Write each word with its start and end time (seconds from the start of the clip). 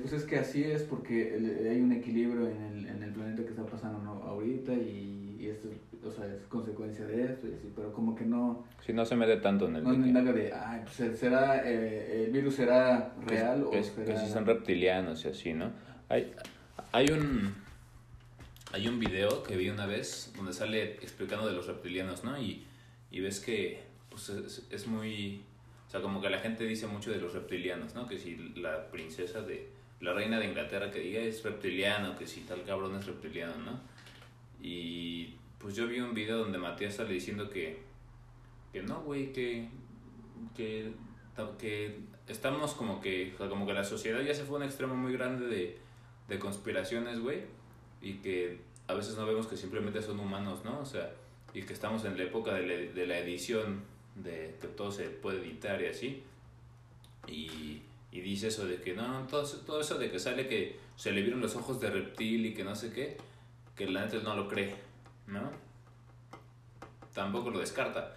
Pues 0.00 0.12
es 0.12 0.24
que 0.24 0.38
así 0.38 0.62
es 0.64 0.82
porque 0.82 1.34
el- 1.36 1.66
hay 1.68 1.80
un 1.80 1.92
equilibrio 1.92 2.48
en 2.48 2.62
el, 2.62 2.86
en 2.86 3.02
el 3.02 3.12
planeta 3.12 3.42
que 3.42 3.50
está 3.50 3.64
pasando 3.66 3.98
¿no? 4.02 4.22
ahorita 4.24 4.72
y, 4.72 5.36
y 5.40 5.46
esto 5.48 5.68
o 6.04 6.10
sea, 6.10 6.26
es 6.26 6.42
consecuencia 6.48 7.04
de 7.04 7.24
esto, 7.24 7.46
y 7.46 7.52
así, 7.54 7.70
pero 7.76 7.92
como 7.92 8.14
que 8.14 8.24
no, 8.24 8.64
Si 8.86 8.92
no 8.94 9.04
se 9.04 9.16
mete 9.16 9.36
tanto 9.36 9.68
en 9.68 9.76
el 9.76 9.84
no 9.84 9.90
que- 9.90 10.08
indaga 10.08 10.32
de, 10.32 10.50
ay, 10.52 10.80
pues 10.84 11.18
será, 11.18 11.62
eh, 11.68 12.24
el 12.24 12.30
virus 12.32 12.54
será 12.54 13.12
que- 13.26 13.34
real 13.34 13.60
que, 13.60 13.66
o 13.66 13.70
que 13.70 13.82
será... 13.84 14.18
si 14.26 14.32
son 14.32 14.46
reptilianos 14.46 15.24
y 15.26 15.28
así, 15.28 15.52
¿no? 15.52 15.70
Hay, 16.08 16.32
hay 16.92 17.06
un 17.10 17.52
hay 18.72 18.86
un 18.88 18.98
video 19.00 19.42
que 19.42 19.56
vi 19.56 19.68
una 19.68 19.84
vez 19.86 20.32
donde 20.36 20.52
sale 20.52 20.94
explicando 21.02 21.46
de 21.46 21.52
los 21.52 21.66
reptilianos, 21.66 22.22
¿no? 22.24 22.40
Y, 22.40 22.64
y 23.10 23.20
ves 23.20 23.40
que 23.40 23.80
pues 24.08 24.28
es, 24.30 24.66
es 24.70 24.86
muy... 24.86 25.42
O 25.86 25.90
sea, 25.90 26.00
como 26.00 26.20
que 26.22 26.30
la 26.30 26.38
gente 26.38 26.64
dice 26.64 26.86
mucho 26.86 27.10
de 27.10 27.18
los 27.18 27.34
reptilianos, 27.34 27.94
¿no? 27.96 28.06
Que 28.06 28.16
si 28.16 28.36
la 28.56 28.88
princesa 28.90 29.42
de... 29.42 29.68
La 30.00 30.12
reina 30.14 30.38
de 30.38 30.46
Inglaterra 30.46 30.90
que 30.90 31.00
diga 31.00 31.20
es 31.20 31.42
reptiliano, 31.42 32.16
que 32.16 32.26
si 32.26 32.40
tal 32.42 32.64
cabrón 32.64 32.96
es 32.96 33.06
reptiliano, 33.06 33.54
¿no? 33.58 33.80
Y 34.62 35.34
pues 35.58 35.74
yo 35.74 35.86
vi 35.86 36.00
un 36.00 36.14
video 36.14 36.38
donde 36.38 36.58
Matías 36.58 36.96
sale 36.96 37.12
diciendo 37.12 37.50
que... 37.50 37.82
Que 38.72 38.82
no, 38.82 39.02
güey, 39.02 39.32
que... 39.32 39.68
Que, 40.56 40.92
que 41.58 41.98
estamos 42.28 42.72
como 42.72 43.00
que... 43.00 43.34
como 43.36 43.66
que 43.66 43.74
la 43.74 43.84
sociedad 43.84 44.20
ya 44.22 44.34
se 44.34 44.44
fue 44.44 44.56
a 44.56 44.60
un 44.60 44.66
extremo 44.66 44.94
muy 44.94 45.12
grande 45.12 45.46
de, 45.46 45.78
de 46.28 46.38
conspiraciones, 46.38 47.20
güey. 47.20 47.42
Y 48.00 48.14
que 48.14 48.60
a 48.86 48.94
veces 48.94 49.16
no 49.16 49.26
vemos 49.26 49.46
que 49.46 49.56
simplemente 49.56 50.00
son 50.00 50.18
humanos, 50.18 50.64
¿no? 50.64 50.80
O 50.80 50.86
sea, 50.86 51.12
y 51.52 51.62
que 51.62 51.72
estamos 51.72 52.04
en 52.04 52.16
la 52.16 52.24
época 52.24 52.54
de 52.54 52.66
la, 52.66 52.92
de 52.92 53.06
la 53.06 53.18
edición, 53.18 53.82
de 54.14 54.56
que 54.60 54.68
todo 54.68 54.90
se 54.90 55.10
puede 55.10 55.40
editar 55.40 55.80
y 55.82 55.86
así. 55.86 56.22
Y, 57.26 57.82
y 58.12 58.20
dice 58.20 58.48
eso 58.48 58.66
de 58.66 58.80
que 58.80 58.94
no, 58.94 59.26
todo, 59.28 59.44
todo 59.44 59.80
eso 59.80 59.98
de 59.98 60.10
que 60.10 60.18
sale 60.18 60.48
que 60.48 60.78
se 60.96 61.12
le 61.12 61.22
vieron 61.22 61.40
los 61.40 61.54
ojos 61.56 61.80
de 61.80 61.90
reptil 61.90 62.46
y 62.46 62.54
que 62.54 62.64
no 62.64 62.74
sé 62.74 62.92
qué, 62.92 63.16
que 63.76 63.88
la 63.88 64.04
neta 64.04 64.18
no 64.18 64.34
lo 64.36 64.48
cree, 64.48 64.74
¿no? 65.26 65.50
Tampoco 67.14 67.50
lo 67.50 67.60
descarta, 67.60 68.16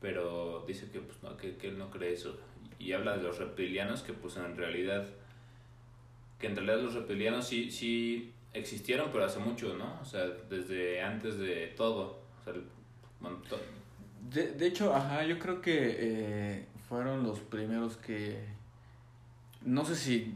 pero 0.00 0.64
dice 0.66 0.90
que, 0.90 1.00
pues, 1.00 1.22
no, 1.22 1.36
que, 1.36 1.56
que 1.56 1.68
él 1.68 1.78
no 1.78 1.90
cree 1.90 2.12
eso. 2.12 2.38
Y 2.78 2.92
habla 2.92 3.16
de 3.16 3.22
los 3.22 3.38
reptilianos 3.38 4.02
que 4.02 4.12
pues 4.12 4.36
en 4.36 4.56
realidad, 4.56 5.06
que 6.38 6.46
en 6.46 6.56
realidad 6.56 6.80
los 6.80 6.94
reptilianos 6.94 7.46
sí, 7.46 7.70
sí 7.70 8.32
existieron, 8.52 9.10
pero 9.12 9.24
hace 9.24 9.40
mucho, 9.40 9.76
¿no? 9.76 9.98
O 10.00 10.04
sea, 10.04 10.26
desde 10.48 11.02
antes 11.02 11.38
de 11.38 11.68
todo. 11.76 12.22
De, 14.30 14.52
de 14.52 14.66
hecho, 14.66 14.94
ajá, 14.94 15.24
yo 15.24 15.38
creo 15.38 15.60
que 15.60 15.96
eh, 15.98 16.66
fueron 16.88 17.22
los 17.22 17.40
primeros 17.40 17.96
que... 17.96 18.38
No 19.64 19.84
sé 19.84 19.96
si... 19.96 20.34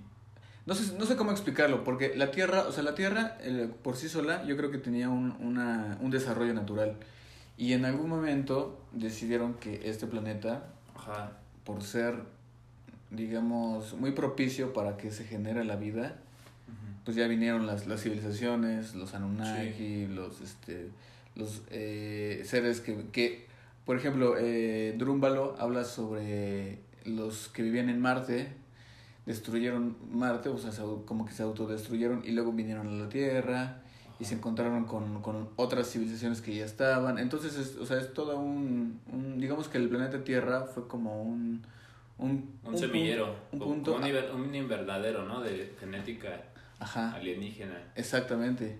No 0.66 0.74
sé, 0.74 0.98
no 0.98 1.06
sé 1.06 1.16
cómo 1.16 1.30
explicarlo, 1.30 1.82
porque 1.82 2.14
la 2.14 2.30
Tierra, 2.30 2.66
o 2.68 2.72
sea, 2.72 2.82
la 2.82 2.94
Tierra 2.94 3.38
eh, 3.40 3.70
por 3.82 3.96
sí 3.96 4.08
sola 4.10 4.44
yo 4.44 4.54
creo 4.58 4.70
que 4.70 4.76
tenía 4.76 5.08
un, 5.08 5.34
una, 5.40 5.96
un 6.02 6.10
desarrollo 6.10 6.52
natural. 6.52 6.96
Y 7.56 7.72
en 7.72 7.86
algún 7.86 8.10
momento 8.10 8.78
decidieron 8.92 9.54
que 9.54 9.88
este 9.88 10.06
planeta, 10.06 10.66
Ajá. 10.94 11.32
por 11.64 11.82
ser, 11.82 12.16
digamos, 13.10 13.94
muy 13.94 14.12
propicio 14.12 14.74
para 14.74 14.98
que 14.98 15.10
se 15.10 15.24
genere 15.24 15.64
la 15.64 15.76
vida, 15.76 16.16
pues 17.08 17.16
ya 17.16 17.26
vinieron 17.26 17.66
las, 17.66 17.86
las 17.86 18.02
civilizaciones, 18.02 18.94
los 18.94 19.14
Anunnaki, 19.14 20.06
los 20.08 20.42
este 20.42 20.90
los 21.36 21.62
eh, 21.70 22.42
seres 22.44 22.82
que, 22.82 23.06
que 23.12 23.46
por 23.86 23.96
ejemplo 23.96 24.36
eh, 24.38 24.94
Drúmbalo 24.98 25.56
habla 25.58 25.84
sobre 25.84 26.80
los 27.06 27.48
que 27.48 27.62
vivían 27.62 27.88
en 27.88 27.98
Marte 27.98 28.48
destruyeron 29.28 29.96
Marte 30.10 30.48
o 30.48 30.58
sea 30.58 30.72
como 31.04 31.24
que 31.26 31.32
se 31.32 31.42
autodestruyeron 31.44 32.22
y 32.24 32.32
luego 32.32 32.50
vinieron 32.52 32.88
a 32.88 32.92
la 33.04 33.08
Tierra 33.08 33.82
y 34.18 34.24
se 34.24 34.34
encontraron 34.34 34.84
con, 34.86 35.22
con 35.22 35.50
otras 35.54 35.88
civilizaciones 35.92 36.40
que 36.40 36.56
ya 36.56 36.64
estaban 36.64 37.18
entonces 37.18 37.56
es, 37.56 37.76
o 37.76 37.86
sea 37.86 37.98
es 37.98 38.12
todo 38.14 38.36
un, 38.38 38.98
un 39.12 39.38
digamos 39.38 39.68
que 39.68 39.78
el 39.78 39.88
planeta 39.88 40.24
Tierra 40.24 40.62
fue 40.64 40.88
como 40.88 41.22
un 41.22 41.62
un, 42.18 42.50
Un, 42.64 42.76
semillero, 42.76 43.36
un 43.52 43.58
punto 43.60 43.94
un, 43.94 44.02
inver- 44.02 44.34
un 44.34 44.52
invernadero, 44.52 45.22
¿no? 45.24 45.40
De 45.40 45.72
genética 45.78 46.42
ajá 46.80 47.12
alienígena. 47.14 47.78
Exactamente. 47.94 48.76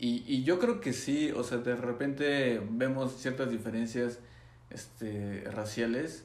Y, 0.00 0.24
y 0.26 0.42
yo 0.42 0.58
creo 0.58 0.80
que 0.80 0.92
sí, 0.92 1.30
o 1.30 1.44
sea, 1.44 1.58
de 1.58 1.76
repente 1.76 2.60
vemos 2.70 3.12
ciertas 3.16 3.50
diferencias 3.50 4.18
este, 4.70 5.44
raciales 5.52 6.24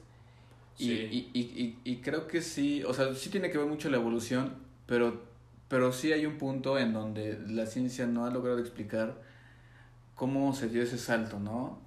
Sí. 0.76 0.92
y, 1.32 1.38
y, 1.38 1.42
y, 1.42 1.78
y 1.92 1.96
creo 1.96 2.26
que 2.26 2.40
sí, 2.42 2.82
o 2.84 2.92
sea, 2.94 3.14
sí 3.14 3.30
tiene 3.30 3.50
que 3.50 3.58
ver 3.58 3.66
mucho 3.66 3.88
la 3.90 3.96
evolución, 3.98 4.54
pero, 4.86 5.22
pero 5.68 5.92
sí 5.92 6.12
hay 6.12 6.26
un 6.26 6.38
punto 6.38 6.78
en 6.78 6.92
donde 6.92 7.38
la 7.48 7.66
ciencia 7.66 8.06
no 8.06 8.24
ha 8.26 8.30
logrado 8.30 8.58
explicar 8.58 9.20
cómo 10.14 10.52
se 10.54 10.68
dio 10.68 10.82
ese 10.82 10.98
salto, 10.98 11.38
¿no? 11.38 11.78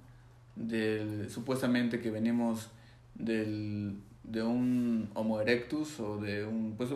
Del, 0.54 1.28
supuestamente 1.30 2.00
que 2.00 2.10
venimos 2.10 2.70
del, 3.14 3.98
de 4.24 4.42
un 4.42 5.10
Homo 5.14 5.40
erectus 5.40 6.00
o 6.00 6.18
de 6.18 6.44
un, 6.44 6.74
pues 6.76 6.90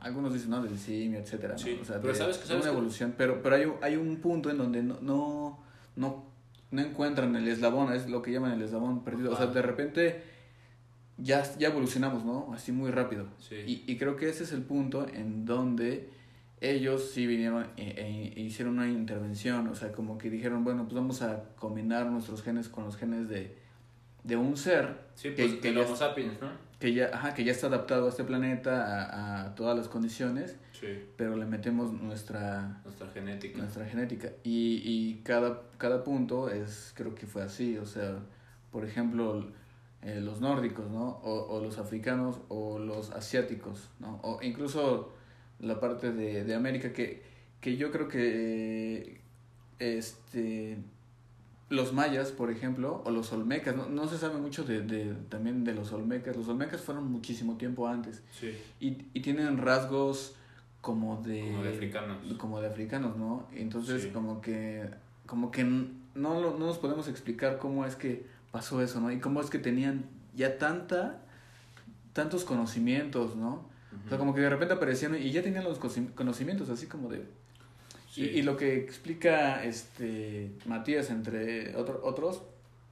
algunos 0.00 0.32
dicen, 0.32 0.50
¿no? 0.50 0.62
Del 0.62 0.78
simio, 0.78 1.18
etcétera, 1.20 1.54
¿no? 1.54 1.58
Sí, 1.58 1.78
O 1.80 1.84
sea, 1.84 2.00
pero 2.00 2.12
de, 2.12 2.18
¿sabes 2.18 2.40
de 2.40 2.46
sabes 2.46 2.62
una 2.64 2.72
evolución, 2.72 3.14
pero, 3.16 3.42
pero 3.42 3.56
hay, 3.56 3.64
un- 3.64 3.74
hay 3.82 3.96
un 3.96 4.16
punto 4.16 4.50
en 4.50 4.58
donde 4.58 4.82
no, 4.82 4.98
no, 5.00 5.58
no, 5.96 6.24
no 6.70 6.80
encuentran 6.82 7.34
el 7.36 7.48
eslabón, 7.48 7.92
es 7.92 8.08
lo 8.08 8.22
que 8.22 8.32
llaman 8.32 8.52
el 8.52 8.62
eslabón 8.62 9.02
perdido, 9.04 9.32
o 9.32 9.36
sea, 9.36 9.46
de 9.46 9.62
repente 9.62 10.22
ya, 11.22 11.42
ya 11.58 11.68
evolucionamos, 11.68 12.24
¿no? 12.24 12.52
Así 12.54 12.72
muy 12.72 12.90
rápido. 12.90 13.26
Sí. 13.38 13.56
Y, 13.66 13.84
y 13.92 13.96
creo 13.96 14.16
que 14.16 14.28
ese 14.28 14.44
es 14.44 14.52
el 14.52 14.62
punto 14.62 15.06
en 15.08 15.44
donde 15.44 16.08
ellos 16.60 17.10
sí 17.12 17.26
vinieron 17.26 17.66
e, 17.76 17.82
e- 17.88 18.32
e 18.36 18.40
hicieron 18.40 18.74
una 18.78 18.88
intervención, 18.88 19.66
o 19.68 19.74
sea, 19.74 19.92
como 19.92 20.18
que 20.18 20.28
dijeron, 20.30 20.62
bueno, 20.64 20.82
pues 20.84 20.94
vamos 20.94 21.22
a 21.22 21.44
combinar 21.56 22.06
nuestros 22.06 22.42
genes 22.42 22.68
con 22.68 22.84
los 22.84 22.96
genes 22.96 23.28
de, 23.28 23.56
de 24.24 24.36
un 24.36 24.56
ser 24.56 24.98
Sí, 25.14 25.34
que- 25.34 25.46
pues 25.46 25.54
que 25.60 25.68
el 25.70 25.74
ya 25.76 25.96
sapiens, 25.96 26.40
¿no? 26.40 26.48
que 26.78 26.92
ya, 26.94 27.10
ajá, 27.12 27.34
que 27.34 27.44
ya 27.44 27.52
está 27.52 27.66
adaptado 27.68 28.06
a 28.06 28.08
este 28.10 28.24
planeta, 28.24 28.84
a, 28.84 29.42
a 29.46 29.54
todas 29.54 29.76
las 29.76 29.88
condiciones, 29.88 30.56
Sí, 30.72 30.86
pero 31.18 31.36
le 31.36 31.44
metemos 31.44 31.92
nuestra, 31.92 32.80
nuestra 32.84 33.06
genética. 33.08 33.58
nuestra 33.58 33.84
genética. 33.86 34.28
Y, 34.44 34.80
y 34.84 35.20
cada, 35.24 35.62
cada 35.76 36.04
punto 36.04 36.48
es, 36.48 36.92
creo 36.96 37.14
que 37.14 37.26
fue 37.26 37.42
así, 37.42 37.76
o 37.76 37.84
sea, 37.84 38.16
por 38.72 38.86
ejemplo, 38.86 39.46
eh, 40.02 40.20
los 40.20 40.40
nórdicos, 40.40 40.90
¿no? 40.90 41.20
O, 41.22 41.46
o 41.56 41.60
los 41.62 41.78
africanos 41.78 42.40
o 42.48 42.78
los 42.78 43.10
asiáticos, 43.10 43.88
¿no? 44.00 44.18
O 44.22 44.40
incluso 44.42 45.12
la 45.58 45.78
parte 45.80 46.12
de, 46.12 46.44
de 46.44 46.54
América 46.54 46.92
que, 46.92 47.22
que 47.60 47.76
yo 47.76 47.90
creo 47.90 48.08
que 48.08 49.20
este 49.78 50.78
los 51.68 51.92
mayas, 51.92 52.32
por 52.32 52.50
ejemplo, 52.50 53.00
o 53.04 53.10
los 53.12 53.32
olmecas, 53.32 53.76
no, 53.76 53.88
no 53.88 54.08
se 54.08 54.18
sabe 54.18 54.38
mucho 54.40 54.64
de, 54.64 54.80
de, 54.82 55.14
también 55.28 55.62
de 55.62 55.72
los 55.72 55.92
olmecas. 55.92 56.36
Los 56.36 56.48
olmecas 56.48 56.80
fueron 56.80 57.10
muchísimo 57.12 57.56
tiempo 57.58 57.86
antes 57.86 58.24
Sí, 58.32 58.58
y, 58.80 58.96
y 59.14 59.20
tienen 59.20 59.56
rasgos 59.56 60.34
como 60.80 61.22
de 61.22 61.42
como 61.42 61.62
de 61.62 61.68
africanos. 61.68 62.16
como 62.38 62.60
de 62.60 62.66
africanos, 62.66 63.16
¿no? 63.16 63.46
Entonces 63.54 64.02
Sí. 64.04 64.08
como 64.10 64.40
que 64.40 64.88
como 65.26 65.52
que 65.52 65.62
no 65.62 66.40
lo- 66.40 66.58
no 66.58 66.66
nos 66.66 66.78
podemos 66.78 67.06
explicar 67.06 67.58
cómo 67.58 67.86
es 67.86 67.94
que 67.94 68.26
pasó 68.50 68.82
eso, 68.82 69.00
¿no? 69.00 69.10
Y 69.12 69.18
cómo 69.20 69.40
es 69.40 69.50
que 69.50 69.58
tenían 69.58 70.04
ya 70.34 70.58
tanta 70.58 71.22
tantos 72.12 72.44
conocimientos, 72.44 73.36
¿no? 73.36 73.68
O 74.06 74.08
sea, 74.08 74.18
como 74.18 74.34
que 74.34 74.40
de 74.40 74.50
repente 74.50 74.74
aparecían 74.74 75.16
y 75.16 75.30
ya 75.32 75.42
tenían 75.42 75.64
los 75.64 75.78
conocimientos 76.14 76.68
así 76.70 76.86
como 76.86 77.08
de 77.08 77.24
Sí. 78.10 78.22
y, 78.22 78.38
y 78.40 78.42
lo 78.42 78.56
que 78.56 78.76
explica 78.76 79.62
este 79.64 80.50
Matías 80.66 81.10
entre 81.10 81.76
otro- 81.76 82.00
otros 82.02 82.42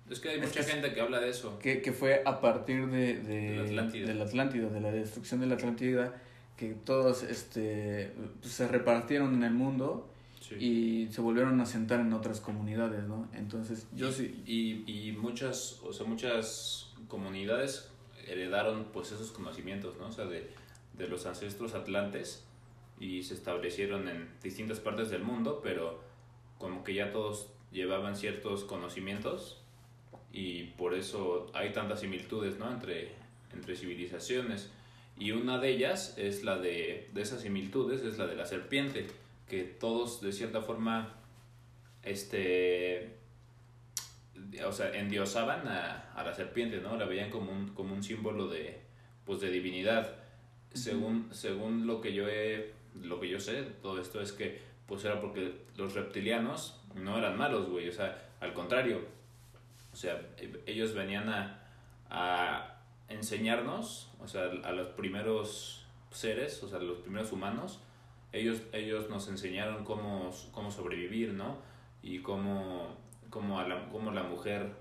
Es 0.09 0.21
que 0.21 0.29
hay 0.29 0.39
es 0.39 0.47
mucha 0.47 0.61
que 0.61 0.67
gente 0.71 0.93
que 0.93 1.01
habla 1.01 1.19
de 1.19 1.31
eso. 1.31 1.59
que, 1.59 1.83
que 1.83 1.93
fue 1.93 2.23
a 2.25 2.41
partir 2.41 2.87
de, 2.87 3.17
de, 3.21 3.51
De 3.51 3.57
la 3.57 3.63
Atlántida. 3.83 4.07
de 4.07 4.15
la 4.15 4.25
Atlántida, 4.25 4.69
de 4.69 4.81
la 4.81 4.93
destrucción 4.93 5.41
de 5.41 5.47
la 5.47 5.55
Atlántida, 5.57 6.15
que 6.57 6.69
todos 6.85 7.25
este, 7.25 8.13
pues, 8.41 8.53
se 8.55 8.69
repartieron 8.69 9.35
en 9.35 9.43
el 9.43 9.53
mundo 9.55 10.09
Sí. 10.49 10.55
y 10.55 11.13
se 11.13 11.21
volvieron 11.21 11.61
a 11.61 11.67
sentar 11.67 12.01
en 12.01 12.13
otras 12.13 12.41
comunidades, 12.41 13.05
¿no? 13.05 13.29
Entonces, 13.35 13.87
yo 13.95 14.11
sí, 14.11 14.43
Y, 14.47 15.09
y 15.09 15.13
muchas, 15.13 15.81
o 15.83 15.93
sea, 15.93 16.07
muchas 16.07 16.91
comunidades 17.07 17.91
heredaron 18.27 18.87
pues 18.93 19.13
esos 19.13 19.31
conocimientos, 19.31 19.97
¿no? 19.99 20.07
O 20.07 20.13
sea, 20.13 20.25
de, 20.25 20.51
de 20.97 21.09
los 21.09 21.27
ancestros 21.27 21.75
atlantes 21.75 22.45
y 23.01 23.23
se 23.23 23.35
establecieron 23.35 24.09
en 24.09 24.29
distintas 24.43 24.81
partes 24.81 25.11
del 25.11 25.23
mundo, 25.23 25.61
pero 25.63 26.01
como 26.59 26.83
que 26.83 26.95
ya 26.95 27.13
todos 27.13 27.49
llevaban 27.71 28.17
ciertos 28.17 28.65
conocimientos 28.65 29.61
y 30.33 30.65
por 30.79 30.95
eso 30.95 31.51
hay 31.55 31.73
tantas 31.73 32.01
similitudes, 32.01 32.59
¿no? 32.59 32.71
Entre, 32.71 33.13
entre 33.53 33.77
civilizaciones. 33.77 34.71
Y 35.19 35.33
una 35.33 35.59
de 35.59 35.71
ellas 35.71 36.15
es 36.17 36.45
la 36.45 36.59
de, 36.59 37.09
de 37.13 37.23
esas 37.23 37.43
similitudes, 37.43 38.03
es 38.03 38.19
la 38.19 38.27
de 38.27 38.37
la 38.37 38.47
serpiente, 38.47 39.07
que 39.49 39.65
todos 39.65 40.21
de 40.21 40.33
cierta 40.33 40.61
forma, 40.61 41.15
este, 42.03 43.17
o 44.65 44.73
sea, 44.73 44.91
endiosaban 44.93 45.67
a, 45.67 46.13
a 46.15 46.23
la 46.23 46.35
serpiente, 46.35 46.81
¿no? 46.81 46.97
La 46.97 47.07
veían 47.07 47.31
como 47.31 47.51
un, 47.53 47.69
como 47.75 47.95
un 47.95 48.03
símbolo 48.03 48.49
de, 48.49 48.81
pues, 49.25 49.41
de 49.41 49.51
divinidad. 49.51 50.17
según, 50.73 51.29
según 51.33 51.87
lo 51.87 52.01
que 52.01 52.13
yo 52.13 52.29
he, 52.29 52.73
lo 53.03 53.21
que 53.21 53.29
yo 53.29 53.41
sé, 53.41 53.63
todo 53.83 54.01
esto 54.01 54.21
es 54.21 54.33
que 54.33 54.61
pues 54.87 55.05
era 55.05 55.21
porque 55.21 55.67
los 55.77 55.93
reptilianos 55.95 56.81
no 56.95 57.19
eran 57.19 57.37
malos, 57.37 57.69
güey, 57.69 57.89
o 57.89 57.93
sea, 57.93 58.31
al 58.41 58.55
contrario, 58.55 59.03
o 59.93 59.97
sea, 59.97 60.19
e, 60.39 60.63
ellos 60.67 60.95
venían 60.95 61.29
a, 61.29 61.61
a 62.09 62.81
enseñarnos, 63.09 64.11
o 64.19 64.27
sea, 64.27 64.45
a 64.65 64.73
los 64.73 64.89
primeros 64.89 65.87
seres, 66.11 66.63
o 66.63 66.69
sea, 66.69 66.79
los 66.79 66.99
primeros 66.99 67.33
humanos, 67.33 67.81
ellos, 68.33 68.63
ellos 68.73 69.09
nos 69.09 69.29
enseñaron 69.29 69.85
cómo, 69.85 70.31
cómo 70.53 70.71
sobrevivir, 70.71 71.33
¿no? 71.33 71.59
Y 72.03 72.21
cómo, 72.21 72.97
cómo, 73.31 73.59
a 73.59 73.67
la, 73.67 73.89
cómo 73.89 74.11
la 74.11 74.23
mujer, 74.23 74.73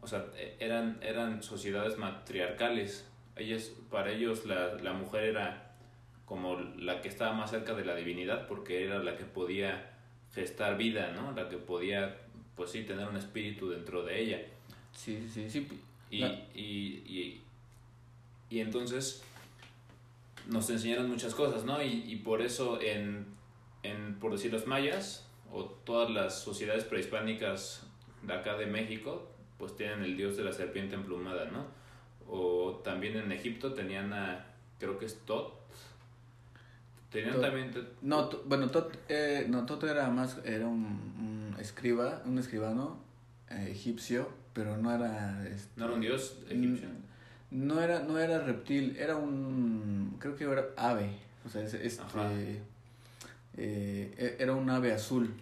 o 0.00 0.06
sea, 0.06 0.26
e, 0.36 0.56
eran, 0.58 0.98
eran 1.02 1.42
sociedades 1.42 1.98
matriarcales. 1.98 3.08
Ellos, 3.36 3.72
para 3.90 4.10
ellos 4.10 4.46
la, 4.46 4.74
la 4.74 4.92
mujer 4.92 5.24
era 5.24 5.74
como 6.24 6.58
la 6.58 7.00
que 7.00 7.08
estaba 7.08 7.32
más 7.32 7.50
cerca 7.50 7.74
de 7.74 7.84
la 7.84 7.94
divinidad 7.94 8.48
porque 8.48 8.84
era 8.84 8.98
la 8.98 9.16
que 9.16 9.24
podía 9.24 9.92
gestar 10.34 10.76
vida, 10.76 11.12
¿no? 11.12 11.32
La 11.32 11.48
que 11.48 11.56
podía, 11.56 12.16
pues 12.56 12.70
sí, 12.70 12.82
tener 12.82 13.06
un 13.06 13.16
espíritu 13.16 13.70
dentro 13.70 14.02
de 14.02 14.20
ella. 14.20 14.42
Sí, 14.92 15.28
sí, 15.32 15.48
sí. 15.48 15.68
Y, 16.10 16.24
y, 16.24 17.02
y, 17.06 17.42
y 18.50 18.60
entonces 18.60 19.22
nos 20.46 20.70
enseñaron 20.70 21.08
muchas 21.08 21.34
cosas, 21.34 21.64
¿no? 21.64 21.82
Y, 21.82 22.04
y 22.06 22.16
por 22.16 22.42
eso 22.42 22.80
en, 22.80 23.26
en, 23.82 24.18
por 24.18 24.32
decir 24.32 24.52
los 24.52 24.66
mayas 24.66 25.26
o 25.52 25.64
todas 25.64 26.10
las 26.10 26.40
sociedades 26.40 26.84
prehispánicas 26.84 27.86
de 28.22 28.32
acá 28.32 28.56
de 28.56 28.66
México, 28.66 29.28
pues 29.58 29.76
tienen 29.76 30.02
el 30.02 30.16
dios 30.16 30.36
de 30.36 30.44
la 30.44 30.52
serpiente 30.52 30.94
emplumada, 30.94 31.46
¿no? 31.46 31.66
O 32.28 32.80
también 32.84 33.16
en 33.16 33.30
Egipto 33.32 33.72
tenían 33.72 34.12
a, 34.12 34.46
creo 34.78 34.98
que 34.98 35.06
es 35.06 35.18
Tot. 35.24 35.54
Tenían 37.10 37.40
también... 37.40 37.72
No, 38.02 38.28
bueno, 38.46 38.68
Tot, 38.68 38.94
eh, 39.08 39.46
no, 39.48 39.64
Tot 39.64 39.84
era 39.84 40.10
más, 40.10 40.38
era 40.44 40.66
un, 40.66 41.54
un 41.54 41.56
escriba, 41.60 42.22
un 42.26 42.38
escribano 42.38 42.98
eh, 43.48 43.68
egipcio, 43.70 44.28
pero 44.52 44.76
no 44.76 44.92
era... 44.92 45.46
Este, 45.46 45.70
¿No 45.76 45.86
era 45.86 45.94
un 45.94 46.00
dios 46.00 46.38
egipcio? 46.50 46.88
No 47.50 47.80
era, 47.80 48.00
no 48.00 48.18
era 48.18 48.40
reptil, 48.40 48.96
era 48.98 49.16
un, 49.16 50.16
creo 50.18 50.34
que 50.34 50.44
era 50.44 50.66
ave, 50.76 51.10
o 51.44 51.48
sea, 51.48 51.62
este, 51.62 52.60
eh, 53.56 54.36
era 54.38 54.52
un 54.52 54.68
ave 54.68 54.92
azul. 54.92 55.32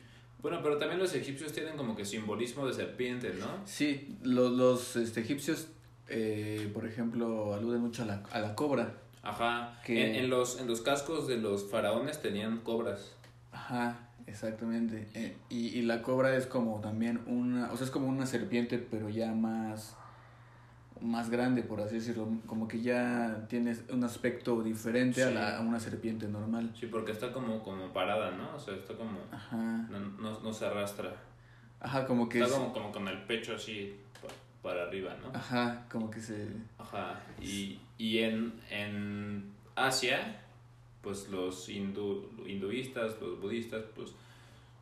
Bueno, 0.42 0.60
pero 0.62 0.76
también 0.76 1.00
los 1.00 1.14
egipcios 1.14 1.52
tienen 1.52 1.76
como 1.78 1.96
que 1.96 2.04
simbolismo 2.04 2.66
de 2.66 2.74
serpiente, 2.74 3.32
¿no? 3.40 3.46
Sí, 3.64 4.16
los, 4.22 4.52
los 4.52 4.96
este, 4.96 5.20
egipcios, 5.20 5.68
eh, 6.08 6.70
por 6.74 6.86
ejemplo, 6.86 7.54
aluden 7.54 7.80
mucho 7.80 8.02
a 8.02 8.06
la, 8.06 8.22
a 8.30 8.40
la 8.40 8.54
cobra. 8.54 8.94
Ajá, 9.22 9.80
que... 9.86 10.18
en, 10.18 10.28
los, 10.28 10.60
en 10.60 10.66
los 10.66 10.82
cascos 10.82 11.26
de 11.26 11.38
los 11.38 11.70
faraones 11.70 12.20
tenían 12.20 12.58
cobras. 12.58 13.12
Ajá, 13.52 14.10
exactamente. 14.26 15.08
Eh, 15.14 15.34
y, 15.48 15.68
y 15.68 15.80
la 15.80 16.02
cobra 16.02 16.36
es 16.36 16.46
como 16.46 16.82
también 16.82 17.22
una, 17.26 17.72
o 17.72 17.76
sea, 17.78 17.86
es 17.86 17.90
como 17.90 18.08
una 18.08 18.26
serpiente, 18.26 18.76
pero 18.76 19.08
ya 19.08 19.32
más 19.32 19.96
más 21.00 21.30
grande, 21.30 21.62
por 21.62 21.80
así 21.80 21.96
decirlo, 21.96 22.28
como 22.46 22.68
que 22.68 22.80
ya 22.80 23.46
tienes 23.48 23.84
un 23.90 24.04
aspecto 24.04 24.62
diferente 24.62 25.22
a, 25.22 25.30
la, 25.30 25.58
a, 25.58 25.60
una 25.60 25.80
serpiente 25.80 26.28
normal. 26.28 26.72
Sí, 26.78 26.86
porque 26.86 27.12
está 27.12 27.32
como, 27.32 27.62
como 27.62 27.92
parada, 27.92 28.30
¿no? 28.30 28.54
O 28.54 28.58
sea, 28.58 28.74
está 28.74 28.94
como... 28.94 29.18
Ajá. 29.30 29.86
No, 29.90 29.98
no, 29.98 30.40
no 30.40 30.52
se 30.52 30.66
arrastra. 30.66 31.14
Ajá, 31.80 32.06
como 32.06 32.28
que... 32.28 32.40
Está 32.40 32.56
como, 32.56 32.72
como 32.72 32.92
con 32.92 33.08
el 33.08 33.22
pecho 33.22 33.54
así 33.54 33.96
para 34.62 34.84
arriba, 34.84 35.14
¿no? 35.20 35.36
Ajá, 35.36 35.86
como 35.90 36.10
que 36.10 36.20
se... 36.20 36.48
Ajá, 36.78 37.20
y, 37.40 37.78
y 37.98 38.20
en, 38.20 38.54
en 38.70 39.52
Asia, 39.76 40.40
pues 41.02 41.28
los 41.28 41.68
hindu, 41.68 42.30
hinduistas, 42.46 43.20
los 43.20 43.40
budistas, 43.40 43.84
pues 43.94 44.12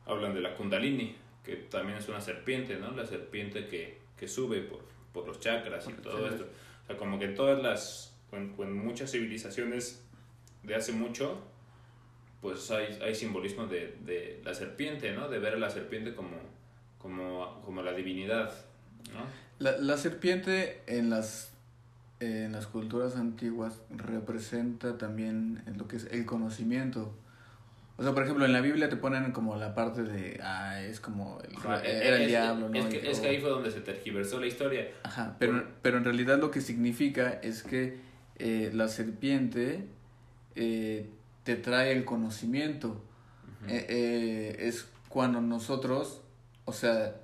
hablan 0.06 0.34
de 0.34 0.40
la 0.40 0.54
kundalini, 0.54 1.16
que 1.44 1.56
también 1.56 1.98
es 1.98 2.08
una 2.08 2.20
serpiente, 2.20 2.76
¿no? 2.76 2.92
La 2.92 3.04
serpiente 3.04 3.66
que, 3.66 3.98
que 4.16 4.28
sube 4.28 4.60
por 4.60 4.91
por 5.12 5.26
los 5.26 5.40
chakras 5.40 5.88
y 5.88 5.92
todo 5.94 6.26
esto. 6.26 6.44
O 6.84 6.86
sea, 6.86 6.96
como 6.96 7.18
que 7.18 7.28
todas 7.28 7.62
las, 7.62 8.14
en, 8.32 8.54
en, 8.58 8.72
muchas 8.72 9.10
civilizaciones 9.10 10.02
de 10.62 10.74
hace 10.74 10.92
mucho, 10.92 11.38
pues 12.40 12.70
hay, 12.70 12.98
hay 13.02 13.14
simbolismo 13.14 13.66
de, 13.66 13.96
de, 14.04 14.40
la 14.44 14.54
serpiente, 14.54 15.12
¿no? 15.12 15.28
De 15.28 15.38
ver 15.38 15.54
a 15.54 15.58
la 15.58 15.70
serpiente 15.70 16.14
como, 16.14 16.36
como, 16.98 17.60
como 17.64 17.82
la 17.82 17.92
divinidad, 17.92 18.52
¿no? 19.12 19.24
La, 19.58 19.76
la 19.78 19.96
serpiente 19.96 20.82
en 20.86 21.10
las, 21.10 21.52
en 22.20 22.52
las 22.52 22.66
culturas 22.66 23.16
antiguas 23.16 23.80
representa 23.90 24.98
también 24.98 25.62
lo 25.76 25.86
que 25.86 25.96
es 25.96 26.06
el 26.10 26.26
conocimiento. 26.26 27.14
O 27.96 28.02
sea, 28.02 28.14
por 28.14 28.22
ejemplo, 28.22 28.44
en 28.44 28.52
la 28.52 28.60
Biblia 28.60 28.88
te 28.88 28.96
ponen 28.96 29.32
como 29.32 29.56
la 29.56 29.74
parte 29.74 30.02
de, 30.02 30.40
ah, 30.42 30.80
es 30.80 30.98
como, 30.98 31.38
el, 31.42 31.84
era 31.84 32.16
el 32.16 32.26
diablo, 32.26 32.68
¿no? 32.68 32.78
Es 32.78 32.86
que, 32.86 33.10
es 33.10 33.20
que 33.20 33.28
ahí 33.28 33.40
fue 33.40 33.50
donde 33.50 33.70
se 33.70 33.80
tergiversó 33.80 34.40
la 34.40 34.46
historia. 34.46 34.88
Ajá, 35.02 35.36
pero, 35.38 35.66
pero 35.82 35.98
en 35.98 36.04
realidad 36.04 36.38
lo 36.38 36.50
que 36.50 36.60
significa 36.60 37.30
es 37.42 37.62
que 37.62 37.98
eh, 38.38 38.70
la 38.72 38.88
serpiente 38.88 39.86
eh, 40.54 41.10
te 41.44 41.56
trae 41.56 41.92
el 41.92 42.04
conocimiento. 42.04 42.88
Uh 42.88 43.66
-huh. 43.66 43.70
eh, 43.70 44.56
es 44.60 44.88
cuando 45.08 45.42
nosotros, 45.42 46.22
o 46.64 46.72
sea, 46.72 47.14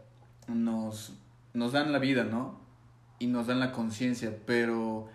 nos, 0.46 1.14
nos 1.54 1.72
dan 1.72 1.92
la 1.92 1.98
vida, 1.98 2.24
¿no? 2.24 2.60
Y 3.18 3.26
nos 3.26 3.46
dan 3.46 3.58
la 3.58 3.72
conciencia, 3.72 4.36
pero 4.46 5.08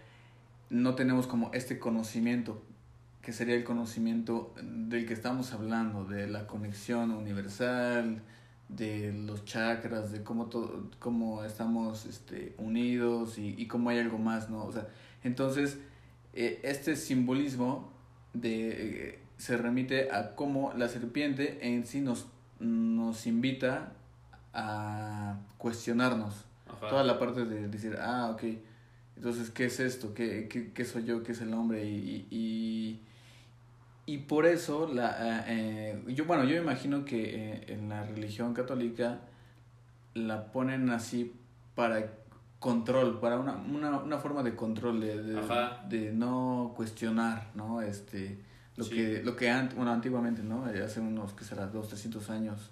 no 0.69 0.95
tenemos 0.95 1.27
como 1.27 1.51
este 1.53 1.77
conocimiento 1.77 2.63
que 3.23 3.31
sería 3.31 3.55
el 3.55 3.63
conocimiento 3.63 4.53
del 4.61 5.07
que 5.07 5.13
estamos 5.13 5.53
hablando, 5.53 6.03
de 6.03 6.27
la 6.27 6.45
conexión 6.45 7.11
universal, 7.11 8.21
de 8.67 9.13
los 9.13 9.45
chakras, 9.45 10.11
de 10.11 10.23
cómo, 10.23 10.47
todo, 10.47 10.89
cómo 10.99 11.43
estamos 11.45 12.05
este, 12.05 12.53
unidos 12.57 13.37
y, 13.37 13.55
y 13.57 13.67
cómo 13.67 13.89
hay 13.89 13.99
algo 13.99 14.17
más, 14.17 14.49
¿no? 14.49 14.65
O 14.65 14.71
sea, 14.73 14.89
entonces, 15.23 15.77
eh, 16.33 16.59
este 16.63 16.97
simbolismo 16.97 17.93
de, 18.33 19.09
eh, 19.09 19.19
se 19.37 19.55
remite 19.55 20.11
a 20.11 20.35
cómo 20.35 20.73
la 20.75 20.89
serpiente 20.89 21.59
en 21.61 21.85
sí 21.85 22.01
nos, 22.01 22.27
nos 22.59 23.25
invita 23.25 23.93
a 24.53 25.39
cuestionarnos. 25.57 26.45
Ajá. 26.67 26.89
Toda 26.89 27.03
la 27.05 27.19
parte 27.19 27.45
de 27.45 27.69
decir, 27.69 27.95
ah, 28.01 28.31
ok, 28.33 28.43
entonces, 29.15 29.49
¿qué 29.49 29.65
es 29.65 29.79
esto? 29.79 30.13
¿Qué, 30.13 30.49
qué, 30.49 30.73
qué 30.73 30.83
soy 30.83 31.05
yo? 31.05 31.23
¿Qué 31.23 31.31
es 31.31 31.39
el 31.39 31.53
hombre? 31.53 31.85
Y, 31.85 31.95
y, 31.95 32.27
y 32.29 33.01
por 34.17 34.45
eso, 34.45 34.87
la, 34.93 35.45
eh, 35.47 36.03
yo, 36.07 36.25
bueno, 36.25 36.43
yo 36.43 36.55
imagino 36.55 37.05
que 37.05 37.53
eh, 37.53 37.65
en 37.69 37.89
la 37.89 38.03
religión 38.03 38.53
católica 38.53 39.21
la 40.13 40.51
ponen 40.51 40.89
así 40.89 41.33
para 41.75 42.11
control, 42.59 43.19
para 43.19 43.39
una, 43.39 43.55
una, 43.55 43.99
una 43.99 44.17
forma 44.17 44.43
de 44.43 44.55
control, 44.55 45.01
de, 45.01 45.21
de, 45.21 45.41
de, 45.89 46.11
no 46.11 46.73
cuestionar, 46.75 47.51
¿no? 47.55 47.81
Este, 47.81 48.39
lo 48.75 48.83
sí. 48.83 48.95
que, 48.95 49.23
lo 49.23 49.35
que 49.35 49.49
ant, 49.49 49.73
bueno, 49.73 49.91
antiguamente, 49.91 50.43
¿no? 50.43 50.69
Eh, 50.69 50.81
hace 50.83 50.99
unos, 50.99 51.33
que 51.33 51.43
será, 51.43 51.67
dos, 51.67 51.87
trescientos 51.87 52.29
años, 52.29 52.71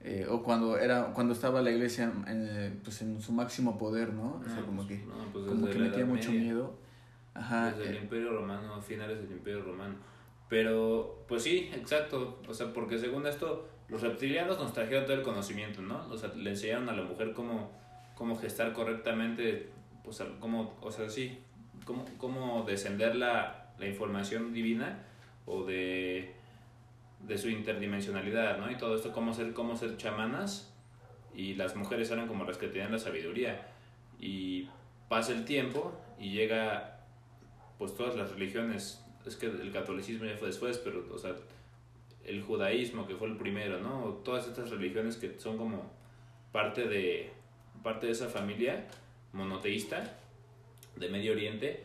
eh, 0.00 0.26
o 0.30 0.42
cuando 0.42 0.78
era 0.78 1.12
cuando 1.14 1.32
estaba 1.32 1.62
la 1.62 1.70
iglesia 1.70 2.12
en, 2.26 2.80
pues 2.84 3.02
en 3.02 3.20
su 3.20 3.32
máximo 3.32 3.76
poder, 3.76 4.12
¿no? 4.12 4.40
No, 4.40 4.46
o 4.46 4.48
sea, 4.48 4.62
como 4.64 4.86
pues, 4.86 4.88
que, 5.00 5.06
no, 5.06 5.32
pues 5.32 5.46
como 5.46 5.66
que 5.66 5.78
metía 5.78 6.04
mucho 6.04 6.30
media. 6.30 6.42
miedo. 6.42 6.78
Ajá. 7.34 7.72
Desde 7.72 7.90
el 7.90 7.96
eh, 7.96 8.00
Imperio 8.02 8.32
Romano, 8.32 8.80
finales 8.80 9.20
del 9.20 9.32
Imperio 9.32 9.62
Romano. 9.62 9.94
Pero, 10.48 11.24
pues 11.28 11.42
sí, 11.42 11.70
exacto. 11.74 12.40
O 12.48 12.54
sea, 12.54 12.72
porque 12.72 12.98
según 12.98 13.26
esto, 13.26 13.68
los 13.88 14.02
reptilianos 14.02 14.58
nos 14.58 14.72
trajeron 14.72 15.04
todo 15.04 15.16
el 15.16 15.22
conocimiento, 15.22 15.82
¿no? 15.82 16.06
O 16.08 16.16
sea, 16.16 16.32
le 16.34 16.50
enseñaron 16.50 16.88
a 16.88 16.92
la 16.92 17.02
mujer 17.02 17.32
cómo, 17.32 17.70
cómo 18.14 18.36
gestar 18.36 18.72
correctamente, 18.72 19.70
pues, 20.04 20.22
cómo, 20.40 20.76
o 20.80 20.90
sea, 20.90 21.08
sí, 21.08 21.38
cómo, 21.84 22.04
cómo 22.18 22.64
descender 22.64 23.16
la, 23.16 23.72
la 23.78 23.86
información 23.86 24.52
divina 24.52 25.04
o 25.46 25.64
de, 25.64 26.34
de 27.20 27.38
su 27.38 27.48
interdimensionalidad, 27.48 28.58
¿no? 28.58 28.70
Y 28.70 28.76
todo 28.76 28.96
esto, 28.96 29.12
cómo 29.12 29.32
ser, 29.34 29.52
cómo 29.52 29.76
ser 29.76 29.96
chamanas. 29.96 30.72
Y 31.34 31.54
las 31.54 31.76
mujeres 31.76 32.10
eran 32.10 32.28
como 32.28 32.44
las 32.44 32.56
que 32.56 32.68
tenían 32.68 32.92
la 32.92 32.98
sabiduría. 32.98 33.68
Y 34.18 34.68
pasa 35.08 35.32
el 35.32 35.44
tiempo 35.44 35.92
y 36.18 36.30
llega, 36.30 37.00
pues, 37.78 37.94
todas 37.94 38.16
las 38.16 38.30
religiones 38.30 39.05
es 39.26 39.36
que 39.36 39.46
el 39.46 39.72
catolicismo 39.72 40.24
ya 40.24 40.36
fue 40.36 40.48
después, 40.48 40.78
pero, 40.78 41.04
o 41.12 41.18
sea, 41.18 41.34
el 42.24 42.42
judaísmo, 42.42 43.06
que 43.06 43.14
fue 43.14 43.28
el 43.28 43.36
primero, 43.36 43.80
¿no? 43.80 44.20
Todas 44.24 44.46
estas 44.46 44.70
religiones 44.70 45.16
que 45.16 45.38
son 45.38 45.58
como 45.58 45.90
parte 46.52 46.86
de, 46.88 47.30
parte 47.82 48.06
de 48.06 48.12
esa 48.12 48.28
familia 48.28 48.86
monoteísta 49.32 50.18
de 50.96 51.08
Medio 51.08 51.32
Oriente, 51.32 51.84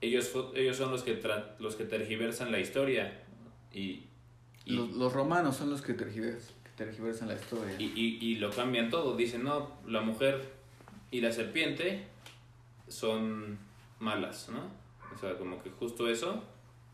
ellos, 0.00 0.32
ellos 0.54 0.76
son 0.76 0.90
los 0.90 1.02
que, 1.02 1.14
tra 1.14 1.56
los 1.58 1.76
que 1.76 1.84
tergiversan 1.84 2.52
la 2.52 2.58
historia. 2.58 3.22
Y, 3.72 4.04
y 4.64 4.72
los, 4.72 4.92
los, 4.92 5.12
romanos 5.12 5.56
son 5.56 5.70
los 5.70 5.82
que 5.82 5.94
tergiversan, 5.94 6.54
que 6.64 6.70
tergiversan 6.84 7.28
la 7.28 7.34
historia. 7.34 7.74
Y, 7.78 7.92
y, 7.94 8.18
y 8.20 8.36
lo 8.36 8.50
cambian 8.50 8.90
todo. 8.90 9.16
Dicen, 9.16 9.44
no, 9.44 9.78
la 9.86 10.00
mujer 10.00 10.52
y 11.10 11.20
la 11.20 11.32
serpiente 11.32 12.06
son 12.88 13.58
malas, 13.98 14.48
¿no? 14.48 14.79
O 15.14 15.18
sea, 15.18 15.36
como 15.38 15.62
que 15.62 15.70
justo 15.70 16.08
eso, 16.08 16.42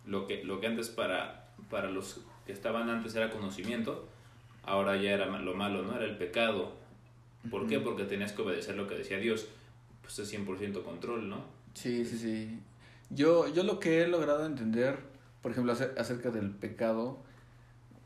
lo 0.04 0.26
que, 0.26 0.44
lo 0.44 0.61
que 0.61 0.66
antes 0.66 0.88
para, 0.88 1.52
para 1.70 1.90
los 1.90 2.20
que 2.46 2.52
estaban 2.52 2.88
antes 2.88 3.14
era 3.14 3.30
conocimiento, 3.30 4.08
ahora 4.62 4.96
ya 4.96 5.12
era 5.12 5.26
lo 5.26 5.54
malo, 5.54 5.82
¿no? 5.82 5.96
Era 5.96 6.04
el 6.04 6.16
pecado. 6.16 6.73
¿Por 7.50 7.66
qué? 7.66 7.80
Porque 7.80 8.04
tenías 8.04 8.32
que 8.32 8.42
obedecer 8.42 8.76
lo 8.76 8.87
que 8.87 8.96
decía 8.96 9.18
Dios. 9.18 9.49
Pues 10.02 10.18
es 10.18 10.32
100% 10.32 10.82
control, 10.82 11.28
¿no? 11.28 11.44
Sí, 11.75 12.04
sí, 12.04 12.18
sí. 12.18 12.61
Yo, 13.11 13.52
yo 13.52 13.62
lo 13.62 13.78
que 13.78 14.02
he 14.02 14.08
logrado 14.08 14.46
entender, 14.46 14.99
por 15.42 15.52
ejemplo, 15.52 15.73
acerca 15.73 16.30
del 16.30 16.50
pecado, 16.50 17.23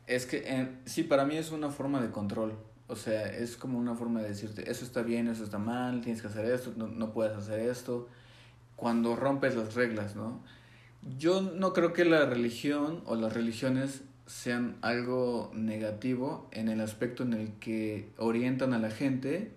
es 0.07 0.25
que 0.25 0.47
en, 0.47 0.79
sí, 0.85 1.03
para 1.03 1.25
mí 1.25 1.37
es 1.37 1.51
una 1.51 1.69
forma 1.69 2.01
de 2.01 2.11
control. 2.11 2.53
O 2.87 2.95
sea, 2.95 3.25
es 3.25 3.55
como 3.55 3.79
una 3.79 3.95
forma 3.95 4.21
de 4.21 4.29
decirte, 4.29 4.69
eso 4.69 4.83
está 4.83 5.01
bien, 5.01 5.27
eso 5.27 5.43
está 5.43 5.57
mal, 5.57 6.01
tienes 6.01 6.21
que 6.21 6.27
hacer 6.27 6.45
esto, 6.45 6.73
no, 6.75 6.87
no 6.87 7.13
puedes 7.13 7.35
hacer 7.35 7.59
esto. 7.59 8.09
Cuando 8.81 9.15
rompes 9.15 9.55
las 9.55 9.75
reglas, 9.75 10.15
¿no? 10.15 10.41
Yo 11.19 11.41
no 11.41 11.71
creo 11.71 11.93
que 11.93 12.03
la 12.03 12.25
religión 12.25 13.03
o 13.05 13.15
las 13.15 13.31
religiones 13.31 14.01
sean 14.25 14.77
algo 14.81 15.51
negativo 15.53 16.49
en 16.51 16.67
el 16.67 16.81
aspecto 16.81 17.21
en 17.21 17.33
el 17.33 17.53
que 17.59 18.09
orientan 18.17 18.73
a 18.73 18.79
la 18.79 18.89
gente 18.89 19.51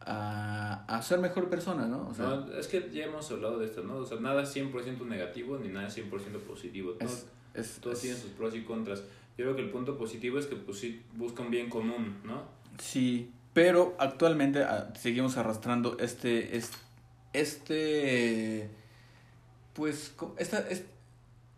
a, 0.00 0.84
a, 0.86 1.02
ser 1.02 1.18
mejor 1.18 1.48
persona, 1.50 1.88
¿no? 1.88 2.06
O 2.08 2.14
sea, 2.14 2.46
es 2.56 2.68
que 2.68 2.88
ya 2.92 3.06
hemos 3.06 3.28
hablado 3.32 3.58
de 3.58 3.66
esto, 3.66 3.82
¿no? 3.82 3.96
O 3.96 4.06
sea, 4.06 4.20
nada 4.20 4.44
es 4.44 4.54
100% 4.54 5.04
negativo 5.06 5.58
ni 5.58 5.68
nada 5.68 5.88
es 5.88 5.98
100% 5.98 6.10
positivo. 6.46 6.92
Todo, 6.92 7.08
es, 7.54 7.80
todo 7.80 7.94
tiene 7.94 8.16
sus 8.16 8.30
pros 8.30 8.54
y 8.54 8.62
contras. 8.62 9.00
Yo 9.36 9.44
creo 9.44 9.56
que 9.56 9.62
el 9.62 9.70
punto 9.70 9.98
positivo 9.98 10.38
es 10.38 10.46
que 10.46 10.54
pues 10.54 10.78
sí 10.78 11.02
busca 11.16 11.42
un 11.42 11.50
bien 11.50 11.68
común, 11.68 12.18
¿no? 12.22 12.44
Sí, 12.78 13.32
pero 13.52 13.96
actualmente 13.98 14.62
ah, 14.62 14.92
seguimos 14.94 15.36
arrastrando 15.38 15.96
este, 15.98 16.56
este, 16.56 16.76
este 17.40 18.70
pues, 19.74 20.14
esta, 20.38 20.60
este, 20.70 20.86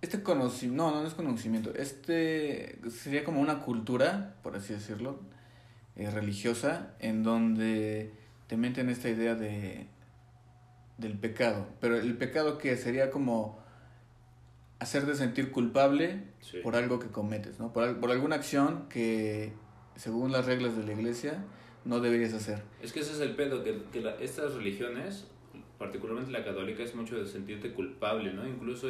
este 0.01 0.23
conocimiento, 0.23 0.91
no, 0.91 1.03
no 1.03 1.07
es 1.07 1.15
conocimiento, 1.15 1.73
este 1.75 2.79
sería 2.91 3.25
como 3.25 3.41
una 3.41 3.61
cultura, 3.61 4.37
por 4.43 4.57
así 4.57 4.75
decirlo, 4.75 5.21
eh, 5.97 6.11
religiosa, 6.11 6.95
en 6.99 7.23
donde 7.23 8.13
te 8.47 8.57
meten 8.57 8.89
esta 8.89 9.09
idea 9.09 9.35
de 9.35 9.87
del 10.99 11.17
pecado, 11.17 11.69
pero 11.81 11.97
el 11.97 12.17
pecado 12.17 12.59
que 12.59 12.77
sería 12.77 13.11
como 13.11 13.63
hacerte 14.81 15.15
sentir 15.15 15.51
culpable 15.53 16.23
por 16.63 16.77
algo 16.77 16.99
que 16.99 17.09
cometes, 17.09 17.59
¿no? 17.59 17.73
Por, 17.73 18.01
por 18.01 18.11
alguna 18.11 18.37
acción 18.37 18.89
que, 18.89 19.53
según 19.97 20.33
las 20.33 20.47
reglas 20.47 20.77
de 20.77 20.85
la 20.85 20.93
iglesia, 20.93 21.45
no 21.85 22.01
deberías 22.01 22.35
hacer. 22.35 22.63
Es 22.83 22.93
que 22.93 23.01
ese 23.01 23.13
es 23.13 23.21
el 23.21 23.35
pedo, 23.37 23.63
que, 23.63 23.83
que 23.93 24.17
estas 24.21 24.55
religiones, 24.55 25.27
particularmente 25.79 26.31
la 26.33 26.45
católica, 26.45 26.83
es 26.83 26.95
mucho 26.95 27.19
de 27.19 27.27
sentirte 27.27 27.73
culpable, 27.73 28.33
¿no? 28.33 28.47
Incluso 28.47 28.89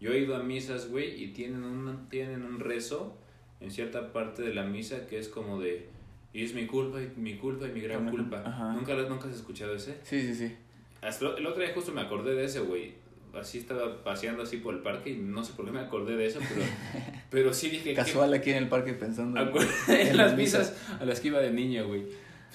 yo 0.00 0.12
he 0.12 0.18
ido 0.18 0.36
a 0.36 0.42
misas, 0.42 0.90
güey, 0.90 1.22
y 1.22 1.28
tienen 1.28 1.62
un, 1.64 2.08
tienen 2.08 2.42
un 2.42 2.60
rezo 2.60 3.16
en 3.60 3.70
cierta 3.70 4.12
parte 4.12 4.42
de 4.42 4.52
la 4.52 4.64
misa 4.64 5.06
que 5.06 5.18
es 5.18 5.28
como 5.28 5.60
de 5.60 5.88
y 6.36 6.44
es 6.44 6.52
mi 6.52 6.66
culpa, 6.66 7.00
y 7.00 7.10
mi 7.18 7.36
culpa 7.36 7.66
y 7.66 7.72
mi 7.72 7.80
gran 7.80 8.10
culpa. 8.10 8.42
¿Nunca, 8.74 8.94
¿Nunca 8.94 9.26
has 9.26 9.34
escuchado 9.36 9.74
ese? 9.74 9.96
Sí, 10.02 10.20
sí, 10.20 10.34
sí. 10.34 10.54
Hasta 11.00 11.34
el 11.34 11.46
otro 11.46 11.62
día 11.62 11.72
justo 11.72 11.92
me 11.92 12.02
acordé 12.02 12.34
de 12.34 12.44
ese, 12.44 12.60
güey. 12.60 12.92
Así 13.32 13.56
estaba 13.56 14.04
paseando 14.04 14.42
así 14.42 14.58
por 14.58 14.74
el 14.74 14.80
parque 14.80 15.10
y 15.10 15.16
no 15.16 15.42
sé 15.42 15.54
por 15.54 15.64
qué 15.64 15.70
me 15.70 15.80
acordé 15.80 16.14
de 16.14 16.26
eso, 16.26 16.40
pero, 16.46 16.60
pero 17.30 17.54
sí 17.54 17.70
dije... 17.70 17.94
Casual 17.94 18.34
aquí 18.34 18.50
en 18.50 18.58
el 18.58 18.68
parque 18.68 18.92
pensando... 18.92 19.40
en, 19.88 20.16
las 20.16 20.36
misas 20.36 20.76
a 21.00 21.06
las 21.06 21.20
que 21.20 21.28
iba 21.28 21.40
de 21.40 21.50
niño, 21.50 21.86
güey. 21.86 22.04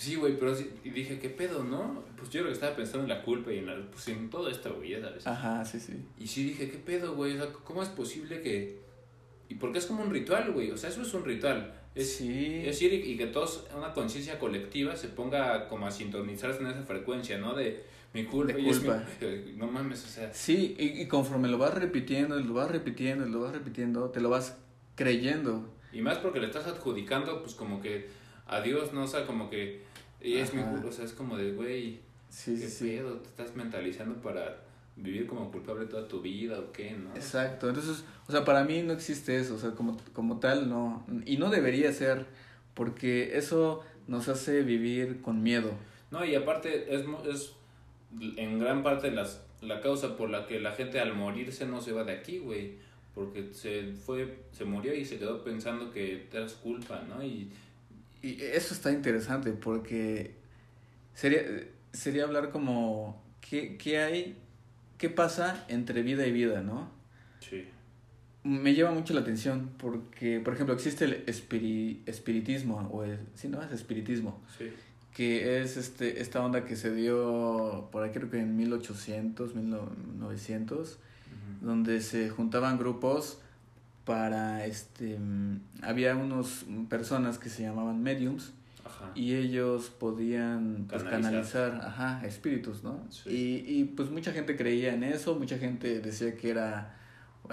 Sí, 0.01 0.15
güey, 0.15 0.35
pero 0.39 0.55
sí, 0.55 0.67
y 0.83 0.89
dije, 0.89 1.19
¿qué 1.19 1.29
pedo, 1.29 1.63
no? 1.63 2.03
Pues 2.17 2.31
yo 2.31 2.39
creo 2.39 2.47
que 2.47 2.53
estaba 2.53 2.75
pensando 2.75 3.03
en 3.03 3.09
la 3.09 3.21
culpa 3.21 3.53
y 3.53 3.59
en, 3.59 3.67
la, 3.67 3.75
pues 3.91 4.07
en 4.07 4.31
todo 4.31 4.49
esto, 4.49 4.73
güey, 4.73 4.89
ya 4.89 4.99
sabes. 4.99 5.27
Ajá, 5.27 5.63
sí, 5.63 5.79
sí. 5.79 5.93
Y 6.17 6.25
sí 6.25 6.43
dije, 6.43 6.71
¿qué 6.71 6.79
pedo, 6.79 7.13
güey? 7.13 7.37
O 7.37 7.37
sea, 7.37 7.53
¿cómo 7.63 7.83
es 7.83 7.89
posible 7.89 8.41
que... 8.41 8.79
Y 9.47 9.55
porque 9.55 9.77
es 9.77 9.85
como 9.85 10.01
un 10.01 10.09
ritual, 10.09 10.53
güey, 10.53 10.71
o 10.71 10.77
sea, 10.77 10.89
eso 10.89 11.03
es 11.03 11.13
un 11.13 11.23
ritual. 11.23 11.75
Es, 11.93 12.15
sí. 12.15 12.61
es 12.61 12.65
decir, 12.65 12.91
y, 12.91 13.15
que 13.15 13.27
todos, 13.27 13.67
una 13.77 13.93
conciencia 13.93 14.39
colectiva, 14.39 14.95
se 14.95 15.09
ponga 15.09 15.67
como 15.67 15.85
a 15.85 15.91
sintonizarse 15.91 16.61
en 16.61 16.67
esa 16.69 16.81
frecuencia, 16.81 17.37
¿no? 17.37 17.53
De 17.53 17.83
mi 18.15 18.25
culpa. 18.25 18.53
De 18.53 18.63
culpa. 18.63 19.05
no 19.57 19.67
mames, 19.67 20.03
o 20.03 20.07
sea. 20.07 20.33
Sí, 20.33 20.75
y, 20.79 20.99
y, 20.99 21.07
conforme 21.07 21.47
lo 21.47 21.59
vas 21.59 21.75
repitiendo, 21.75 22.39
lo 22.39 22.55
vas 22.55 22.71
repitiendo, 22.71 23.27
lo 23.27 23.41
vas 23.41 23.51
repitiendo, 23.51 24.09
te 24.09 24.19
lo 24.19 24.31
vas 24.31 24.57
creyendo. 24.95 25.69
Y 25.93 26.01
más 26.01 26.17
porque 26.17 26.39
le 26.39 26.47
estás 26.47 26.65
adjudicando, 26.65 27.43
pues 27.43 27.53
como 27.53 27.79
que 27.83 28.07
a 28.47 28.61
Dios, 28.61 28.93
¿no? 28.93 29.03
O 29.03 29.07
sea, 29.07 29.27
como 29.27 29.47
que 29.47 29.90
y 30.21 30.37
es 30.37 30.53
mi 30.53 30.61
culpa, 30.63 30.87
o 30.87 30.91
sea, 30.91 31.05
es 31.05 31.13
como 31.13 31.37
de, 31.37 31.53
güey, 31.53 31.99
sí, 32.29 32.57
¿qué 32.59 32.67
sí, 32.67 32.89
pedo? 32.89 33.17
Te 33.17 33.29
estás 33.29 33.55
mentalizando 33.55 34.21
para 34.21 34.57
vivir 34.95 35.27
como 35.27 35.51
culpable 35.51 35.85
toda 35.85 36.07
tu 36.07 36.21
vida 36.21 36.59
o 36.59 36.71
qué, 36.71 36.91
¿no? 36.91 37.15
Exacto, 37.15 37.69
entonces, 37.69 38.03
o 38.27 38.31
sea, 38.31 38.45
para 38.45 38.63
mí 38.63 38.83
no 38.83 38.93
existe 38.93 39.37
eso, 39.37 39.55
o 39.55 39.57
sea, 39.57 39.71
como, 39.71 39.97
como 40.13 40.39
tal, 40.39 40.69
no, 40.69 41.05
y 41.25 41.37
no 41.37 41.49
debería 41.49 41.91
ser, 41.93 42.25
porque 42.73 43.37
eso 43.37 43.83
nos 44.07 44.27
hace 44.27 44.63
vivir 44.63 45.21
con 45.21 45.41
miedo. 45.41 45.71
No, 46.11 46.25
y 46.25 46.35
aparte 46.35 46.93
es, 46.93 47.05
es 47.25 47.53
en 48.37 48.59
gran 48.59 48.83
parte 48.83 49.11
las, 49.11 49.41
la 49.61 49.79
causa 49.79 50.17
por 50.17 50.29
la 50.29 50.45
que 50.45 50.59
la 50.59 50.71
gente 50.71 50.99
al 50.99 51.15
morirse 51.15 51.65
no 51.65 51.81
se 51.81 51.93
va 51.93 52.03
de 52.03 52.13
aquí, 52.13 52.39
güey, 52.39 52.73
porque 53.15 53.53
se 53.53 53.93
fue, 53.93 54.39
se 54.51 54.65
murió 54.65 54.93
y 54.93 55.05
se 55.05 55.17
quedó 55.17 55.43
pensando 55.43 55.91
que 55.91 56.27
te 56.29 56.37
eras 56.37 56.53
culpa, 56.53 57.03
¿no? 57.07 57.23
Y, 57.23 57.49
y 58.21 58.41
eso 58.41 58.73
está 58.73 58.91
interesante 58.91 59.51
porque 59.51 60.35
sería, 61.13 61.41
sería 61.91 62.23
hablar 62.23 62.51
como, 62.51 63.23
¿qué, 63.41 63.77
¿qué 63.77 63.99
hay 63.99 64.37
qué 65.01 65.09
pasa 65.09 65.65
entre 65.67 66.03
vida 66.03 66.27
y 66.27 66.31
vida, 66.31 66.61
¿no? 66.61 66.87
Sí. 67.39 67.65
Me 68.43 68.75
lleva 68.75 68.91
mucho 68.91 69.15
la 69.15 69.21
atención 69.21 69.71
porque, 69.79 70.39
por 70.39 70.53
ejemplo, 70.53 70.75
existe 70.75 71.05
el 71.05 71.23
espiritismo, 71.25 72.87
o 72.91 73.03
el, 73.03 73.17
¿sí, 73.33 73.47
no? 73.47 73.63
Es 73.63 73.71
espiritismo. 73.71 74.39
Sí. 74.55 74.65
Que 75.11 75.59
es 75.59 75.75
este, 75.75 76.21
esta 76.21 76.45
onda 76.45 76.65
que 76.65 76.75
se 76.75 76.93
dio 76.93 77.89
por 77.91 78.03
ahí 78.03 78.11
creo 78.11 78.29
que 78.29 78.37
en 78.37 78.55
1800, 78.55 79.55
1900, 79.55 80.99
donde 81.61 81.99
se 82.01 82.29
juntaban 82.29 82.77
grupos 82.77 83.41
para, 84.05 84.65
este, 84.65 85.17
había 85.81 86.15
unos 86.15 86.65
personas 86.89 87.37
que 87.37 87.49
se 87.49 87.63
llamaban 87.63 88.01
mediums, 88.01 88.53
y 89.15 89.35
ellos 89.35 89.89
podían 89.89 90.87
pues, 90.89 91.03
canalizar, 91.03 91.81
ajá, 91.83 92.25
espíritus, 92.25 92.83
¿no? 92.83 93.07
Y, 93.25 93.63
y 93.65 93.83
pues 93.95 94.09
mucha 94.09 94.31
gente 94.31 94.55
creía 94.55 94.93
en 94.93 95.03
eso, 95.03 95.35
mucha 95.35 95.57
gente 95.57 95.99
decía 95.99 96.35
que 96.35 96.49
era 96.49 96.97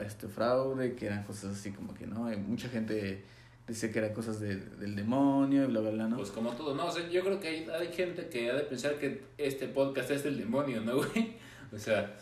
este 0.04 0.28
fraude, 0.28 0.94
que 0.94 1.06
eran 1.06 1.24
cosas 1.24 1.56
así 1.56 1.72
como 1.72 1.94
que 1.94 2.06
no, 2.06 2.24
mucha 2.46 2.68
gente 2.68 3.24
decía 3.66 3.90
que 3.90 3.98
eran 3.98 4.14
cosas 4.14 4.40
de, 4.40 4.56
del 4.56 4.94
demonio 4.94 5.64
y 5.64 5.66
bla, 5.66 5.80
bla, 5.80 5.90
bla, 5.90 6.08
¿no? 6.08 6.16
Pues 6.16 6.30
como 6.30 6.52
todo, 6.52 6.74
no, 6.74 6.86
o 6.86 6.90
sea, 6.90 7.08
yo 7.08 7.22
creo 7.22 7.40
que 7.40 7.48
hay, 7.48 7.68
hay 7.68 7.92
gente 7.92 8.28
que 8.28 8.50
ha 8.50 8.54
de 8.54 8.64
pensar 8.64 8.98
que 8.98 9.24
este 9.36 9.68
podcast 9.68 10.10
es 10.10 10.24
del 10.24 10.38
demonio, 10.38 10.80
¿no, 10.80 10.96
güey? 10.96 11.36
O 11.70 11.78
sea, 11.78 12.16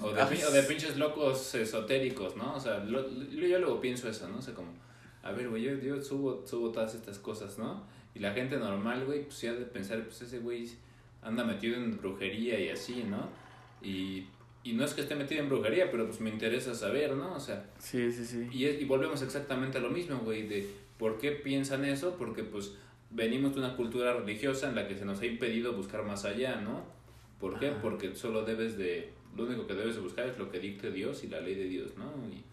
o 0.00 0.10
de, 0.12 0.22
o 0.22 0.50
de 0.50 0.62
pinches 0.62 0.96
locos 0.96 1.54
esotéricos, 1.54 2.36
¿no? 2.36 2.54
O 2.54 2.60
sea, 2.60 2.78
lo, 2.84 3.08
yo 3.10 3.58
luego 3.58 3.80
pienso 3.80 4.08
eso, 4.08 4.28
¿no? 4.28 4.38
O 4.38 4.42
sea, 4.42 4.54
como, 4.54 4.72
a 5.22 5.32
ver, 5.32 5.48
güey, 5.48 5.62
yo, 5.62 5.74
yo 5.74 6.02
subo, 6.02 6.46
subo 6.46 6.70
todas 6.70 6.94
estas 6.94 7.18
cosas, 7.18 7.58
¿no? 7.58 7.84
Y 8.14 8.20
la 8.20 8.32
gente 8.32 8.56
normal, 8.56 9.04
güey, 9.04 9.24
pues 9.24 9.40
ya 9.40 9.52
de 9.52 9.64
pensar, 9.64 10.02
pues 10.04 10.22
ese 10.22 10.38
güey 10.38 10.70
anda 11.22 11.44
metido 11.44 11.76
en 11.76 11.96
brujería 11.96 12.58
y 12.60 12.68
así, 12.68 13.04
¿no? 13.04 13.28
Y, 13.82 14.26
y 14.62 14.72
no 14.72 14.84
es 14.84 14.94
que 14.94 15.02
esté 15.02 15.14
metido 15.14 15.42
en 15.42 15.48
brujería, 15.48 15.90
pero 15.90 16.06
pues 16.06 16.20
me 16.20 16.30
interesa 16.30 16.74
saber, 16.74 17.14
¿no? 17.14 17.34
O 17.34 17.40
sea. 17.40 17.66
Sí, 17.78 18.10
sí, 18.12 18.24
sí. 18.24 18.48
Y, 18.52 18.66
y 18.66 18.84
volvemos 18.84 19.22
exactamente 19.22 19.78
a 19.78 19.80
lo 19.80 19.90
mismo, 19.90 20.18
güey, 20.18 20.46
de 20.46 20.68
por 20.98 21.18
qué 21.18 21.32
piensan 21.32 21.84
eso, 21.84 22.16
porque 22.16 22.44
pues 22.44 22.72
venimos 23.10 23.54
de 23.54 23.60
una 23.60 23.76
cultura 23.76 24.12
religiosa 24.12 24.68
en 24.68 24.74
la 24.74 24.88
que 24.88 24.96
se 24.96 25.04
nos 25.04 25.20
ha 25.20 25.26
impedido 25.26 25.72
buscar 25.72 26.04
más 26.04 26.24
allá, 26.24 26.60
¿no? 26.60 26.82
¿Por 27.40 27.58
qué? 27.58 27.72
Porque 27.82 28.14
solo 28.14 28.44
debes 28.44 28.78
de, 28.78 29.12
lo 29.36 29.44
único 29.44 29.66
que 29.66 29.74
debes 29.74 29.96
de 29.96 30.00
buscar 30.00 30.26
es 30.28 30.38
lo 30.38 30.50
que 30.50 30.58
dicte 30.58 30.90
Dios 30.90 31.24
y 31.24 31.28
la 31.28 31.40
ley 31.40 31.54
de 31.54 31.64
Dios, 31.64 31.92
¿no? 31.96 32.12
Y, 32.32 32.44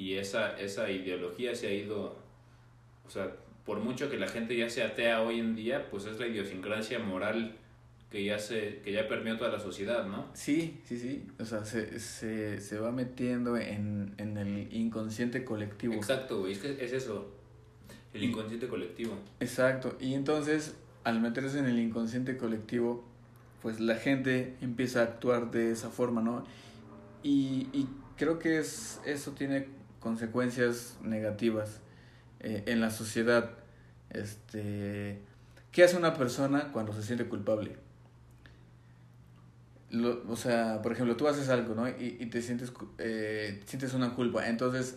y 0.00 0.14
esa, 0.14 0.58
esa 0.58 0.90
ideología 0.90 1.54
se 1.54 1.68
ha 1.68 1.72
ido, 1.72 2.16
o 3.06 3.10
sea, 3.10 3.34
por 3.64 3.80
mucho 3.80 4.10
que 4.10 4.18
la 4.18 4.28
gente 4.28 4.56
ya 4.56 4.70
sea 4.70 4.88
atea 4.88 5.22
hoy 5.22 5.40
en 5.40 5.56
día, 5.56 5.90
pues 5.90 6.06
es 6.06 6.18
la 6.18 6.26
idiosincrasia 6.26 6.98
moral 6.98 7.56
que 8.10 8.24
ya 8.24 8.38
se 8.38 8.80
que 8.84 8.92
ya 8.92 9.08
permeó 9.08 9.36
toda 9.36 9.50
la 9.50 9.58
sociedad, 9.58 10.06
¿no? 10.06 10.26
Sí, 10.32 10.78
sí, 10.84 10.98
sí. 10.98 11.26
O 11.40 11.44
sea, 11.44 11.64
se, 11.64 11.98
se, 11.98 12.60
se 12.60 12.78
va 12.78 12.92
metiendo 12.92 13.56
en, 13.56 14.14
en 14.18 14.36
el 14.36 14.72
inconsciente 14.72 15.44
colectivo. 15.44 15.94
Exacto, 15.94 16.40
güey. 16.40 16.52
Es 16.52 16.58
que 16.60 16.84
es 16.84 16.92
eso. 16.92 17.32
El 18.14 18.22
inconsciente 18.22 18.68
colectivo. 18.68 19.18
Exacto. 19.40 19.96
Y 20.00 20.14
entonces, 20.14 20.76
al 21.02 21.20
meterse 21.20 21.58
en 21.58 21.66
el 21.66 21.78
inconsciente 21.80 22.36
colectivo, 22.36 23.04
pues 23.62 23.80
la 23.80 23.96
gente 23.96 24.56
empieza 24.60 25.00
a 25.00 25.04
actuar 25.04 25.50
de 25.50 25.70
esa 25.70 25.90
forma, 25.90 26.22
¿no? 26.22 26.44
Y, 27.22 27.68
y 27.72 27.88
creo 28.16 28.38
que 28.38 28.58
es, 28.58 29.00
eso 29.04 29.32
tiene 29.32 29.68
consecuencias 30.00 30.96
negativas 31.02 31.80
eh, 32.40 32.64
en 32.66 32.80
la 32.80 32.90
sociedad. 32.90 33.50
Este, 34.10 35.20
¿Qué 35.72 35.84
hace 35.84 35.96
una 35.96 36.14
persona 36.14 36.72
cuando 36.72 36.92
se 36.92 37.02
siente 37.02 37.26
culpable? 37.26 37.76
lo, 39.90 40.22
o 40.28 40.36
sea, 40.36 40.82
por 40.82 40.92
ejemplo, 40.92 41.16
tú 41.16 41.28
haces 41.28 41.48
algo, 41.48 41.74
¿no? 41.74 41.88
Y, 41.88 42.16
y 42.20 42.26
te 42.26 42.42
sientes, 42.42 42.72
eh, 42.98 43.62
sientes 43.66 43.94
una 43.94 44.14
culpa. 44.14 44.48
Entonces, 44.48 44.96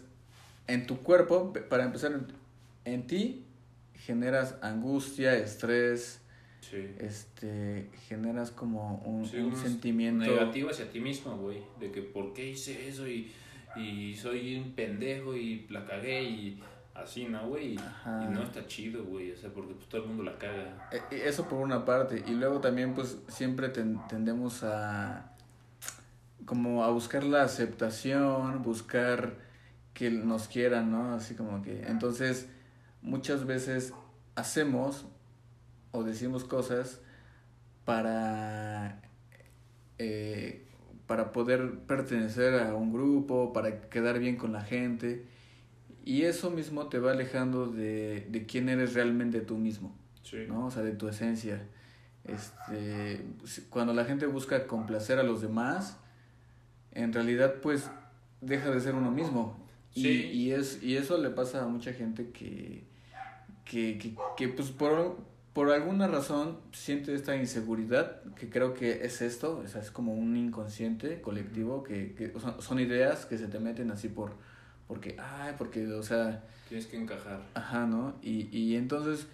en 0.68 0.88
tu 0.88 1.00
cuerpo, 1.00 1.54
para 1.70 1.84
empezar, 1.84 2.12
en, 2.12 2.28
en 2.86 3.08
ti 3.08 3.46
generas 3.94 4.56
angustia, 4.62 5.36
estrés, 5.36 6.22
Sí. 6.62 6.94
este, 7.00 7.90
generas 8.08 8.52
como 8.52 8.98
un, 9.06 9.26
Sí, 9.26 9.38
un 9.38 9.46
unos 9.46 9.60
sentimiento 9.60 10.26
negativo 10.26 10.70
hacia 10.70 10.90
ti 10.92 11.00
mismo, 11.00 11.38
güey. 11.38 11.62
De 11.80 11.92
que 11.92 12.02
por 12.02 12.34
qué 12.34 12.50
hice 12.50 12.88
eso 12.88 13.08
y, 13.08 13.32
y 13.76 14.14
soy 14.16 14.58
un 14.58 14.72
pendejo 14.74 15.36
y 15.36 15.66
la 15.70 15.86
cagué 15.86 16.24
y 16.24 16.62
así, 16.94 17.26
¿no, 17.26 17.48
güey? 17.48 17.74
Y, 17.76 17.80
no 18.32 18.44
está 18.44 18.68
chido, 18.68 19.04
güey. 19.06 19.32
O 19.32 19.38
sea, 19.38 19.50
porque 19.52 19.74
pues, 19.74 19.88
todo 19.88 20.02
el 20.02 20.08
mundo 20.10 20.24
la 20.24 20.38
caga. 20.38 20.90
Eh, 20.92 21.24
Eso 21.26 21.48
por 21.48 21.60
una 21.60 21.86
parte. 21.86 22.24
Y 22.28 22.32
luego 22.32 22.60
también, 22.60 22.94
pues, 22.94 23.18
siempre 23.30 23.70
ten- 23.70 24.00
tendemos 24.10 24.64
a 24.64 25.32
como 26.46 26.84
a 26.84 26.90
buscar 26.90 27.24
la 27.24 27.44
aceptación, 27.44 28.64
buscar 28.64 29.36
que 29.94 30.10
nos 30.10 30.48
quieran, 30.48 30.92
¿no? 30.92 31.14
Así 31.14 31.36
como 31.36 31.62
que. 31.62 31.84
Entonces, 31.88 32.48
muchas 33.02 33.46
veces 33.46 33.94
hacemos 34.36 35.06
o 35.92 36.04
decimos 36.04 36.44
cosas 36.44 37.02
para. 37.86 39.02
eh, 39.98 40.66
para 41.08 41.32
poder 41.32 41.80
pertenecer 41.88 42.54
a 42.62 42.76
un 42.76 42.94
grupo, 42.94 43.52
para 43.52 43.82
quedar 43.90 44.20
bien 44.20 44.36
con 44.36 44.54
la 44.54 44.62
gente. 44.62 45.26
Y 46.06 46.22
eso 46.24 46.52
mismo 46.52 46.88
te 46.88 47.00
va 47.00 47.12
alejando 47.14 47.66
de, 47.66 48.28
de 48.30 48.46
quién 48.46 48.70
eres 48.70 48.94
realmente 48.94 49.42
tú 49.42 49.58
mismo. 49.58 49.96
Sí. 50.22 50.46
¿no? 50.48 50.68
O 50.68 50.72
sea, 50.72 50.84
de 50.84 50.92
tu 50.92 51.08
esencia. 51.08 51.66
Este, 52.26 53.26
cuando 53.72 53.94
la 53.96 54.06
gente 54.06 54.28
busca 54.28 54.68
complacer 54.68 55.18
a 55.18 55.24
los 55.24 55.42
demás, 55.42 55.98
en 56.92 57.12
realidad 57.12 57.56
pues 57.62 57.90
deja 58.42 58.70
de 58.70 58.80
ser 58.80 58.94
uno 58.94 59.10
mismo. 59.10 59.58
Y, 59.96 60.08
y, 60.10 60.52
es, 60.52 60.84
y 60.84 60.96
eso 60.96 61.18
le 61.18 61.32
pasa 61.32 61.64
a 61.64 61.68
mucha 61.68 61.92
gente 61.94 62.30
que, 62.30 62.84
que, 63.66 63.98
que, 63.98 64.16
que, 64.38 64.48
pues 64.50 64.70
por, 64.70 65.18
por 65.60 65.72
alguna 65.72 66.08
razón 66.08 66.58
siente 66.72 67.14
esta 67.14 67.36
inseguridad, 67.36 68.24
que 68.36 68.50
creo 68.50 68.74
que 68.74 69.04
es 69.06 69.22
esto, 69.22 69.62
o 69.62 69.68
sea, 69.68 69.82
es 69.82 69.92
como 69.92 70.14
un 70.14 70.38
inconsciente 70.38 71.20
colectivo, 71.20 71.84
que, 71.84 72.14
que 72.16 72.32
o 72.34 72.40
sea, 72.40 72.56
son 72.62 72.80
ideas 72.80 73.26
que 73.26 73.38
se 73.38 73.48
te 73.48 73.60
meten 73.60 73.92
así 73.92 74.08
por, 74.08 74.36
porque, 74.88 75.18
ay, 75.20 75.56
porque, 75.58 75.86
o 75.92 76.02
sea, 76.02 76.46
Tienes 76.70 76.88
que 76.88 76.96
encajar. 76.96 77.42
Ajá, 77.56 77.86
¿no? 77.86 78.16
Y, 78.22 78.48
y 78.58 78.78
entonces 78.78 79.28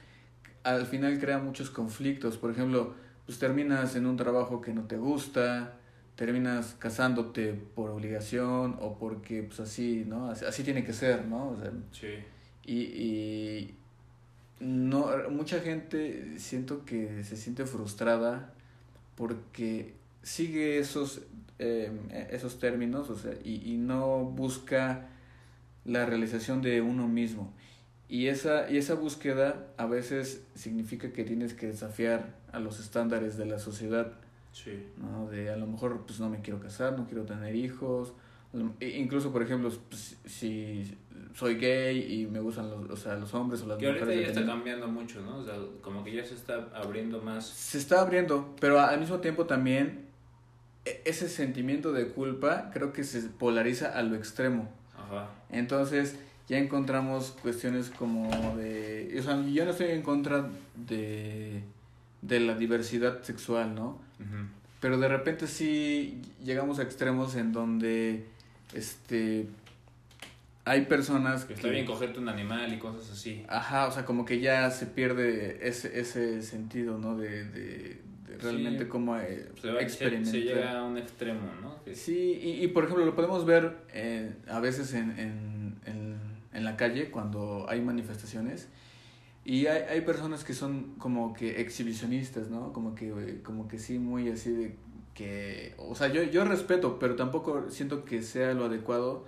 al 0.64 0.88
final 0.88 1.20
crea 1.20 1.38
muchos 1.38 1.70
conflictos. 1.70 2.38
Por 2.40 2.50
ejemplo, 2.50 2.96
pues 3.28 3.38
terminas 3.38 3.96
en 3.96 4.08
un 4.08 4.18
trabajo 4.18 4.62
que 4.62 4.74
no 4.74 4.86
te 4.86 4.98
gusta, 4.98 5.74
terminas 6.16 6.76
casándote 6.80 7.54
por 7.54 7.92
obligación 7.92 8.78
o 8.82 8.98
porque 8.98 9.44
pues 9.44 9.60
así, 9.60 10.06
¿no? 10.08 10.32
Así, 10.32 10.44
así 10.44 10.64
tiene 10.64 10.84
que 10.84 10.94
ser, 10.94 11.28
¿no? 11.28 11.50
O 11.50 11.62
sea, 11.62 11.72
Sí. 11.92 12.16
y, 12.66 12.78
y 12.80 13.78
no, 14.60 15.08
mucha 15.30 15.60
gente 15.60 16.40
siento 16.40 16.86
que 16.86 17.24
se 17.24 17.36
siente 17.36 17.66
frustrada 17.66 18.54
porque 19.16 19.94
sigue 20.24 20.80
esos, 20.80 21.22
eh, 21.60 21.92
esos 22.32 22.60
términos 22.60 23.10
o 23.10 23.18
sea, 23.18 23.34
y, 23.44 23.74
y 23.74 23.78
no 23.78 24.24
busca 24.26 25.08
la 25.86 26.06
realización 26.06 26.62
de 26.62 26.82
uno 26.82 27.08
mismo. 27.08 27.54
Y 28.08 28.28
esa, 28.28 28.70
y 28.70 28.78
esa 28.78 28.94
búsqueda 28.96 29.68
a 29.78 29.86
veces 29.88 30.42
significa 30.56 31.12
que 31.12 31.24
tienes 31.24 31.54
que 31.54 31.68
desafiar 31.68 32.36
a 32.52 32.60
los 32.60 32.80
estándares 32.80 33.38
de 33.38 33.46
la 33.46 33.60
sociedad, 33.60 34.14
Sí. 34.52 34.86
¿no? 34.98 35.30
De 35.30 35.50
a 35.50 35.58
lo 35.58 35.68
mejor 35.68 36.06
pues 36.08 36.20
no 36.22 36.30
me 36.30 36.40
quiero 36.42 36.62
casar, 36.62 36.98
no 36.98 37.08
quiero 37.08 37.24
tener 37.26 37.56
hijos. 37.56 38.14
E- 38.80 38.98
Incluso, 39.00 39.34
por 39.34 39.44
ejemplo, 39.44 39.70
pues, 39.90 40.16
si 40.26 40.98
soy 41.36 41.56
gay 41.56 42.22
y 42.22 42.26
me 42.28 42.40
gustan 42.40 42.70
los, 42.72 42.90
o 42.90 42.96
sea, 42.96 43.16
los 43.16 43.34
hombres 43.34 43.62
o 43.62 43.68
las 43.68 43.78
Que 43.78 43.88
ahorita 43.88 44.06
mujeres. 44.06 44.34
ya 44.34 44.40
está 44.40 44.46
cambiando 44.52 44.88
mucho, 44.88 45.20
¿no? 45.22 45.38
O 45.40 45.44
sea, 45.44 45.56
como 45.82 46.02
que 46.04 46.14
ya 46.14 46.24
se 46.24 46.34
está 46.34 46.70
abriendo 46.74 47.22
más. 47.22 47.46
Se 47.46 47.78
está 47.78 48.00
abriendo, 48.02 48.56
pero 48.62 48.80
al 48.80 49.00
mismo 49.02 49.20
tiempo 49.20 49.46
también 49.46 50.06
e- 50.86 51.02
ese 51.04 51.28
sentimiento 51.28 51.92
de 51.92 52.08
culpa 52.08 52.72
creo 52.74 52.94
que 52.94 53.04
se 53.04 53.20
polariza 53.30 53.90
a 53.98 54.02
lo 54.02 54.16
extremo. 54.16 54.70
Ajá. 54.98 55.30
Entonces 55.50 56.16
ya 56.48 56.58
encontramos 56.58 57.32
cuestiones 57.42 57.90
como 57.90 58.30
de... 58.56 59.14
O 59.20 59.22
sea, 59.24 59.42
yo 59.46 59.66
no 59.66 59.72
estoy 59.72 59.88
en 59.88 60.04
contra 60.04 60.50
de, 60.88 61.64
de 62.22 62.40
la 62.40 62.56
diversidad 62.56 63.24
sexual, 63.24 63.76
¿no? 63.76 64.00
Ujú. 64.20 64.48
Pero 64.80 64.98
de 65.00 65.08
repente 65.10 65.48
sí 65.48 66.22
llegamos 66.44 66.80
a 66.80 66.84
extremos 66.84 67.36
en 67.36 67.52
donde 67.52 68.26
este 68.74 69.48
hay 70.66 70.86
personas 70.86 71.46
Que 71.46 71.54
está 71.54 71.68
bien 71.70 71.86
cogerte 71.86 72.20
un 72.20 72.28
animal 72.28 72.74
y 72.74 72.80
cosas 72.80 73.12
así. 73.12 73.44
Ajá, 73.48 73.88
o 73.88 73.92
sea, 73.92 74.04
como 74.06 74.26
que 74.26 74.40
ya 74.40 74.70
se 74.72 74.88
pierde 74.88 75.60
ese, 75.68 76.00
ese 76.00 76.42
sentido, 76.42 76.98
¿no? 76.98 77.16
De, 77.16 77.46
de, 77.46 78.02
de 78.28 78.38
realmente 78.42 78.84
Sí. 78.86 78.90
cómo 78.90 79.16
eh, 79.18 79.48
Se, 79.62 79.72
va, 79.72 79.82
experimentar. 79.82 80.32
se 80.32 80.42
llega 80.42 80.80
a 80.80 80.84
un 80.84 80.98
extremo, 80.98 81.42
¿no? 81.62 81.84
Que- 81.84 81.96
Sí, 81.96 82.40
y, 82.42 82.64
y 82.64 82.68
por 82.70 82.84
ejemplo 82.86 83.06
lo 83.06 83.16
podemos 83.16 83.46
ver 83.46 83.78
eh, 83.94 84.34
a 84.48 84.60
veces 84.60 84.94
en, 84.96 85.12
en, 85.20 85.76
en, 85.86 86.18
en 86.54 86.64
la 86.66 86.76
calle 86.78 87.12
cuando 87.12 87.66
hay 87.70 87.82
manifestaciones 87.82 88.68
y 89.44 89.68
hay, 89.68 89.84
hay 89.84 90.02
personas 90.02 90.44
que 90.44 90.54
son 90.56 90.96
como 90.98 91.34
que 91.36 91.62
exhibicionistas, 91.62 92.50
¿no? 92.50 92.74
Como 92.74 92.96
que, 92.96 93.10
eh, 93.10 93.42
como 93.44 93.68
que 93.68 93.78
sí, 93.78 94.00
muy 94.00 94.30
así 94.30 94.52
de 94.52 94.76
que, 95.14 95.76
o 95.78 95.94
sea, 95.94 96.08
yo, 96.08 96.24
yo 96.24 96.44
respeto, 96.44 96.98
pero 96.98 97.16
tampoco 97.16 97.70
siento 97.70 98.04
que 98.04 98.24
sea 98.24 98.54
lo 98.56 98.66
adecuado. 98.66 99.26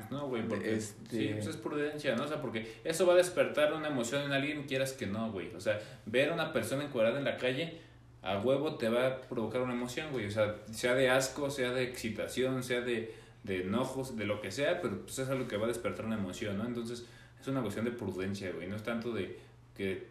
Pues 0.00 0.10
no, 0.10 0.28
güey, 0.28 0.46
porque 0.46 0.74
Este- 0.74 1.16
sí, 1.16 1.30
pues 1.34 1.46
es 1.46 1.56
prudencia, 1.56 2.14
¿no? 2.16 2.24
O 2.24 2.28
sea, 2.28 2.40
porque 2.40 2.76
eso 2.84 3.06
va 3.06 3.14
a 3.14 3.16
despertar 3.16 3.72
una 3.72 3.88
emoción 3.88 4.22
en 4.22 4.32
alguien, 4.32 4.64
quieras 4.64 4.92
que 4.92 5.06
no, 5.06 5.30
güey. 5.32 5.54
O 5.54 5.60
sea, 5.60 5.78
ver 6.06 6.30
a 6.30 6.34
una 6.34 6.52
persona 6.52 6.84
encuadrada 6.84 7.18
en 7.18 7.24
la 7.24 7.36
calle, 7.36 7.78
a 8.22 8.38
huevo 8.38 8.76
te 8.76 8.88
va 8.88 9.06
a 9.06 9.20
provocar 9.22 9.62
una 9.62 9.72
emoción, 9.72 10.10
güey. 10.12 10.26
O 10.26 10.30
sea, 10.30 10.56
sea 10.72 10.94
de 10.94 11.08
asco, 11.10 11.50
sea 11.50 11.70
de 11.72 11.82
excitación, 11.84 12.62
sea 12.62 12.80
de, 12.82 13.14
de 13.44 13.62
enojos, 13.62 14.16
de 14.16 14.26
lo 14.26 14.40
que 14.40 14.50
sea, 14.50 14.80
pero 14.82 15.00
pues 15.00 15.18
es 15.18 15.28
algo 15.28 15.48
que 15.48 15.56
va 15.56 15.64
a 15.64 15.68
despertar 15.68 16.04
una 16.06 16.16
emoción, 16.16 16.58
¿no? 16.58 16.66
Entonces, 16.66 17.06
es 17.40 17.48
una 17.48 17.62
cuestión 17.62 17.84
de 17.86 17.92
prudencia, 17.92 18.52
güey. 18.52 18.68
No 18.68 18.76
es 18.76 18.82
tanto 18.82 19.12
de 19.12 19.38
que, 19.76 20.08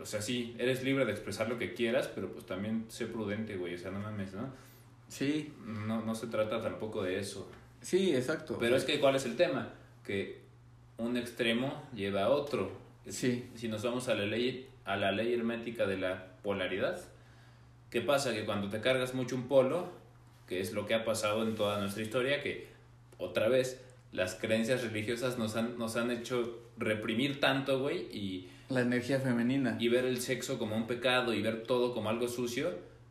o 0.00 0.06
sea, 0.06 0.22
sí, 0.22 0.54
eres 0.58 0.82
libre 0.82 1.04
de 1.04 1.12
expresar 1.12 1.48
lo 1.48 1.58
que 1.58 1.74
quieras, 1.74 2.08
pero 2.14 2.32
pues 2.32 2.46
también 2.46 2.86
sé 2.88 3.06
prudente, 3.06 3.56
güey. 3.56 3.74
O 3.74 3.78
sea, 3.78 3.90
no 3.90 3.98
mames, 4.00 4.32
¿no? 4.32 4.48
Sí, 5.08 5.52
No, 5.66 6.00
no 6.02 6.14
se 6.14 6.28
trata 6.28 6.62
tampoco 6.62 7.02
de 7.02 7.18
eso. 7.18 7.50
Sí, 7.82 8.14
exacto. 8.14 8.56
Pero 8.58 8.76
es 8.76 8.84
que, 8.84 8.98
¿cuál 9.00 9.16
es 9.16 9.24
el 9.26 9.36
tema? 9.36 9.74
Que 10.04 10.40
un 10.98 11.16
extremo 11.16 11.82
lleva 11.94 12.24
a 12.24 12.28
otro. 12.30 12.72
Sí. 13.08 13.50
Si 13.54 13.68
nos 13.68 13.82
vamos 13.82 14.08
a 14.08 14.14
la 14.14 14.24
ley, 14.24 14.68
a 14.84 14.96
la 14.96 15.12
ley 15.12 15.34
hermética 15.34 15.86
de 15.86 15.98
la 15.98 16.36
polaridad, 16.42 17.00
¿qué 17.90 18.00
pasa? 18.00 18.32
Que 18.32 18.44
cuando 18.44 18.68
te 18.68 18.80
cargas 18.80 19.14
mucho 19.14 19.36
un 19.36 19.48
polo, 19.48 19.90
que 20.46 20.60
es 20.60 20.72
lo 20.72 20.86
que 20.86 20.94
ha 20.94 21.04
pasado 21.04 21.42
en 21.42 21.54
toda 21.54 21.80
nuestra 21.80 22.02
historia, 22.02 22.42
que 22.42 22.68
otra 23.18 23.48
vez 23.48 23.80
las 24.12 24.34
creencias 24.34 24.82
religiosas 24.82 25.38
nos 25.38 25.56
han, 25.56 25.78
nos 25.78 25.96
han 25.96 26.10
hecho 26.10 26.60
reprimir 26.76 27.40
tanto, 27.40 27.80
güey, 27.80 28.02
y, 28.12 28.48
La 28.68 28.82
energía 28.82 29.18
femenina. 29.18 29.76
y 29.80 29.88
ver 29.88 30.04
el 30.04 30.20
sexo 30.20 30.58
como 30.58 30.76
un 30.76 30.86
pecado 30.86 31.32
y 31.34 31.42
ver 31.42 31.64
todo 31.64 31.94
como 31.94 32.10
algo 32.10 32.28
sucio, 32.28 32.70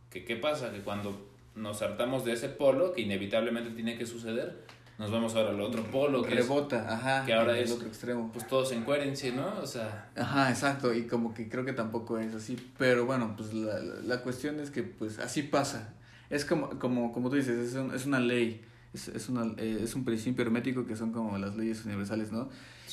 que 0.10 0.24
qué 0.26 0.36
pasa? 0.36 0.72
Que 0.72 0.82
cuando 0.82 1.31
nos 1.56 1.82
hartamos 1.82 2.26
de 2.26 2.34
ese 2.34 2.50
polo, 2.50 2.94
que 2.94 3.02
inevitablemente 3.02 3.72
tiene 3.72 3.98
que 3.98 4.06
suceder, 4.06 4.64
nos 4.98 5.12
vamos 5.12 5.36
ahora 5.36 5.50
al 5.50 5.60
otro 5.62 5.84
polo, 5.84 6.22
que 6.22 6.34
es 6.36 6.48
rebota, 6.48 6.94
ajá, 6.94 7.26
que 7.26 7.34
ahora 7.34 7.52
en 7.54 7.58
el 7.60 7.64
es- 7.64 7.72
otro 7.72 7.88
extremo. 7.88 8.30
pues 8.32 8.48
todos 8.48 8.72
encuérense, 8.72 9.32
¿no? 9.32 9.48
O 9.62 9.66
sea, 9.66 10.10
Ajá, 10.16 10.50
exacto, 10.50 10.94
y 10.94 11.08
como 11.08 11.34
que 11.34 11.50
creo 11.50 11.66
que 11.66 11.74
tampoco 11.74 12.20
es 12.20 12.34
así, 12.36 12.56
pero 12.78 13.06
bueno, 13.06 13.34
pues 13.36 13.54
la, 13.54 13.80
la, 13.80 13.96
la 14.02 14.22
cuestión 14.22 14.60
es 14.60 14.70
que 14.72 14.84
pues 14.84 15.18
así 15.20 15.44
pasa. 15.44 15.94
Es 16.30 16.46
como, 16.46 16.70
como, 16.80 17.12
como 17.12 17.30
tú 17.30 17.36
dices, 17.36 17.58
es, 17.70 17.76
un- 17.76 17.94
es 17.94 18.06
una 18.06 18.20
ley, 18.20 18.62
es, 18.94 19.08
es, 19.10 19.28
una, 19.28 19.52
eh, 19.58 19.80
es 19.82 19.96
un 19.96 20.06
principio 20.06 20.44
hermético 20.46 20.86
que 20.86 20.96
son 20.96 21.12
como 21.12 21.38
las 21.38 21.56
leyes 21.58 21.84
universales, 21.86 22.32
¿no? 22.32 22.50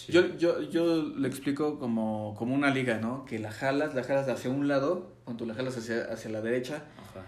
Yo, 0.09 0.37
yo, 0.39 0.63
yo 0.63 0.85
lo 1.03 1.27
explico 1.29 1.79
como, 1.79 2.35
como 2.39 2.55
una 2.55 2.71
liga, 2.71 2.99
¿no? 2.99 3.25
Que 3.27 3.39
la 3.39 3.51
jalas, 3.53 3.95
la 3.95 4.03
jalas 4.03 4.29
hacia 4.29 4.49
un 4.51 4.67
lado, 4.67 5.13
cuando 5.25 5.45
la 5.45 5.55
jalas 5.55 5.77
hacia, 5.77 6.05
hacia 6.11 6.31
la 6.31 6.41
derecha, 6.41 6.85
Ajá. 7.11 7.27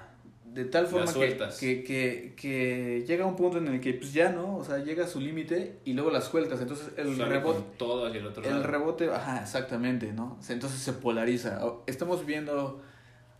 De 0.52 0.64
tal 0.64 0.86
forma 0.86 1.12
que, 1.12 1.36
que, 1.60 1.84
que, 1.84 2.34
que 2.36 3.04
llega 3.06 3.24
un 3.24 3.36
punto 3.36 3.58
en 3.58 3.68
el 3.68 3.80
que 3.80 3.94
pues 3.94 4.12
ya, 4.12 4.30
¿no? 4.32 4.56
O 4.56 4.64
sea, 4.64 4.78
llega 4.78 5.04
a 5.04 5.06
su 5.06 5.20
límite 5.20 5.78
y 5.84 5.92
luego 5.92 6.10
las 6.10 6.24
sueltas, 6.24 6.60
entonces 6.60 6.88
el 6.96 7.16
Sale 7.16 7.28
rebote... 7.28 7.60
con 7.60 7.72
todo 7.78 8.06
hacia 8.06 8.20
el 8.20 8.26
otro 8.26 8.42
El 8.42 8.50
lado. 8.50 8.66
rebote, 8.66 9.10
ajá, 9.10 9.42
exactamente, 9.42 10.12
¿no? 10.12 10.38
Entonces 10.48 10.80
se 10.80 10.92
polariza. 10.92 11.60
Estamos 11.86 12.26
viendo 12.26 12.82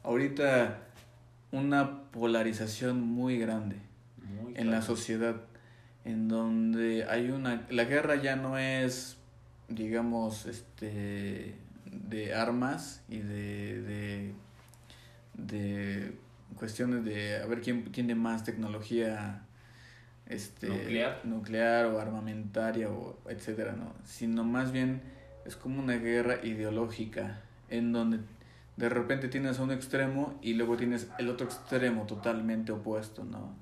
ahorita 0.05 0.83
una 1.51 2.05
polarización 2.13 3.01
muy 3.01 3.39
grande 3.39 3.77
Muy 4.17 4.55
en 4.57 4.71
la 4.71 4.81
sociedad, 4.81 5.37
en 6.05 6.29
donde 6.29 7.05
hay 7.09 7.31
una... 7.31 7.67
La 7.71 7.85
guerra 7.85 8.23
ya 8.23 8.37
no 8.37 8.57
es, 8.57 9.17
digamos, 9.69 10.47
este 10.47 11.57
de 11.87 12.35
armas 12.35 13.03
y 13.09 13.19
de, 13.19 13.83
de, 13.83 14.33
de 15.35 16.13
cuestiones 16.61 17.05
de 17.07 17.39
a 17.39 17.47
ver 17.47 17.63
quién 17.63 17.91
tiene 17.91 18.15
más 18.15 18.45
tecnología 18.45 19.43
este 20.27 20.69
nuclear, 20.69 21.21
nuclear 21.25 21.87
o 21.87 21.99
armamentaria 21.99 22.91
o 22.91 23.19
etcétera, 23.29 23.73
¿no? 23.73 23.95
Sino 24.05 24.45
más 24.45 24.71
bien 24.71 25.01
es 25.47 25.57
como 25.57 25.81
una 25.81 25.95
guerra 25.95 26.45
ideológica 26.45 27.41
en 27.71 27.93
donde 27.93 28.19
de 28.77 28.89
repente 28.91 29.29
tienes 29.29 29.59
a 29.59 29.63
un 29.63 29.73
extremo 29.73 30.39
y 30.43 30.53
luego 30.53 30.77
tienes 30.77 31.09
el 31.19 31.31
otro 31.31 31.47
extremo 31.47 32.05
totalmente 32.07 32.73
opuesto, 32.73 33.25
¿no? 33.25 33.55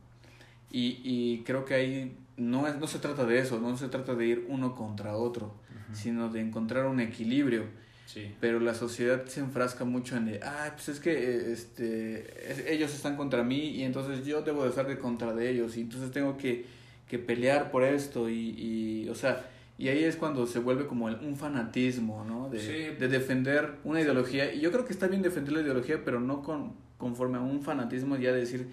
Y, 0.70 1.00
y 1.04 1.44
creo 1.44 1.64
que 1.64 1.74
ahí 1.74 2.18
no, 2.36 2.66
es, 2.66 2.76
no 2.78 2.88
se 2.88 2.98
trata 2.98 3.24
de 3.24 3.38
eso, 3.38 3.60
no 3.60 3.76
se 3.76 3.88
trata 3.88 4.16
de 4.16 4.26
ir 4.26 4.46
uno 4.48 4.74
contra 4.74 5.16
otro, 5.16 5.54
sino 5.92 6.28
de 6.30 6.40
encontrar 6.40 6.86
un 6.86 6.98
equilibrio. 6.98 7.64
Sí. 8.08 8.34
Pero 8.40 8.58
la 8.58 8.72
sociedad 8.72 9.26
se 9.26 9.40
enfrasca 9.40 9.84
mucho 9.84 10.16
en 10.16 10.24
de, 10.24 10.40
ah, 10.42 10.72
pues 10.74 10.88
es 10.88 10.98
que 10.98 11.12
eh, 11.12 11.52
este, 11.52 12.72
ellos 12.72 12.94
están 12.94 13.16
contra 13.18 13.42
mí 13.42 13.68
y 13.68 13.82
entonces 13.82 14.24
yo 14.24 14.40
debo 14.40 14.62
de 14.62 14.70
estar 14.70 14.86
de 14.86 14.98
contra 14.98 15.34
de 15.34 15.50
ellos 15.50 15.76
y 15.76 15.82
entonces 15.82 16.10
tengo 16.10 16.38
que, 16.38 16.64
que 17.06 17.18
pelear 17.18 17.70
por 17.70 17.84
esto 17.84 18.30
y, 18.30 18.54
y, 18.56 19.08
o 19.10 19.14
sea, 19.14 19.50
y 19.76 19.88
ahí 19.88 20.04
es 20.04 20.16
cuando 20.16 20.46
se 20.46 20.58
vuelve 20.58 20.86
como 20.86 21.04
un 21.04 21.36
fanatismo, 21.36 22.24
¿no? 22.24 22.48
De, 22.48 22.96
de 22.96 23.08
defender 23.08 23.74
una 23.84 24.00
ideología. 24.00 24.54
Y 24.54 24.60
yo 24.60 24.72
creo 24.72 24.86
que 24.86 24.94
está 24.94 25.06
bien 25.06 25.20
defender 25.20 25.52
la 25.52 25.60
ideología, 25.60 26.02
pero 26.02 26.18
no 26.18 26.42
con, 26.42 26.76
conforme 26.96 27.36
a 27.36 27.42
un 27.42 27.60
fanatismo 27.60 28.16
ya 28.16 28.32
de 28.32 28.40
decir, 28.40 28.68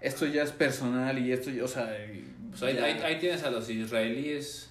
esto 0.00 0.26
ya 0.26 0.44
es 0.44 0.52
personal 0.52 1.18
y 1.18 1.32
esto, 1.32 1.50
o 1.60 1.68
sea... 1.68 1.92
Pues 2.50 2.62
ahí, 2.62 2.78
ahí, 2.78 3.18
tienes 3.18 3.42
a 3.42 3.50
los 3.50 3.68
israelíes 3.68 4.70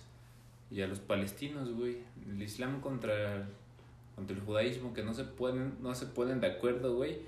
y 0.71 0.81
a 0.81 0.87
los 0.87 1.01
palestinos, 1.01 1.69
güey. 1.71 1.97
El 2.27 2.41
Islam 2.41 2.79
contra, 2.79 3.45
contra 4.15 4.35
el 4.35 4.41
judaísmo, 4.41 4.93
que 4.93 5.03
no 5.03 5.13
se, 5.13 5.23
pueden, 5.23 5.75
no 5.81 5.93
se 5.93 6.07
ponen 6.07 6.39
de 6.39 6.47
acuerdo, 6.47 6.95
güey. 6.95 7.19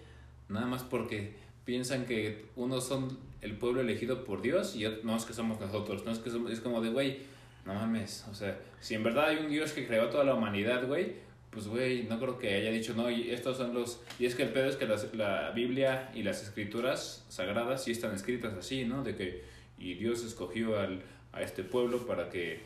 Nada 0.50 0.66
más 0.66 0.84
porque 0.84 1.36
piensan 1.66 2.06
que 2.06 2.46
unos 2.56 2.88
son 2.88 3.18
el 3.42 3.58
pueblo 3.58 3.82
elegido 3.82 4.24
por 4.24 4.42
Dios 4.42 4.76
y 4.76 4.86
no 5.04 5.16
es 5.16 5.26
que 5.26 5.34
somos 5.34 5.60
nosotros. 5.60 6.06
No 6.06 6.12
es 6.12 6.20
que 6.20 6.30
somos, 6.30 6.58
como 6.62 6.82
de, 6.82 6.90
güey, 6.90 7.20
no 7.66 7.74
mames. 7.74 8.26
O 8.32 8.34
sea, 8.34 8.58
si 8.80 8.96
en 8.96 9.04
verdad 9.04 9.26
hay 9.26 9.38
un 9.38 9.50
Dios 9.50 9.74
que 9.74 9.86
creó 9.86 10.10
toda 10.10 10.24
la 10.24 10.34
humanidad, 10.34 10.88
güey, 10.88 11.16
pues, 11.50 11.68
güey, 11.68 12.04
no 12.04 12.20
creo 12.20 12.38
que 12.38 12.54
haya 12.54 12.72
dicho, 12.72 12.94
no, 12.94 13.10
y 13.10 13.32
estos 13.32 13.58
son 13.58 13.74
los... 13.74 14.02
Y 14.20 14.26
es 14.26 14.36
que 14.36 14.44
el 14.44 14.50
pedo 14.50 14.70
es 14.70 14.76
que 14.76 14.88
la 15.16 15.52
Biblia 15.52 16.12
y 16.14 16.24
las 16.24 16.44
escrituras 16.44 17.26
sagradas 17.30 17.84
sí 17.84 17.92
están 17.92 18.14
escritas 18.14 18.54
así, 18.54 18.86
¿no? 18.86 19.04
De 19.04 19.16
que, 19.16 19.44
y 19.78 19.96
Dios 19.96 20.24
escogió 20.24 20.80
al, 20.80 21.02
a 21.32 21.42
este 21.42 21.64
pueblo 21.64 22.06
para 22.06 22.30
que, 22.30 22.62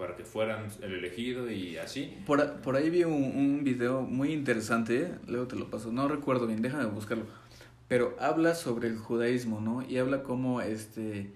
para 0.00 0.16
que 0.16 0.24
fueran 0.24 0.68
el 0.80 0.94
elegido 0.94 1.50
y 1.50 1.76
así. 1.76 2.16
Por, 2.26 2.40
ahí 2.74 2.88
vi 2.88 3.04
un, 3.04 3.62
video 3.62 4.00
muy 4.00 4.32
interesante, 4.32 5.12
luego 5.26 5.46
te 5.46 5.56
lo 5.56 5.68
paso, 5.68 5.92
no 5.92 6.08
recuerdo 6.08 6.46
bien, 6.46 6.62
déjame 6.62 6.86
buscarlo. 6.86 7.26
Pero 7.86 8.16
habla 8.18 8.54
sobre 8.54 8.88
el 8.88 8.96
judaísmo, 8.96 9.60
¿no? 9.60 9.82
Y 9.86 9.98
habla 9.98 10.22
como 10.22 10.62
este 10.62 11.30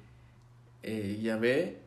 eh, 0.82 1.20
Yahvé 1.22 1.82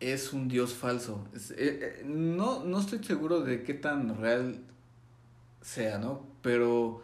es 0.00 0.32
un 0.32 0.48
dios 0.48 0.74
falso. 0.74 1.28
Eh, 1.34 1.46
eh, 1.56 2.02
no, 2.04 2.64
no 2.64 2.80
estoy 2.80 3.04
seguro 3.04 3.42
de 3.42 3.62
qué 3.62 3.74
tan 3.74 4.20
real 4.20 4.58
sea, 5.60 5.98
¿no? 5.98 6.26
Pero 6.42 7.02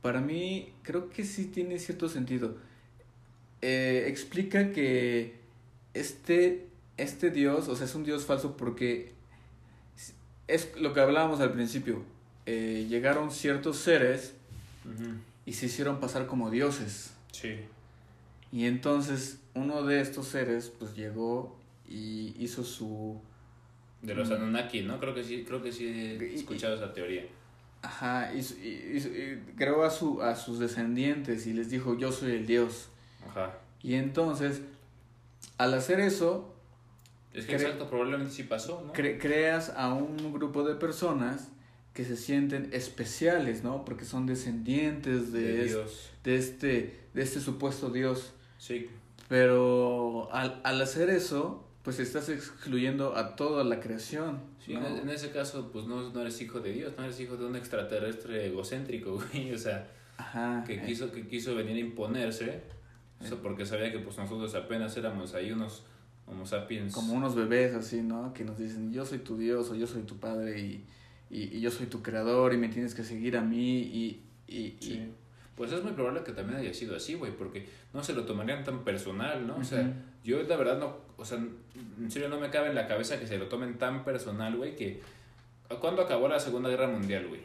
para 0.00 0.22
mí 0.22 0.72
creo 0.82 1.10
que 1.10 1.24
sí 1.24 1.44
tiene 1.44 1.78
cierto 1.78 2.08
sentido. 2.08 2.56
Explica 3.60 4.72
que 4.72 5.40
este, 5.94 6.68
este 6.96 7.30
dios, 7.30 7.68
o 7.68 7.76
sea, 7.76 7.86
es 7.86 7.94
un 7.94 8.04
dios 8.04 8.24
falso 8.24 8.56
porque 8.56 9.12
es 10.46 10.78
lo 10.78 10.92
que 10.92 11.00
hablábamos 11.00 11.40
al 11.40 11.52
principio. 11.52 12.04
llegaron 12.46 13.30
ciertos 13.30 13.78
seres 13.78 14.34
y 15.46 15.52
se 15.52 15.66
hicieron 15.66 16.00
pasar 16.00 16.26
como 16.26 16.50
dioses. 16.50 17.14
Sí. 17.32 17.56
Y 18.52 18.66
entonces 18.66 19.40
uno 19.54 19.82
de 19.82 20.00
estos 20.00 20.28
seres 20.28 20.72
pues 20.78 20.94
llegó 20.94 21.56
y 21.88 22.34
hizo 22.38 22.64
su... 22.64 23.20
De 24.02 24.14
los 24.14 24.28
mm. 24.28 24.34
Anunnaki, 24.34 24.82
¿no? 24.82 25.00
Creo 25.00 25.14
que 25.14 25.24
sí, 25.24 25.44
creo 25.46 25.62
que 25.62 25.72
sí 25.72 25.86
he 25.86 26.34
escuchado 26.34 26.74
esa 26.76 26.92
teoría. 26.92 27.24
Ajá, 27.82 28.32
y, 28.34 28.42
creó 29.56 29.84
a, 29.84 29.90
su, 29.90 30.22
a 30.22 30.36
sus 30.36 30.58
descendientes 30.58 31.46
y 31.46 31.52
les 31.52 31.70
dijo, 31.70 31.96
yo 31.98 32.12
soy 32.12 32.32
el 32.32 32.46
Dios. 32.46 32.88
Ajá. 33.28 33.58
Y 33.82 33.94
entonces, 33.94 34.62
al 35.58 35.74
hacer 35.74 36.00
eso... 36.00 36.53
Es 37.34 37.46
que 37.46 37.54
exacto, 37.54 37.88
probablemente 37.88 38.32
sí 38.32 38.44
pasó, 38.44 38.84
¿no? 38.86 38.92
creas 38.92 39.70
a 39.76 39.92
un 39.92 40.32
grupo 40.32 40.62
de 40.62 40.76
personas 40.76 41.50
que 41.92 42.04
se 42.04 42.16
sienten 42.16 42.70
especiales, 42.72 43.64
¿no? 43.64 43.84
Porque 43.84 44.04
son 44.04 44.26
descendientes 44.26 45.32
de, 45.32 45.64
Dios. 45.64 46.10
de, 46.22 46.36
este, 46.36 47.00
de 47.12 47.22
este 47.22 47.40
supuesto 47.40 47.90
Dios. 47.90 48.32
Sí. 48.58 48.88
Pero 49.28 50.28
al, 50.32 50.60
al 50.64 50.80
hacer 50.80 51.10
eso, 51.10 51.64
pues 51.84 52.00
estás 52.00 52.30
excluyendo 52.30 53.16
a 53.16 53.36
toda 53.36 53.62
la 53.62 53.78
creación. 53.78 54.40
Sí, 54.58 54.72
en, 54.72 55.08
ese 55.10 55.30
caso, 55.30 55.70
pues 55.70 55.86
no, 55.86 56.10
no 56.12 56.20
eres 56.22 56.40
hijo 56.40 56.60
de 56.60 56.72
Dios, 56.72 56.94
no 56.96 57.04
eres 57.04 57.20
hijo 57.20 57.36
de 57.36 57.44
un 57.44 57.56
extraterrestre 57.56 58.46
egocéntrico, 58.46 59.20
güey, 59.32 59.52
o 59.52 59.58
sea, 59.58 59.86
que, 60.66 60.74
eh. 60.74 60.82
quiso, 60.86 61.12
que 61.12 61.28
quiso 61.28 61.54
venir 61.54 61.76
a 61.76 61.80
imponerse, 61.80 62.62
o 63.20 63.36
porque 63.36 63.66
sabía 63.66 63.92
que 63.92 63.98
pues 63.98 64.16
nosotros 64.16 64.54
apenas 64.54 64.96
éramos 64.96 65.34
ahí 65.34 65.52
unos 65.52 65.84
homo 66.26 66.46
sapiens. 66.46 66.92
Como 66.92 67.14
unos 67.14 67.34
bebés 67.34 67.74
así, 67.74 68.02
¿no? 68.02 68.32
Que 68.32 68.44
nos 68.44 68.58
dicen, 68.58 68.92
yo 68.92 69.04
soy 69.04 69.18
tu 69.18 69.36
Dios 69.36 69.70
o 69.70 69.74
yo 69.74 69.86
soy 69.86 70.02
tu 70.02 70.16
padre 70.18 70.60
y, 70.60 70.84
y, 71.30 71.60
yo 71.60 71.70
soy 71.70 71.86
tu 71.86 72.02
creador 72.02 72.54
y 72.54 72.56
me 72.56 72.68
tienes 72.68 72.94
que 72.94 73.04
seguir 73.04 73.36
a 73.36 73.42
mí 73.42 73.78
y... 73.80 74.22
y, 74.46 74.76
y 74.80 75.12
pues 75.56 75.70
es 75.70 75.84
muy 75.84 75.92
probable 75.92 76.24
que 76.24 76.32
también 76.32 76.58
haya 76.58 76.74
sido 76.74 76.96
así, 76.96 77.14
güey, 77.14 77.30
porque 77.30 77.66
no 77.92 78.02
se 78.02 78.12
lo 78.12 78.24
tomarían 78.24 78.64
tan 78.64 78.82
personal, 78.82 79.46
¿no? 79.46 79.56
O 79.56 79.62
sea, 79.62 79.88
yo 80.24 80.42
la 80.42 80.56
verdad 80.56 80.78
no, 80.80 80.96
o 81.16 81.24
sea, 81.24 81.38
en 81.38 82.10
serio 82.10 82.28
no 82.28 82.40
me 82.40 82.50
cabe 82.50 82.70
en 82.70 82.74
la 82.74 82.88
cabeza 82.88 83.20
que 83.20 83.26
se 83.28 83.38
lo 83.38 83.46
tomen 83.46 83.78
tan 83.78 84.04
personal, 84.04 84.56
güey, 84.56 84.74
que... 84.74 85.00
¿Cuándo 85.80 86.02
acabó 86.02 86.28
la 86.28 86.40
Segunda 86.40 86.68
Guerra 86.68 86.88
Mundial, 86.88 87.28
güey? 87.28 87.40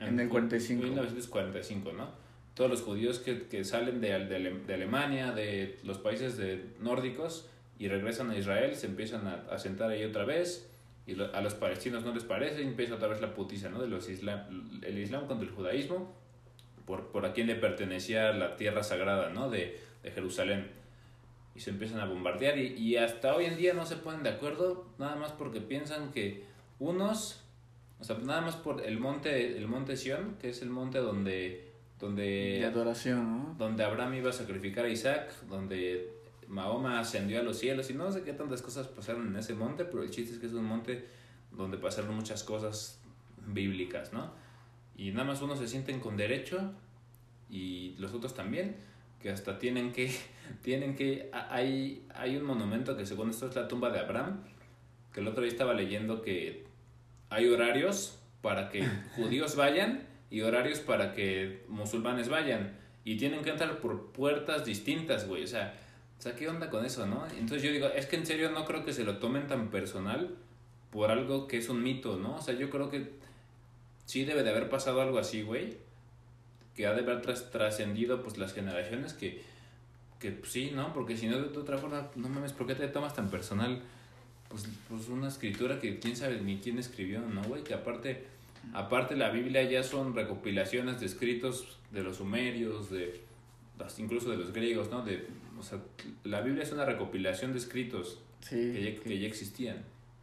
En, 0.00 0.18
el 0.18 0.28
45. 0.28 0.82
1945, 0.82 1.92
¿no? 1.92 2.08
Todos 2.54 2.70
los 2.70 2.82
judíos 2.82 3.18
que, 3.18 3.46
que 3.46 3.64
salen 3.64 4.00
de, 4.00 4.08
de, 4.26 4.74
Alemania, 4.74 5.32
de 5.32 5.78
los 5.84 5.98
países 5.98 6.36
de 6.36 6.64
nórdicos, 6.80 7.48
y 7.80 7.88
regresan 7.88 8.30
a 8.30 8.36
Israel, 8.36 8.76
se 8.76 8.86
empiezan 8.86 9.26
a, 9.26 9.46
a 9.50 9.58
sentar 9.58 9.90
ahí 9.90 10.04
otra 10.04 10.26
vez, 10.26 10.70
y 11.06 11.18
a 11.18 11.40
los 11.40 11.54
palestinos 11.54 12.04
no 12.04 12.12
les 12.12 12.24
parece, 12.24 12.62
y 12.62 12.66
empieza 12.66 12.96
otra 12.96 13.08
vez 13.08 13.22
la 13.22 13.34
putiza, 13.34 13.70
¿no? 13.70 13.80
De 13.80 13.88
los 13.88 14.06
islam, 14.10 14.80
el 14.82 14.98
islam 14.98 15.26
contra 15.26 15.48
el 15.48 15.54
judaísmo 15.54 16.14
por, 16.84 17.06
por 17.06 17.24
a 17.24 17.32
quién 17.32 17.46
le 17.46 17.54
pertenecía 17.54 18.32
la 18.32 18.56
tierra 18.56 18.82
sagrada, 18.82 19.30
¿no? 19.30 19.48
De, 19.48 19.80
de 20.02 20.10
Jerusalén. 20.10 20.68
Y 21.54 21.60
se 21.60 21.70
empiezan 21.70 22.00
a 22.00 22.04
bombardear 22.04 22.58
y, 22.58 22.74
y, 22.74 22.98
hasta 22.98 23.34
hoy 23.34 23.46
en 23.46 23.56
día 23.56 23.72
no 23.72 23.86
se 23.86 23.96
ponen 23.96 24.22
de 24.22 24.28
acuerdo, 24.28 24.86
nada 24.98 25.16
más 25.16 25.32
porque 25.32 25.62
piensan 25.62 26.12
que 26.12 26.44
unos, 26.78 27.42
o 27.98 28.04
sea, 28.04 28.18
nada 28.18 28.42
más 28.42 28.56
por 28.56 28.84
el 28.84 29.00
monte, 29.00 29.56
el 29.56 29.66
monte 29.68 29.96
Sión, 29.96 30.36
que 30.38 30.50
es 30.50 30.60
el 30.60 30.68
monte 30.68 30.98
donde... 30.98 31.72
donde 31.98 32.58
de 32.60 32.66
adoración, 32.66 33.38
¿no? 33.38 33.54
Donde 33.56 33.84
Abraham 33.84 34.16
iba 34.16 34.28
a 34.28 34.34
sacrificar 34.34 34.84
a 34.84 34.90
Isaac, 34.90 35.32
donde 35.48 36.19
Mahoma 36.50 36.98
ascendió 36.98 37.38
a 37.38 37.42
los 37.44 37.58
cielos 37.58 37.88
y 37.90 37.94
no 37.94 38.10
sé 38.10 38.22
qué 38.22 38.32
tantas 38.32 38.60
cosas 38.60 38.88
pasaron 38.88 39.28
en 39.28 39.36
ese 39.36 39.54
monte, 39.54 39.84
pero 39.84 40.02
el 40.02 40.10
chiste 40.10 40.34
es 40.34 40.40
que 40.40 40.46
es 40.46 40.52
un 40.52 40.64
monte 40.64 41.06
donde 41.52 41.78
pasaron 41.78 42.14
muchas 42.14 42.42
cosas 42.42 43.00
bíblicas, 43.46 44.12
¿no? 44.12 44.32
Y 44.96 45.12
nada 45.12 45.24
más 45.24 45.40
unos 45.42 45.60
se 45.60 45.68
sienten 45.68 46.00
con 46.00 46.16
derecho 46.16 46.72
y 47.48 47.94
los 47.98 48.12
otros 48.12 48.34
también, 48.34 48.76
que 49.22 49.30
hasta 49.30 49.60
tienen 49.60 49.92
que, 49.92 50.12
tienen 50.62 50.96
que, 50.96 51.30
hay, 51.32 52.04
hay 52.14 52.36
un 52.36 52.44
monumento 52.44 52.96
que 52.96 53.06
según 53.06 53.30
esto 53.30 53.48
es 53.48 53.54
la 53.54 53.68
tumba 53.68 53.90
de 53.90 54.00
Abraham, 54.00 54.42
que 55.12 55.20
el 55.20 55.28
otro 55.28 55.42
día 55.42 55.52
estaba 55.52 55.72
leyendo 55.72 56.20
que 56.20 56.64
hay 57.28 57.48
horarios 57.48 58.18
para 58.42 58.70
que 58.70 58.84
judíos 59.14 59.54
vayan 59.54 60.02
y 60.30 60.40
horarios 60.40 60.80
para 60.80 61.14
que 61.14 61.64
musulmanes 61.68 62.28
vayan. 62.28 62.76
Y 63.04 63.16
tienen 63.16 63.42
que 63.42 63.50
entrar 63.50 63.78
por 63.78 64.12
puertas 64.12 64.64
distintas, 64.64 65.26
güey. 65.26 65.44
O 65.44 65.46
sea, 65.46 65.74
o 66.20 66.22
sea, 66.22 66.36
¿qué 66.36 66.46
onda 66.50 66.68
con 66.68 66.84
eso, 66.84 67.06
no? 67.06 67.26
Entonces 67.28 67.62
yo 67.62 67.72
digo, 67.72 67.86
es 67.86 68.04
que 68.04 68.16
en 68.16 68.26
serio 68.26 68.50
no 68.50 68.66
creo 68.66 68.84
que 68.84 68.92
se 68.92 69.04
lo 69.04 69.16
tomen 69.16 69.46
tan 69.46 69.70
personal 69.70 70.36
por 70.90 71.10
algo 71.10 71.48
que 71.48 71.56
es 71.56 71.70
un 71.70 71.82
mito, 71.82 72.18
¿no? 72.18 72.36
O 72.36 72.42
sea, 72.42 72.52
yo 72.52 72.68
creo 72.68 72.90
que 72.90 73.12
sí 74.04 74.26
debe 74.26 74.42
de 74.42 74.50
haber 74.50 74.68
pasado 74.68 75.00
algo 75.00 75.18
así, 75.18 75.40
güey. 75.40 75.78
Que 76.76 76.86
ha 76.86 76.92
de 76.92 77.00
haber 77.00 77.22
trascendido 77.22 78.22
pues 78.22 78.36
las 78.36 78.52
generaciones 78.52 79.14
que, 79.14 79.40
que 80.18 80.30
pues, 80.32 80.52
sí, 80.52 80.72
¿no? 80.74 80.92
Porque 80.92 81.16
si 81.16 81.26
no, 81.26 81.40
de 81.40 81.58
otra 81.58 81.78
forma, 81.78 82.10
no 82.16 82.28
mames, 82.28 82.52
¿por 82.52 82.66
qué 82.66 82.74
te 82.74 82.88
tomas 82.88 83.14
tan 83.14 83.30
personal? 83.30 83.80
Pues, 84.50 84.68
pues 84.90 85.08
una 85.08 85.28
escritura 85.28 85.80
que 85.80 86.00
quién 86.00 86.16
sabe 86.16 86.38
ni 86.42 86.58
quién 86.58 86.78
escribió, 86.78 87.22
¿no, 87.22 87.42
güey? 87.44 87.64
Que 87.64 87.72
aparte, 87.72 88.26
aparte 88.74 89.16
la 89.16 89.30
Biblia 89.30 89.62
ya 89.62 89.82
son 89.82 90.14
recopilaciones 90.14 91.00
de 91.00 91.06
escritos 91.06 91.78
de 91.90 92.02
los 92.02 92.18
sumerios, 92.18 92.90
de 92.90 93.22
incluso 93.96 94.28
de 94.30 94.36
los 94.36 94.52
griegos, 94.52 94.90
¿no? 94.90 95.02
De, 95.02 95.26
o 95.60 95.62
sea, 95.62 95.78
la 96.24 96.40
Biblia 96.40 96.64
es 96.64 96.72
una 96.72 96.84
recopilación 96.84 97.52
de 97.52 97.58
escritos 97.58 98.18
que, 98.48 98.96
ya, 98.96 99.02
que, 99.02 99.18
ya, 99.18 99.26
existían. 99.26 99.76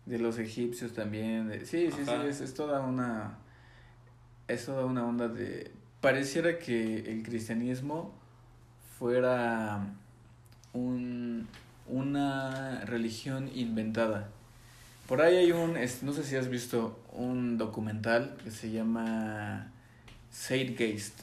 De 0.05 0.19
los 0.19 0.37
egipcios 0.39 0.93
también. 0.93 1.51
sí, 1.65 1.89
sí, 1.91 2.03
sí, 2.05 2.11
es, 2.27 2.41
es 2.41 2.53
toda 2.53 2.81
una 2.81 3.37
es 4.47 4.65
toda 4.65 4.85
una 4.85 5.05
onda 5.05 5.27
de... 5.27 5.71
Pareciera 6.01 6.57
que 6.57 7.11
el 7.11 7.23
cristianismo 7.23 8.13
fuera 8.97 9.93
un, 10.73 11.47
una 11.87 12.85
religión 12.85 13.49
inventada. 13.53 14.29
Por 15.07 15.21
ahí 15.21 15.35
hay 15.35 15.51
un, 15.51 15.75
no 16.03 16.13
sé 16.13 16.23
si 16.23 16.35
has 16.35 16.49
visto 16.49 16.99
un 17.13 17.57
documental 17.57 18.37
que 18.43 18.51
se 18.51 18.71
llama 18.71 19.71
Zeitgeist. 20.31 21.21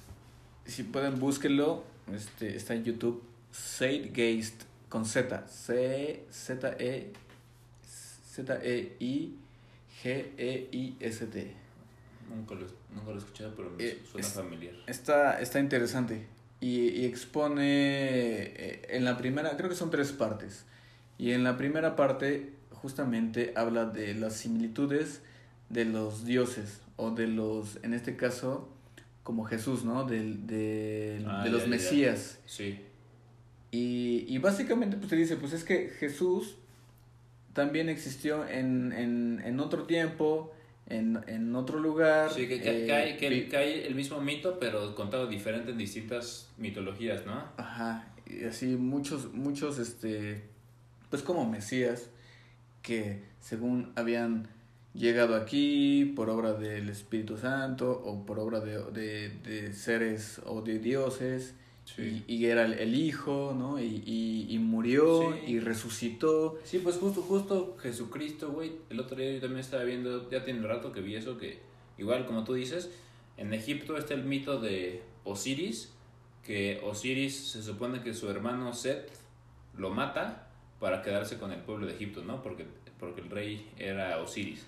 Si 0.67 0.83
pueden, 0.83 1.19
búsquenlo. 1.19 1.85
Este, 2.13 2.57
está 2.57 2.75
en 2.75 2.85
YouTube. 2.85 3.23
Zeitgeist 3.55 4.65
con 4.89 5.07
Z. 5.07 5.47
C 5.49 6.25
Z 6.31 6.77
E 6.79 7.13
Z 7.85 8.61
E 8.63 8.97
I 8.99 9.37
G 10.03 10.33
E 10.37 10.69
I 10.73 10.97
S 10.99 11.27
T. 11.27 11.55
Nunca 12.29 12.55
lo, 12.55 12.67
nunca 12.95 13.11
lo 13.11 13.15
he 13.15 13.19
escuchado, 13.19 13.55
pero 13.55 13.71
me 13.71 13.85
eh, 13.85 14.03
suena 14.11 14.27
familiar. 14.27 14.75
Está, 14.87 15.41
está 15.41 15.61
interesante. 15.61 16.27
Y, 16.61 16.89
y 16.89 17.05
expone 17.05 18.43
eh, 18.45 18.83
en 18.89 19.05
la 19.05 19.19
primera, 19.19 19.57
creo 19.57 19.69
que 19.69 19.77
son 19.77 19.91
tres 19.91 20.13
partes. 20.13 20.65
Y 21.19 21.33
en 21.33 21.45
la 21.45 21.57
primera 21.57 21.97
parte 21.97 22.55
justamente 22.71 23.53
habla 23.57 23.87
de 23.87 24.15
las 24.15 24.35
similitudes 24.35 25.21
de 25.69 25.85
los 25.85 26.25
dioses 26.25 26.81
o 26.97 27.11
de 27.11 27.27
los, 27.27 27.79
en 27.83 27.95
este 27.95 28.17
caso, 28.17 28.69
como 29.23 29.45
Jesús, 29.45 29.85
¿no? 29.85 30.05
De, 30.05 30.35
de, 30.35 31.25
ah, 31.27 31.45
de 31.45 31.51
los 31.51 31.67
Mesías. 31.67 32.41
Sí. 32.47 32.81
Y, 33.75 34.25
y, 34.29 34.39
básicamente 34.39 34.97
pues 34.97 35.09
te 35.09 35.17
dice, 35.17 35.35
pues 35.35 35.53
es 35.53 35.65
que 35.65 35.89
Jesús 35.89 36.55
también 37.55 37.89
existió 37.89 38.47
en, 38.47 38.93
en, 38.93 39.43
en 39.45 39.59
otro 39.59 39.83
tiempo, 39.83 40.53
en, 40.87 41.19
en, 41.27 41.57
otro 41.57 41.81
lugar. 41.81 42.33
Sí, 42.33 42.47
que, 42.47 42.61
que, 42.61 42.85
eh, 42.85 43.17
que, 43.17 43.57
hay, 43.57 43.83
el 43.85 43.97
mismo 43.97 44.21
mito, 44.21 44.61
pero 44.61 44.95
contado 44.95 45.27
diferente 45.27 45.73
en 45.73 45.79
distintas 45.79 46.53
mitologías, 46.57 47.27
¿no? 47.27 47.49
Ajá, 47.57 48.13
y 48.27 48.45
así 48.45 48.77
muchos, 48.77 49.35
muchos, 49.35 49.81
este, 49.81 50.45
pues 51.11 51.23
como 51.25 51.45
Mesías, 51.51 52.11
que 52.81 53.25
según 53.41 53.91
habían 53.97 54.47
llegado 54.95 55.35
aquí 55.35 56.13
por 56.15 56.31
obra 56.31 56.53
del 56.53 56.91
Espíritu 56.91 57.39
Santo 57.39 57.91
o 57.91 58.25
por 58.25 58.39
obra 58.39 58.61
de, 58.61 58.79
de, 58.93 59.31
de 59.31 59.73
seres 59.73 60.41
o 60.47 60.63
de 60.63 60.79
dioses. 60.79 61.57
Y, 62.27 62.47
era 62.47 62.65
el, 62.65 62.95
hijo, 62.95 63.55
¿no? 63.57 63.79
Y, 63.79 64.03
y, 64.07 64.47
y 64.49 64.59
murió 64.59 65.37
y 65.47 65.61
resucitó. 65.61 66.59
Sí, 66.65 66.79
pues 66.79 66.97
justo, 66.97 67.23
justo 67.23 67.77
Jesucristo, 67.81 68.51
güey. 68.51 68.73
El 68.91 69.01
otro 69.01 69.17
día 69.17 69.33
yo 69.33 69.41
también 69.41 69.61
estaba 69.61 69.85
viendo, 69.85 70.29
ya 70.31 70.45
tiene 70.45 70.61
un 70.61 70.67
rato 70.67 70.93
que 70.93 71.01
vi 71.01 71.15
eso, 71.15 71.39
que 71.39 71.61
igual 71.99 72.27
como 72.27 72.43
tú 72.43 72.55
dices, 72.55 72.91
en 73.37 73.53
Egipto 73.53 73.97
está 73.97 74.15
el 74.15 74.25
mito 74.25 74.61
de 74.61 75.03
Osiris, 75.25 75.93
que 76.43 76.81
Osiris 76.85 77.53
se 77.53 77.63
supone 77.63 78.03
que 78.03 78.15
su 78.15 78.29
hermano 78.31 78.73
Set 78.73 79.11
lo 79.77 79.91
mata 79.91 80.49
para 80.81 81.03
quedarse 81.03 81.39
con 81.39 81.53
el 81.53 81.61
pueblo 81.61 81.87
de 81.87 81.95
Egipto, 81.95 82.23
¿no? 82.25 82.43
Porque, 82.43 82.67
porque 82.99 83.21
el 83.21 83.31
rey 83.31 83.71
era 83.79 84.19
Osiris. 84.21 84.67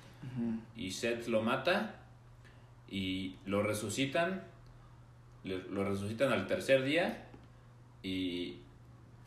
Y 0.74 0.90
Set 0.90 1.28
lo 1.28 1.42
mata 1.42 2.00
y 2.90 3.36
lo 3.46 3.62
resucitan, 3.62 4.44
lo 5.46 5.88
resucitan 5.88 6.32
al 6.32 6.46
tercer 6.46 6.82
día 6.84 7.26
y, 8.02 8.56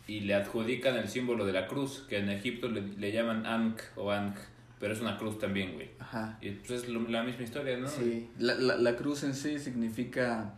y, 0.07 0.21
le 0.21 0.35
adjudican 0.35 0.95
el 0.95 1.09
símbolo 1.09 1.45
de 1.45 1.53
la 1.53 1.67
cruz, 1.67 2.05
que 2.09 2.17
en 2.17 2.29
Egipto 2.29 2.69
le, 2.69 3.11
llaman 3.11 3.45
Ankh 3.45 3.81
o 3.95 4.11
Ankh, 4.11 4.37
pero 4.79 4.93
es 4.93 5.01
una 5.01 5.17
cruz 5.17 5.39
también, 5.39 5.73
güey. 5.73 5.89
Ajá. 5.99 6.37
Y 6.41 6.51
pues 6.51 6.83
es 6.83 6.89
la 6.89 7.23
misma 7.23 7.43
historia, 7.43 7.77
¿no? 7.77 7.87
Sí, 7.87 8.29
la, 8.37 8.55
la, 8.55 8.77
la 8.77 8.95
cruz 8.95 9.23
en 9.23 9.33
sí 9.33 9.59
significa 9.59 10.53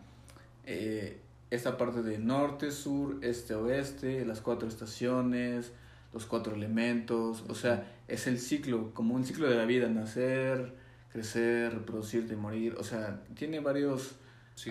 eh, 0.64 1.18
esta 1.50 1.76
parte 1.76 2.02
de 2.02 2.18
norte, 2.18 2.70
sur, 2.70 3.18
este, 3.22 3.54
oeste, 3.54 4.24
las 4.24 4.40
cuatro 4.40 4.68
estaciones, 4.68 5.72
los 6.12 6.26
cuatro 6.26 6.54
elementos, 6.54 7.44
o 7.48 7.54
sea, 7.54 7.86
es 8.08 8.26
el 8.26 8.38
ciclo, 8.38 8.92
como 8.94 9.14
un 9.14 9.24
ciclo 9.24 9.48
de 9.50 9.56
la 9.56 9.64
vida, 9.64 9.88
nacer, 9.88 10.72
crecer, 11.12 11.74
reproducirte 11.74 12.34
y 12.34 12.36
morir, 12.36 12.74
o 12.78 12.84
sea, 12.84 13.22
tiene 13.34 13.60
varios 13.60 14.14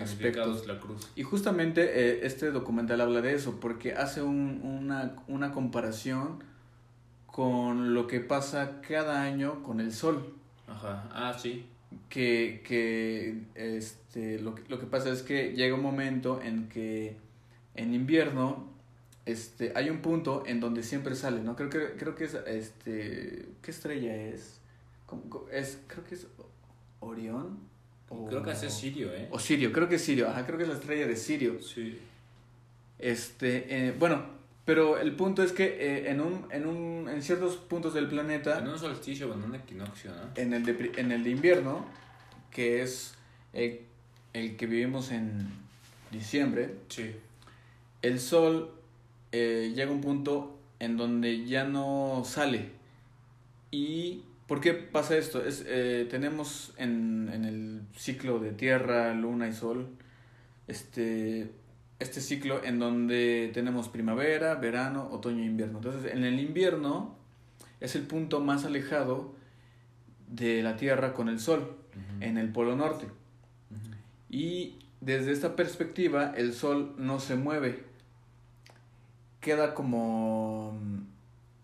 aspectos. 0.00 0.66
la 0.66 0.78
cruz. 0.78 1.08
Y 1.16 1.22
justamente 1.22 1.82
eh, 1.82 2.20
este 2.22 2.50
documental 2.50 3.00
habla 3.00 3.20
de 3.20 3.34
eso, 3.34 3.60
porque 3.60 3.94
hace 3.94 4.22
un, 4.22 4.60
una, 4.62 5.16
una 5.28 5.52
comparación 5.52 6.42
con 7.26 7.94
lo 7.94 8.06
que 8.06 8.20
pasa 8.20 8.80
cada 8.86 9.22
año 9.22 9.62
con 9.62 9.80
el 9.80 9.92
sol. 9.92 10.34
Ajá, 10.68 11.08
ah, 11.12 11.36
sí. 11.38 11.66
Que, 12.08 12.62
que 12.66 13.42
este, 13.54 14.40
lo, 14.40 14.54
lo 14.68 14.78
que 14.78 14.86
pasa 14.86 15.10
es 15.10 15.22
que 15.22 15.52
llega 15.52 15.74
un 15.74 15.82
momento 15.82 16.40
en 16.42 16.68
que 16.68 17.16
en 17.74 17.94
invierno 17.94 18.72
este, 19.24 19.72
hay 19.76 19.88
un 19.90 20.00
punto 20.00 20.42
en 20.46 20.60
donde 20.60 20.82
siempre 20.82 21.14
sale, 21.14 21.42
¿no? 21.42 21.54
Creo 21.54 21.70
que, 21.70 21.96
creo 21.96 22.14
que 22.14 22.24
es, 22.24 22.34
este, 22.34 23.48
¿qué 23.62 23.70
estrella 23.70 24.14
es? 24.14 24.60
es 25.52 25.78
creo 25.86 26.04
que 26.04 26.14
es 26.14 26.26
Orión. 27.00 27.71
Creo 28.28 28.42
que 28.42 28.52
es 28.52 28.72
Sirio, 28.72 29.12
¿eh? 29.12 29.28
O 29.30 29.38
Sirio, 29.38 29.72
creo 29.72 29.88
que 29.88 29.96
es 29.96 30.02
Sirio, 30.02 30.28
ajá, 30.28 30.46
creo 30.46 30.58
que 30.58 30.64
es 30.64 30.68
la 30.68 30.76
estrella 30.76 31.06
de 31.06 31.16
Sirio. 31.16 31.60
Sí. 31.62 31.98
Este, 32.98 33.66
eh, 33.68 33.94
bueno, 33.98 34.24
pero 34.64 34.98
el 34.98 35.16
punto 35.16 35.42
es 35.42 35.52
que 35.52 35.64
eh, 35.64 36.10
en, 36.10 36.20
un, 36.20 36.46
en, 36.50 36.66
un, 36.66 37.08
en 37.08 37.22
ciertos 37.22 37.56
puntos 37.56 37.94
del 37.94 38.08
planeta... 38.08 38.58
En 38.58 38.68
un 38.68 38.78
solsticio 38.78 39.30
o 39.30 39.34
en 39.34 39.42
un 39.42 39.54
equinoccio, 39.54 40.12
¿no? 40.12 40.30
En 40.36 40.52
el 40.52 40.64
de, 40.64 40.92
en 40.96 41.10
el 41.10 41.24
de 41.24 41.30
invierno, 41.30 41.84
que 42.50 42.82
es 42.82 43.14
el, 43.52 43.80
el 44.32 44.56
que 44.56 44.66
vivimos 44.66 45.10
en 45.10 45.48
diciembre, 46.12 46.76
sí. 46.88 47.10
el 48.02 48.20
sol 48.20 48.72
eh, 49.32 49.72
llega 49.74 49.90
un 49.90 50.00
punto 50.00 50.58
en 50.78 50.96
donde 50.96 51.44
ya 51.44 51.64
no 51.64 52.22
sale. 52.24 52.70
¿Y 53.70 54.22
por 54.46 54.60
qué 54.60 54.74
pasa 54.74 55.16
esto? 55.16 55.44
Es, 55.44 55.64
eh, 55.66 56.06
tenemos 56.10 56.74
en, 56.76 57.30
en, 57.32 57.44
el 57.44 57.82
ciclo 57.96 58.38
de 58.38 58.52
Tierra, 58.52 59.14
Luna 59.14 59.48
y 59.48 59.52
Sol 59.52 59.88
este, 60.66 61.50
este 61.98 62.20
ciclo 62.20 62.62
en 62.64 62.78
donde 62.78 63.50
tenemos 63.54 63.88
primavera, 63.88 64.54
verano, 64.56 65.08
otoño 65.10 65.42
e 65.42 65.46
invierno. 65.46 65.78
Entonces, 65.78 66.12
en 66.12 66.24
el 66.24 66.38
invierno 66.40 67.16
es 67.80 67.94
el 67.96 68.02
punto 68.02 68.40
más 68.40 68.64
alejado 68.64 69.34
de 70.28 70.62
la 70.62 70.76
Tierra 70.76 71.14
con 71.14 71.28
el 71.28 71.40
Sol, 71.40 71.76
en 72.20 72.38
el 72.38 72.50
Polo 72.50 72.76
Norte. 72.76 73.06
Y 74.30 74.78
desde 75.00 75.32
esta 75.32 75.56
perspectiva, 75.56 76.32
el 76.36 76.52
Sol 76.54 76.94
no 76.96 77.20
se 77.20 77.36
mueve 77.36 77.92
queda 79.42 79.74
como 79.74 80.78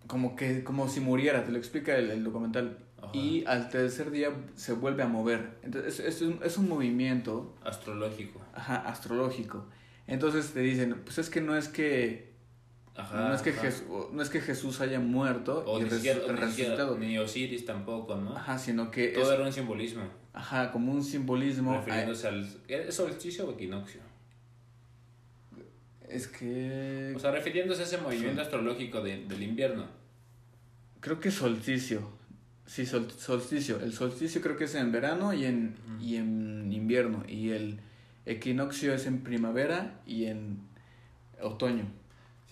como 0.08 0.34
que 0.34 0.64
como 0.64 0.88
si 0.88 0.98
muriera, 0.98 1.44
te 1.44 1.52
lo 1.52 1.58
explica 1.58 1.96
el, 1.96 2.24
documental. 2.24 2.78
Y 3.12 3.44
al 3.46 3.70
tercer 3.70 4.10
día 4.10 4.30
se 4.54 4.72
vuelve 4.72 5.02
a 5.02 5.06
mover. 5.06 5.58
Entonces 5.62 6.00
es, 6.00 6.20
un, 6.20 6.40
es 6.44 6.58
un 6.58 6.68
movimiento 6.68 7.56
astrológico. 7.64 8.40
Ajá, 8.52 8.76
astrológico. 8.76 9.66
Entonces 10.06 10.52
te 10.52 10.60
dicen, 10.60 11.00
pues 11.04 11.18
es 11.18 11.30
que 11.30 11.40
no 11.40 11.56
es 11.56 11.68
que 11.68 12.28
no 13.12 13.32
es 13.32 13.42
que 13.42 13.52
Jesús, 13.52 13.86
no 14.12 14.20
es 14.20 14.28
que 14.28 14.40
Jesús 14.40 14.80
haya 14.80 14.98
muerto 14.98 15.62
o 15.66 15.78
y 15.78 15.84
ni 15.84 15.88
resucitado. 15.88 16.98
ni 16.98 17.16
Osiris 17.16 17.64
tampoco, 17.64 18.16
¿no? 18.16 18.36
Ajá, 18.36 18.58
sino 18.58 18.90
que 18.90 19.08
todo 19.08 19.32
era 19.32 19.44
un 19.44 19.52
simbolismo. 19.52 20.02
Ajá, 20.32 20.72
como 20.72 20.92
un 20.92 21.04
simbolismo. 21.04 21.74
Refiriéndose 21.74 22.28
al 22.28 22.48
¿es 22.66 22.94
solsticio 22.94 23.48
o 23.48 23.52
equinoccio? 23.52 24.00
Es 26.08 26.26
que... 26.26 27.12
O 27.14 27.18
sea, 27.18 27.30
refiriéndose 27.30 27.82
a 27.82 27.84
ese 27.84 27.98
movimiento 27.98 28.40
astrológico 28.40 29.00
de, 29.02 29.24
del 29.26 29.42
invierno. 29.42 29.86
Creo 31.00 31.20
que 31.20 31.30
solsticio. 31.30 32.10
Sí, 32.66 32.84
solsticio. 32.86 33.80
El 33.80 33.92
solsticio 33.92 34.40
creo 34.40 34.56
que 34.56 34.64
es 34.64 34.74
en 34.74 34.92
verano 34.92 35.32
y 35.32 35.44
en, 35.44 35.76
y 36.00 36.16
en 36.16 36.72
invierno. 36.72 37.24
Y 37.26 37.50
el 37.50 37.80
equinoccio 38.26 38.92
es 38.92 39.06
en 39.06 39.20
primavera 39.20 40.00
y 40.06 40.26
en 40.26 40.58
otoño. 41.40 41.86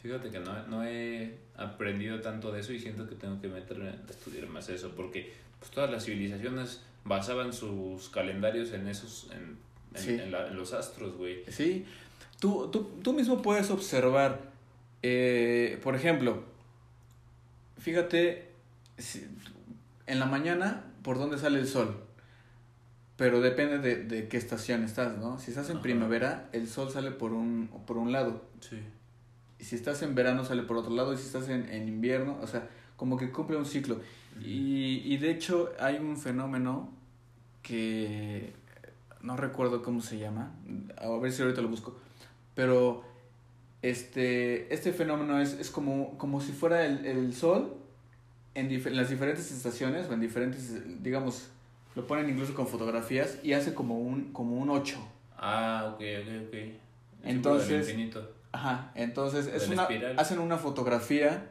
Fíjate 0.03 0.31
que 0.31 0.41
no, 0.41 0.67
no 0.69 0.85
he 0.85 1.39
aprendido 1.57 2.21
tanto 2.21 2.53
de 2.53 2.61
eso 2.61 2.73
y 2.73 2.79
siento 2.79 3.09
que 3.09 3.15
tengo 3.15 3.41
que 3.41 3.49
meterme 3.49 3.89
a 3.89 4.11
estudiar 4.11 4.49
más 4.49 4.69
eso. 4.69 4.93
Porque 4.97 5.33
pues, 5.59 5.71
todas 5.71 5.91
las 5.91 6.05
civilizaciones 6.05 6.83
basaban 7.05 7.53
sus 7.53 8.09
calendarios 8.09 8.73
en 8.73 8.89
esos... 8.89 9.29
En, 9.33 9.67
en, 9.95 10.21
en 10.21 10.57
los 10.57 10.73
astros, 10.75 11.17
güey. 11.17 11.43
Sí, 11.49 11.87
Tú, 12.41 12.69
tú, 12.71 12.91
tú 13.03 13.13
mismo 13.13 13.41
puedes 13.41 13.71
observar, 13.71 14.41
eh, 15.03 15.79
por 15.83 15.95
ejemplo, 15.95 16.45
fíjate 17.79 18.51
en 20.07 20.19
la 20.19 20.27
mañana 20.27 20.85
por 21.03 21.19
dónde 21.19 21.39
sale 21.39 21.59
el 21.59 21.67
sol, 21.67 22.05
pero 23.17 23.41
depende 23.41 23.79
de, 23.79 24.05
de 24.05 24.29
qué 24.29 24.37
estación 24.37 24.83
estás, 24.83 25.19
¿no? 25.19 25.39
Si 25.39 25.51
estás 25.51 25.71
en 25.71 25.81
primavera, 25.81 26.49
el 26.53 26.69
sol 26.69 26.91
sale 26.91 27.11
por 27.11 27.33
un, 27.33 27.69
por 27.87 27.97
un 27.97 28.13
lado. 28.13 28.45
Sí. 28.61 28.79
Y 29.59 29.65
si 29.65 29.77
estás 29.77 30.03
en 30.03 30.15
verano, 30.15 30.45
sale 30.45 30.63
por 30.63 30.77
otro 30.77 30.95
lado. 30.95 31.15
Y 31.15 31.17
si 31.17 31.25
estás 31.27 31.49
en, 31.49 31.69
en 31.71 31.89
invierno, 31.89 32.39
o 32.43 32.47
sea, 32.47 32.69
como 32.97 33.17
que 33.17 33.31
cumple 33.31 33.57
un 33.57 33.65
ciclo. 33.65 34.01
y, 34.41 35.01
y 35.05 35.17
de 35.17 35.31
hecho, 35.31 35.73
hay 35.81 35.97
un 35.97 36.17
fenómeno 36.19 36.93
que 37.63 38.53
no 39.23 39.37
recuerdo 39.37 39.83
cómo 39.83 40.03
se 40.03 40.19
llama. 40.19 40.55
A 40.99 41.09
ver 41.19 41.33
si 41.33 41.43
ahorita 41.43 41.63
lo 41.63 41.69
busco 41.69 41.97
pero 42.57 43.05
este, 43.91 44.73
este 44.73 44.93
fenómeno 44.93 45.41
es, 45.41 45.55
es 45.55 45.71
como, 45.71 46.17
como 46.19 46.41
si 46.41 46.53
fuera 46.53 46.85
el, 46.85 47.05
el 47.07 47.35
sol 47.35 47.77
en, 48.55 48.97
las 48.97 49.11
diferentes 49.11 49.53
estaciones 49.53 50.09
o 50.09 50.15
en 50.15 50.21
diferentes, 50.21 51.03
digamos, 51.03 51.49
lo 51.95 52.07
ponen 52.07 52.29
incluso 52.29 52.55
con 52.55 52.67
fotografías 52.67 53.39
y 53.43 53.53
hace 53.53 53.75
como 53.75 53.99
un, 53.99 54.33
como 54.33 54.57
un 54.57 54.71
8. 54.71 54.97
Ah, 55.39 55.93
ok, 55.93 56.01
ok, 56.01 56.49
ok. 56.49 56.55
entonces, 57.25 57.95
ajá, 58.53 58.91
entonces 58.95 59.47
es 59.47 59.69
una, 59.69 59.87
hacen 60.17 60.39
una 60.39 60.57
fotografía 60.57 61.51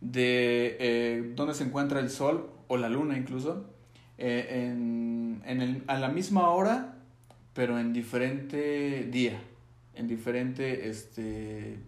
de 0.00 0.76
eh, 0.80 1.32
dónde 1.36 1.54
se 1.54 1.64
encuentra 1.64 2.00
el 2.00 2.10
sol 2.10 2.50
o 2.68 2.76
la 2.76 2.88
luna 2.88 3.16
incluso 3.16 3.70
eh, 4.18 4.66
en, 4.66 5.42
en 5.46 5.60
el, 5.60 5.82
a 5.86 5.98
la 5.98 6.08
misma 6.08 6.50
hora 6.50 6.94
pero 7.52 7.78
en 7.78 7.92
diferente 7.92 9.04
día 9.10 9.40
en 9.94 10.08
diferente 10.08 10.88
este 10.88 11.78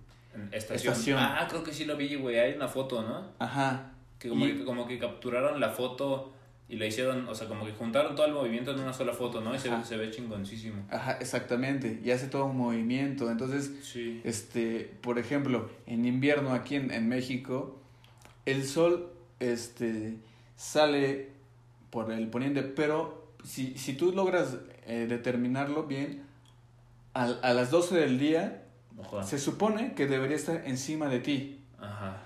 estación. 0.52 1.18
Ah, 1.18 1.46
creo 1.48 1.62
que 1.62 1.72
sí 1.72 1.84
lo 1.84 1.96
vi, 1.96 2.14
güey. 2.16 2.38
Hay 2.38 2.54
una 2.54 2.68
foto, 2.68 3.02
¿no? 3.02 3.32
Ajá. 3.38 3.92
Que 4.18 4.28
como, 4.28 4.46
que 4.46 4.64
como 4.64 4.86
que 4.86 4.98
capturaron 4.98 5.60
la 5.60 5.70
foto 5.70 6.32
y 6.68 6.76
la 6.76 6.86
hicieron, 6.86 7.28
o 7.28 7.34
sea, 7.34 7.48
como 7.48 7.66
que 7.66 7.72
juntaron 7.72 8.14
todo 8.14 8.26
el 8.26 8.32
movimiento 8.32 8.70
en 8.72 8.80
una 8.80 8.92
sola 8.92 9.12
foto, 9.12 9.40
¿no? 9.40 9.54
Y 9.54 9.58
se, 9.58 9.70
se, 9.84 9.96
ve 9.96 10.10
chingoncísimo. 10.10 10.86
Ajá, 10.90 11.18
exactamente. 11.20 12.00
Y 12.02 12.10
hace 12.12 12.28
todo 12.28 12.46
un 12.46 12.56
movimiento. 12.56 13.30
Entonces, 13.30 13.72
este, 14.24 14.90
por 15.02 15.18
ejemplo, 15.18 15.68
en 15.86 16.06
invierno 16.06 16.52
aquí 16.52 16.76
en, 16.76 16.90
en 16.90 17.08
México, 17.08 17.78
el 18.46 18.64
sol 18.64 19.12
este, 19.40 20.16
sale 20.56 21.28
por 21.90 22.10
el 22.10 22.28
poniente, 22.28 22.62
pero 22.62 23.26
si, 23.44 23.76
si 23.76 23.94
tú 23.94 24.12
logras 24.12 24.56
eh, 24.86 25.06
determinarlo 25.08 25.84
bien, 25.84 26.22
a, 27.14 27.24
a 27.24 27.54
las 27.54 27.70
12 27.70 27.96
del 27.96 28.18
día, 28.18 28.64
se 29.24 29.38
supone 29.38 29.94
que 29.94 30.06
debería 30.06 30.36
estar 30.36 30.62
encima 30.66 31.08
de 31.08 31.20
ti. 31.20 31.64
Ajá. 31.78 32.22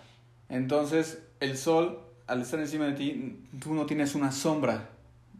Entonces, 0.48 1.22
el 1.40 1.56
sol, 1.56 2.00
al 2.26 2.42
estar 2.42 2.60
encima 2.60 2.86
de 2.86 2.92
ti, 2.92 3.44
tú 3.62 3.74
no 3.74 3.86
tienes 3.86 4.14
una 4.14 4.32
sombra, 4.32 4.90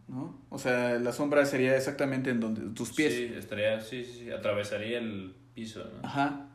¿no? 0.07 0.35
O 0.49 0.59
sea, 0.59 0.99
la 0.99 1.11
sombra 1.11 1.45
sería 1.45 1.75
exactamente 1.75 2.29
en 2.29 2.39
donde 2.39 2.61
tus 2.73 2.91
pies. 2.91 3.13
Sí, 3.13 3.31
estaría, 3.35 3.79
sí, 3.79 4.03
sí, 4.03 4.31
atravesaría 4.31 4.99
el 4.99 5.35
piso, 5.53 5.83
¿no? 5.83 6.07
Ajá. 6.07 6.47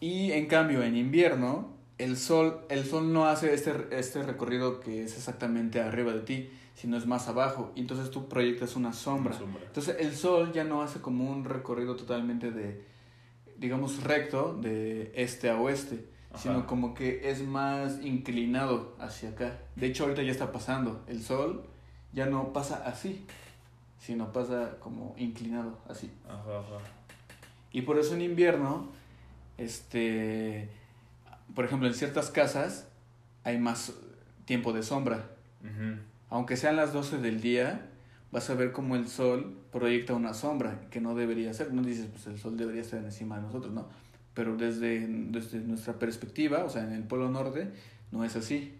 Y 0.00 0.32
en 0.32 0.46
cambio, 0.46 0.82
en 0.82 0.96
invierno, 0.96 1.76
el 1.98 2.16
sol, 2.16 2.60
el 2.70 2.84
sol 2.84 3.12
no 3.12 3.26
hace 3.26 3.52
este, 3.52 3.72
este 3.92 4.22
recorrido 4.22 4.80
que 4.80 5.04
es 5.04 5.16
exactamente 5.16 5.80
arriba 5.80 6.12
de 6.12 6.20
ti, 6.20 6.50
sino 6.74 6.96
es 6.96 7.06
más 7.06 7.28
abajo. 7.28 7.72
Y 7.74 7.80
entonces 7.80 8.10
tú 8.10 8.28
proyectas 8.28 8.76
una 8.76 8.92
sombra. 8.92 9.36
Entonces 9.66 9.96
el 9.98 10.14
sol 10.14 10.52
ya 10.52 10.64
no 10.64 10.82
hace 10.82 11.00
como 11.00 11.30
un 11.30 11.44
recorrido 11.44 11.96
totalmente 11.96 12.50
de, 12.50 12.84
digamos, 13.58 14.02
recto, 14.02 14.54
de 14.54 15.12
este 15.14 15.50
a 15.50 15.60
oeste, 15.60 16.06
sino 16.36 16.66
como 16.66 16.94
que 16.94 17.28
es 17.30 17.42
más 17.42 18.02
inclinado 18.02 18.96
hacia 18.98 19.30
acá. 19.30 19.58
De 19.76 19.86
hecho, 19.86 20.04
ahorita 20.04 20.22
ya 20.22 20.30
está 20.30 20.52
pasando. 20.52 21.04
El 21.06 21.22
sol 21.22 21.64
ya 22.12 22.26
no 22.26 22.52
pasa 22.52 22.82
así, 22.86 23.26
sino 23.98 24.32
pasa 24.32 24.78
como 24.80 25.14
inclinado, 25.18 25.78
así. 25.88 26.10
Y 27.72 27.82
por 27.82 27.98
eso 27.98 28.14
en 28.14 28.22
invierno, 28.22 28.88
este, 29.58 30.70
por 31.54 31.64
ejemplo, 31.64 31.88
en 31.88 31.94
ciertas 31.94 32.30
casas 32.30 32.88
hay 33.44 33.58
más 33.58 33.92
tiempo 34.44 34.72
de 34.72 34.82
sombra 34.82 35.30
aunque 36.30 36.56
sean 36.56 36.76
las 36.76 36.92
12 36.92 37.18
del 37.18 37.40
día, 37.40 37.88
vas 38.30 38.48
a 38.50 38.54
ver 38.54 38.72
cómo 38.72 38.96
el 38.96 39.08
sol 39.08 39.58
proyecta 39.72 40.14
una 40.14 40.32
sombra, 40.32 40.80
que 40.90 41.00
no 41.00 41.14
debería 41.14 41.52
ser. 41.52 41.72
No 41.72 41.82
dices, 41.82 42.06
pues 42.06 42.26
el 42.28 42.38
sol 42.38 42.56
debería 42.56 42.82
estar 42.82 43.02
encima 43.02 43.36
de 43.36 43.42
nosotros, 43.42 43.72
¿no? 43.72 43.88
Pero 44.32 44.56
desde, 44.56 45.06
desde 45.08 45.58
nuestra 45.58 45.98
perspectiva, 45.98 46.64
o 46.64 46.70
sea, 46.70 46.84
en 46.84 46.92
el 46.92 47.02
Polo 47.02 47.28
Norte, 47.28 47.68
no 48.12 48.24
es 48.24 48.36
así. 48.36 48.74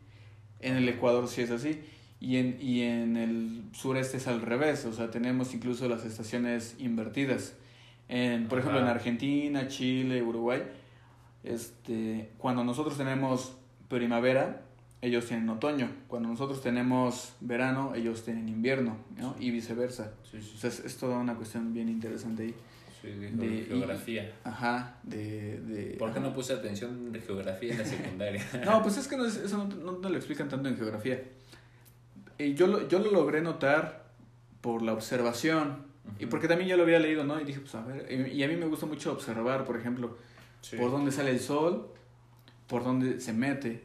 En 0.61 0.77
el 0.77 0.89
Ecuador 0.89 1.29
sí 1.29 1.43
es 1.43 1.51
así. 1.51 1.81
Y 2.21 2.37
en, 2.37 2.59
y 2.61 2.83
en 2.83 3.17
el 3.17 3.63
sureste 3.73 4.19
es 4.19 4.29
al 4.29 4.43
revés, 4.43 4.85
o 4.85 4.93
sea, 4.93 5.11
tenemos 5.11 5.55
incluso 5.55 5.89
las 5.89 6.05
estaciones 6.05 6.77
invertidas. 6.79 7.55
En, 8.09 8.47
por 8.47 8.59
ejemplo, 8.59 8.79
en 8.79 8.87
Argentina, 8.87 9.69
Chile, 9.69 10.23
Uruguay, 10.23 10.63
este, 11.45 12.31
cuando 12.37 12.63
nosotros 12.63 12.99
tenemos 12.99 13.57
primavera, 13.89 14.63
ellos 15.03 15.27
tienen 15.27 15.49
otoño. 15.49 15.91
Cuando 16.09 16.29
nosotros 16.29 16.61
tenemos 16.61 17.35
verano, 17.41 17.95
ellos 17.95 18.25
tienen 18.25 18.49
invierno, 18.49 18.97
¿no? 19.19 19.35
Y 19.39 19.51
viceversa. 19.51 20.13
Sí, 20.31 20.43
sí. 20.43 20.53
O 20.57 20.59
sea, 20.59 20.71
es, 20.71 20.97
toda 20.97 21.19
una 21.19 21.35
cuestión 21.35 21.73
bien 21.73 21.89
interesante 21.89 22.45
ahí. 22.45 22.55
Sí, 23.01 23.09
de, 23.09 23.65
geografía. 23.65 24.31
ajá, 24.45 24.99
de, 25.03 25.59
de... 25.63 25.97
¿Por 25.97 26.13
qué 26.13 26.21
no 26.21 26.35
puse 26.35 26.53
atención 26.53 27.11
de 27.11 27.21
geografía 27.23 27.73
en 27.73 27.79
la 27.79 27.85
secundaria? 27.87 28.47
no, 28.67 28.83
pues 28.83 28.99
es 28.99 29.09
que 29.09 29.17
no, 29.17 29.25
eso 29.25 29.57
no, 29.57 29.93
no, 29.95 30.09
lo 30.11 30.17
explican 30.17 30.51
tanto 30.51 30.69
en 30.69 30.77
geografía. 30.77 31.23
Y 32.37 32.53
yo 32.53 32.67
lo, 32.67 32.89
yo 32.89 32.99
lo 32.99 33.11
logré 33.11 33.41
notar 33.41 34.05
por 34.61 34.83
la 34.83 34.93
observación. 34.93 35.89
Y 36.19 36.27
porque 36.27 36.47
también 36.47 36.69
yo 36.69 36.77
lo 36.77 36.83
había 36.83 36.99
leído, 36.99 37.25
¿no? 37.25 37.41
Y 37.41 37.45
dije, 37.45 37.61
pues 37.61 37.75
a 37.75 37.83
ver, 37.83 38.11
y 38.11 38.43
a 38.43 38.49
mí 38.49 38.57
me 38.57 38.67
gusta 38.67 38.85
mucho 38.85 39.13
observar, 39.13 39.65
por 39.65 39.79
ejemplo, 39.79 40.19
por 40.77 40.91
dónde 40.91 41.11
sale 41.11 41.31
el 41.31 41.41
sol, 41.41 41.89
por 42.67 42.85
dónde 42.85 43.21
se 43.21 43.33
mete 43.33 43.83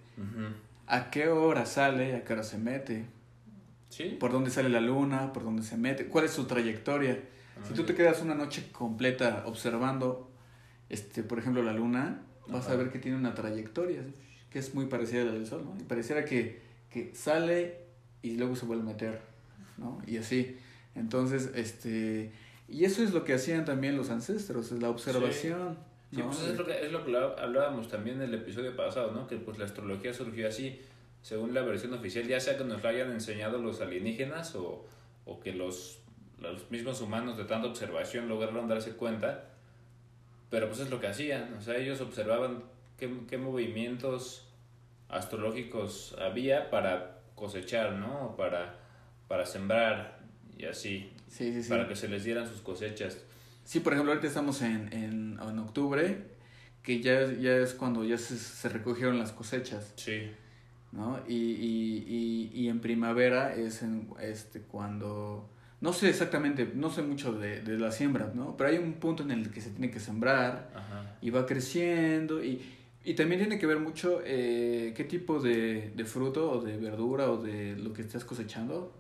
a 0.88 1.10
qué 1.10 1.28
hora 1.28 1.66
sale, 1.66 2.16
a 2.16 2.24
qué 2.24 2.34
hora 2.34 2.44
se 2.44 2.58
mete. 2.58 3.06
¿Sí? 3.90 4.18
Por 4.20 4.32
dónde 4.32 4.52
sale 4.52 4.70
la 4.70 4.82
luna, 4.82 5.32
por 5.32 5.44
dónde 5.44 5.64
se 5.64 5.78
mete, 5.78 6.08
cuál 6.08 6.26
es 6.26 6.32
su 6.32 6.46
trayectoria. 6.46 7.20
si 7.66 7.74
tú 7.74 7.84
te 7.84 7.96
quedas 7.96 8.22
una 8.22 8.36
noche 8.36 8.70
completa 8.72 9.44
observando, 9.46 10.30
este, 10.90 11.24
por 11.24 11.40
ejemplo, 11.40 11.64
la 11.64 11.74
luna, 11.74 12.22
vas 12.48 12.68
a 12.70 12.76
ver 12.76 12.92
que 12.92 13.00
tiene 13.00 13.18
una 13.18 13.34
trayectoria 13.34 14.02
que 14.56 14.60
es 14.60 14.74
muy 14.74 14.86
parecida 14.86 15.24
a 15.24 15.26
la 15.26 15.32
del 15.34 15.46
sol, 15.46 15.66
¿no? 15.66 15.76
Y 15.78 15.84
pareciera 15.84 16.24
que, 16.24 16.62
que 16.90 17.14
sale 17.14 17.80
y 18.22 18.38
luego 18.38 18.56
se 18.56 18.66
vuelve 18.66 18.84
a 18.84 18.86
meter, 18.86 19.22
¿no? 19.78 20.02
Y 20.08 20.16
así. 20.16 20.58
Entonces, 20.96 21.52
este, 21.56 22.32
y 22.70 22.86
eso 22.86 23.04
es 23.04 23.14
lo 23.14 23.26
que 23.26 23.34
hacían 23.34 23.66
también 23.66 23.98
los 23.98 24.10
ancestros, 24.10 24.72
es 24.72 24.82
la 24.82 24.90
observación. 24.90 25.74
Sí, 25.74 25.80
pues 26.12 26.44
es 26.44 26.58
lo, 26.58 26.66
que, 26.66 26.86
es 26.86 26.92
lo 26.92 27.04
que 27.04 27.18
hablábamos 27.18 27.88
también 27.88 28.18
en 28.18 28.30
el 28.30 28.36
episodio 28.36 28.76
pasado, 28.76 29.12
¿no? 29.12 29.28
Que 29.28 29.38
pues 29.38 29.58
la 29.58 29.66
astrología 29.66 30.14
surgió 30.14 30.48
así, 30.48 30.82
según 31.22 31.54
la 31.54 31.62
versión 31.62 31.94
oficial, 31.94 32.28
ya 32.28 32.40
sea 32.40 32.58
que 32.58 32.64
nos 32.64 32.82
lo 32.82 32.90
hayan 32.90 33.12
enseñado 33.12 33.58
los 33.58 33.82
alienígenas 33.82 34.56
o, 34.56 34.86
o 35.26 35.40
que 35.40 35.54
los, 35.54 36.00
los 36.40 36.70
mismos 36.72 37.02
humanos 37.02 37.38
de 37.38 37.46
tanta 37.46 37.68
observación 37.68 38.30
lograron 38.30 38.68
darse 38.68 38.92
cuenta, 38.92 39.46
pero 40.50 40.68
pues 40.68 40.80
es 40.80 40.90
lo 40.90 41.00
que 41.00 41.08
hacían, 41.08 41.54
o 41.56 41.62
sea, 41.62 41.76
ellos 41.78 42.00
observaban 42.02 42.64
qué, 42.98 43.12
qué 43.28 43.38
movimientos 43.38 44.48
astrológicos 45.10 46.16
había 46.20 46.70
para 46.70 47.20
cosechar, 47.36 47.94
¿no? 47.94 48.36
Para, 48.38 48.76
para 49.28 49.46
sembrar 49.46 50.20
y 50.58 50.66
así, 50.66 51.12
sí, 51.28 51.52
sí, 51.52 51.64
sí. 51.64 51.70
para 51.70 51.88
que 51.88 51.96
se 51.96 52.08
les 52.08 52.24
dieran 52.24 52.48
sus 52.48 52.62
cosechas. 52.62 53.24
Sí, 53.66 53.82
por 53.82 53.94
ejemplo, 53.94 54.14
ahorita 54.14 54.28
estamos 54.28 54.62
en, 54.62 54.94
en, 54.94 55.40
en 55.42 55.60
octubre, 55.60 56.18
que 56.84 57.02
ya, 57.02 57.34
ya 57.34 57.58
es 57.58 57.74
cuando 57.74 58.06
ya 58.06 58.18
se, 58.18 58.38
se 58.38 58.70
recogieron 58.70 59.18
las 59.20 59.32
cosechas. 59.32 59.92
Sí. 59.98 60.32
¿No? 60.92 61.20
Y, 61.28 61.34
y, 61.34 62.06
y, 62.08 62.62
y 62.62 62.70
en 62.70 62.80
primavera 62.80 63.54
es 63.54 63.82
en, 63.82 64.08
este, 64.22 64.62
cuando... 64.62 65.50
No 65.82 65.92
sé 65.92 66.10
exactamente, 66.10 66.72
no 66.74 66.90
sé 66.90 67.02
mucho 67.02 67.34
de, 67.34 67.62
de 67.62 67.78
la 67.78 67.92
siembra, 67.92 68.32
¿no? 68.34 68.56
Pero 68.56 68.70
hay 68.70 68.78
un 68.78 68.94
punto 68.94 69.24
en 69.24 69.32
el 69.32 69.52
que 69.52 69.60
se 69.60 69.72
tiene 69.72 69.92
que 69.92 70.00
sembrar 70.00 70.70
y 71.22 71.32
va 71.32 71.46
creciendo 71.46 72.42
y, 72.44 72.62
y 73.04 73.14
también 73.14 73.42
tiene 73.42 73.60
que 73.60 73.68
ver 73.68 73.80
mucho 73.80 74.22
eh, 74.24 74.94
qué 74.96 75.04
tipo 75.04 75.40
de, 75.40 75.92
de 75.94 76.06
fruto 76.06 76.50
o 76.50 76.62
de 76.62 76.78
verdura 76.78 77.30
o 77.30 77.44
de 77.44 77.76
lo 77.76 77.92
que 77.92 78.04
estés 78.04 78.24
cosechando 78.24 78.98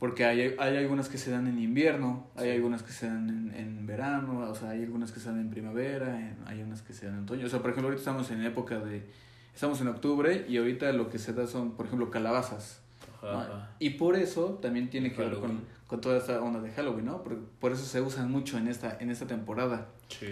porque 0.00 0.24
hay, 0.24 0.56
hay 0.58 0.76
algunas 0.78 1.10
que 1.10 1.18
se 1.18 1.30
dan 1.30 1.46
en 1.46 1.58
invierno, 1.58 2.26
hay 2.34 2.50
algunas 2.52 2.82
que 2.82 2.90
se 2.90 3.06
dan 3.06 3.28
en, 3.28 3.54
en, 3.54 3.86
verano, 3.86 4.48
o 4.50 4.54
sea, 4.54 4.70
hay 4.70 4.82
algunas 4.82 5.12
que 5.12 5.20
se 5.20 5.28
dan 5.28 5.38
en 5.38 5.50
primavera, 5.50 6.36
hay 6.46 6.62
unas 6.62 6.80
que 6.80 6.94
se 6.94 7.04
dan 7.04 7.18
en 7.18 7.22
otoño. 7.24 7.44
O 7.44 7.50
sea, 7.50 7.60
por 7.60 7.70
ejemplo, 7.70 7.88
ahorita 7.88 8.00
estamos 8.00 8.30
en 8.30 8.42
época 8.42 8.80
de... 8.80 9.06
Estamos 9.54 9.78
en 9.82 9.88
octubre 9.88 10.46
y 10.48 10.56
ahorita 10.56 10.90
lo 10.92 11.10
que 11.10 11.18
se 11.18 11.34
da 11.34 11.46
son, 11.46 11.72
por 11.72 11.84
ejemplo, 11.84 12.10
calabazas. 12.10 12.80
Y 13.78 13.90
por 13.90 14.16
eso 14.16 14.58
también 14.62 14.88
tiene 14.88 15.12
que 15.12 15.20
ver 15.20 15.34
con, 15.34 15.64
con, 15.86 16.00
toda 16.00 16.16
esta 16.16 16.40
onda 16.40 16.60
de 16.60 16.70
Halloween, 16.70 17.04
¿no? 17.04 17.22
Por, 17.22 17.38
por, 17.38 17.72
eso 17.72 17.84
se 17.84 18.00
usan 18.00 18.30
mucho 18.30 18.56
en 18.56 18.68
esta, 18.68 18.96
en 19.00 19.10
esta 19.10 19.26
temporada. 19.26 19.88
Sí. 20.08 20.28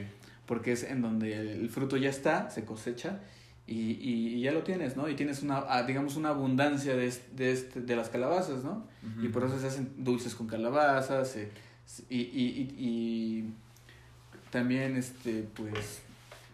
Porque 0.46 0.72
es 0.72 0.82
en 0.82 1.02
donde 1.02 1.52
el 1.52 1.68
fruto 1.68 1.98
ya 1.98 2.08
está, 2.08 2.48
se 2.48 2.64
cosecha 2.64 3.20
y, 3.68 3.98
y, 4.00 4.40
ya 4.40 4.52
lo 4.52 4.62
tienes, 4.62 4.96
¿no? 4.96 5.08
Y 5.10 5.14
tienes 5.14 5.42
una, 5.42 5.58
ah, 5.68 5.82
digamos, 5.82 6.16
una 6.16 6.30
abundancia 6.30 6.96
de, 6.96 7.12
de, 7.32 7.52
este, 7.52 7.82
de 7.82 7.96
las 7.96 8.08
calabazas, 8.08 8.64
¿no? 8.64 8.86
Y 9.22 9.28
por 9.28 9.44
eso 9.44 9.60
se 9.60 9.66
hacen 9.66 9.92
dulces 9.98 10.34
con 10.34 10.46
calabazas 10.46 11.36
eh, 11.36 11.50
y, 12.08 12.16
y, 12.16 12.74
y, 12.78 13.54
también, 14.50 14.96
este, 14.96 15.46
pues, 15.54 16.00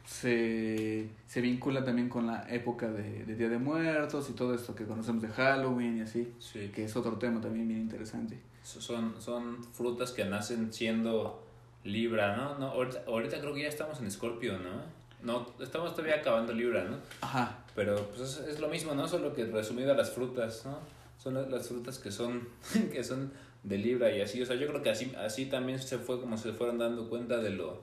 se, 0.05 1.09
se 1.29 1.41
vincula 1.41 1.85
también 1.85 2.09
con 2.09 2.27
la 2.27 2.47
época 2.53 2.89
de, 2.89 3.25
de, 3.25 3.37
Día 3.37 3.49
de 3.49 3.59
Muertos 3.59 4.29
y 4.31 4.33
todo 4.33 4.53
esto 4.53 4.75
que 4.75 4.85
conocemos 4.85 5.23
de 5.23 5.29
Halloween 5.29 5.99
y 5.99 6.01
así, 6.01 6.33
sí. 6.41 6.71
que 6.75 6.85
es 6.85 6.97
otro 6.97 7.12
tema 7.12 7.41
también 7.41 7.69
bien 7.69 7.81
interesante. 7.81 8.41
Son, 8.65 9.15
son 9.21 9.62
frutas 9.73 10.11
que 10.11 10.25
nacen 10.25 10.73
siendo 10.73 11.45
Libra, 11.85 12.35
¿no? 12.37 12.59
no 12.59 12.69
ahorita, 12.71 13.05
ahorita 13.07 13.41
creo 13.41 13.55
que 13.55 13.62
ya 13.62 13.69
estamos 13.69 14.01
en 14.01 14.07
Escorpio, 14.07 14.59
¿no? 14.59 15.03
No, 15.25 15.47
estamos 15.61 15.93
todavía 15.93 16.16
acabando 16.16 16.53
Libra, 16.53 16.85
¿no? 16.85 16.99
Ajá. 17.20 17.59
Pero 17.75 18.09
pues 18.09 18.20
es, 18.20 18.39
es 18.47 18.61
lo 18.61 18.68
mismo, 18.68 18.95
¿no? 18.95 19.09
Solo 19.09 19.35
que 19.35 19.45
resumido 19.47 19.93
a 19.93 19.97
las 19.97 20.11
frutas, 20.11 20.64
¿no? 20.64 20.79
Son 21.22 21.51
las, 21.51 21.68
frutas 21.68 21.99
que 21.99 22.12
son, 22.12 22.49
que 22.93 23.03
son 23.03 23.33
de 23.62 23.79
Libra 23.79 24.14
y 24.14 24.20
así. 24.20 24.43
O 24.43 24.47
sea, 24.47 24.57
yo 24.57 24.66
creo 24.68 24.83
que 24.83 24.91
así, 24.91 25.12
así 25.18 25.47
también 25.47 25.81
se 25.81 25.99
fue 25.99 26.20
como 26.20 26.37
se 26.37 26.53
fueron 26.53 26.79
dando 26.79 27.09
cuenta 27.09 27.39
de 27.39 27.51
lo 27.51 27.83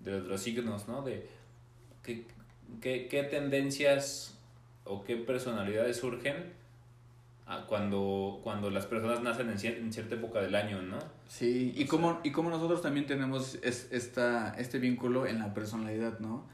de 0.00 0.20
los 0.20 0.40
signos, 0.40 0.86
¿no? 0.86 1.02
De 1.02 1.26
qué, 2.04 2.24
qué, 2.80 3.08
qué 3.08 3.24
tendencias 3.24 4.38
o 4.84 5.04
qué 5.04 5.16
personalidades 5.16 5.98
surgen 5.98 6.57
cuando, 7.66 8.40
cuando 8.42 8.70
las 8.70 8.86
personas 8.86 9.22
nacen 9.22 9.48
en, 9.48 9.56
en, 9.64 9.92
cierta 9.92 10.16
época 10.16 10.40
del 10.40 10.54
año, 10.54 10.82
¿no? 10.82 10.98
Sí, 11.28 11.72
y 11.74 11.86
como, 11.86 12.20
y 12.22 12.30
como 12.30 12.50
nosotros 12.50 12.82
también 12.82 13.06
tenemos 13.06 13.58
es, 13.62 13.88
esta, 13.90 14.54
este 14.58 14.78
vínculo 14.78 15.26
en 15.26 15.38
la 15.38 15.54
personalidad, 15.54 16.18
¿no? 16.18 16.46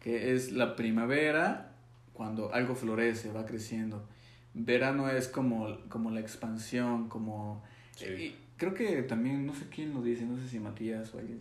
Que 0.00 0.34
es 0.34 0.52
la 0.52 0.76
primavera, 0.76 1.72
cuando 2.12 2.52
algo 2.52 2.74
florece, 2.74 3.32
va 3.32 3.46
creciendo. 3.46 4.06
Verano 4.52 5.08
es 5.08 5.28
como, 5.28 5.78
como 5.88 6.10
la 6.10 6.20
expansión, 6.20 7.08
como... 7.08 7.62
Y 8.00 8.34
creo 8.58 8.74
que 8.74 9.02
también, 9.02 9.46
no 9.46 9.54
sé 9.54 9.66
quién 9.74 9.94
lo 9.94 10.02
dice, 10.02 10.26
no 10.26 10.36
sé 10.36 10.48
si 10.48 10.60
Matías 10.60 11.14
o 11.14 11.18
alguien 11.18 11.40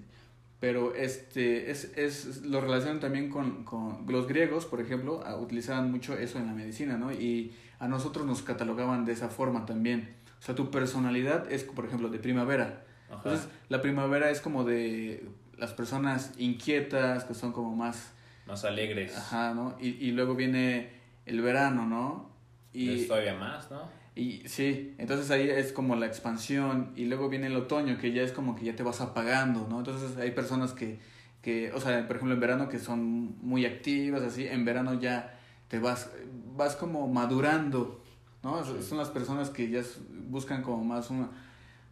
pero 0.63 0.95
este 0.95 1.71
es, 1.71 1.91
es 1.97 2.43
lo 2.43 2.61
relacionan 2.61 3.01
también 3.01 3.29
con, 3.29 3.65
con, 3.65 4.05
los 4.07 4.29
griegos 4.29 4.65
por 4.65 4.79
ejemplo 4.79 5.21
utilizaban 5.41 5.91
mucho 5.91 6.17
eso 6.17 6.39
en 6.39 6.47
la 6.47 6.53
medicina 6.53 6.97
no 6.97 7.11
y 7.11 7.53
a 7.79 7.89
nosotros 7.89 8.25
nos 8.25 8.43
catalogaban 8.43 9.03
de 9.03 9.11
esa 9.11 9.27
forma 9.27 9.65
también. 9.65 10.15
O 10.39 10.41
sea 10.41 10.55
tu 10.55 10.71
personalidad 10.71 11.51
es 11.51 11.65
por 11.65 11.83
ejemplo 11.83 12.07
de 12.07 12.17
primavera. 12.17 12.85
Entonces 13.11 13.49
la 13.67 13.81
primavera 13.81 14.29
es 14.29 14.39
como 14.39 14.63
de 14.63 15.27
las 15.57 15.73
personas 15.73 16.31
inquietas 16.37 17.25
que 17.25 17.33
son 17.33 17.51
como 17.51 17.75
más 17.75 18.13
más 18.47 18.63
alegres. 18.63 19.17
Ajá 19.17 19.53
no 19.53 19.75
y, 19.81 19.89
y 19.89 20.13
luego 20.13 20.33
viene 20.33 20.91
el 21.25 21.41
verano 21.41 21.85
no 21.85 22.31
y 22.71 23.05
todavía 23.05 23.33
más 23.33 23.69
no 23.69 23.81
y 24.15 24.43
sí, 24.47 24.93
entonces 24.99 25.31
ahí 25.31 25.49
es 25.49 25.71
como 25.71 25.95
la 25.95 26.05
expansión 26.05 26.91
y 26.95 27.05
luego 27.05 27.29
viene 27.29 27.47
el 27.47 27.55
otoño 27.55 27.97
que 27.97 28.11
ya 28.11 28.21
es 28.21 28.31
como 28.31 28.55
que 28.55 28.65
ya 28.65 28.75
te 28.75 28.83
vas 28.83 29.01
apagando, 29.01 29.67
¿no? 29.67 29.79
Entonces 29.79 30.17
hay 30.17 30.31
personas 30.31 30.73
que, 30.73 30.99
que 31.41 31.71
o 31.73 31.79
sea, 31.79 32.05
por 32.05 32.17
ejemplo 32.17 32.35
en 32.35 32.39
verano 32.39 32.69
que 32.69 32.77
son 32.77 33.35
muy 33.41 33.65
activas, 33.65 34.21
así, 34.21 34.45
en 34.47 34.65
verano 34.65 34.99
ya 34.99 35.39
te 35.67 35.79
vas, 35.79 36.11
vas 36.55 36.75
como 36.75 37.07
madurando, 37.07 38.03
¿no? 38.43 38.63
Son 38.63 38.99
las 38.99 39.09
personas 39.09 39.49
que 39.49 39.69
ya 39.69 39.81
buscan 40.29 40.61
como 40.61 40.83
más 40.83 41.09
una 41.09 41.29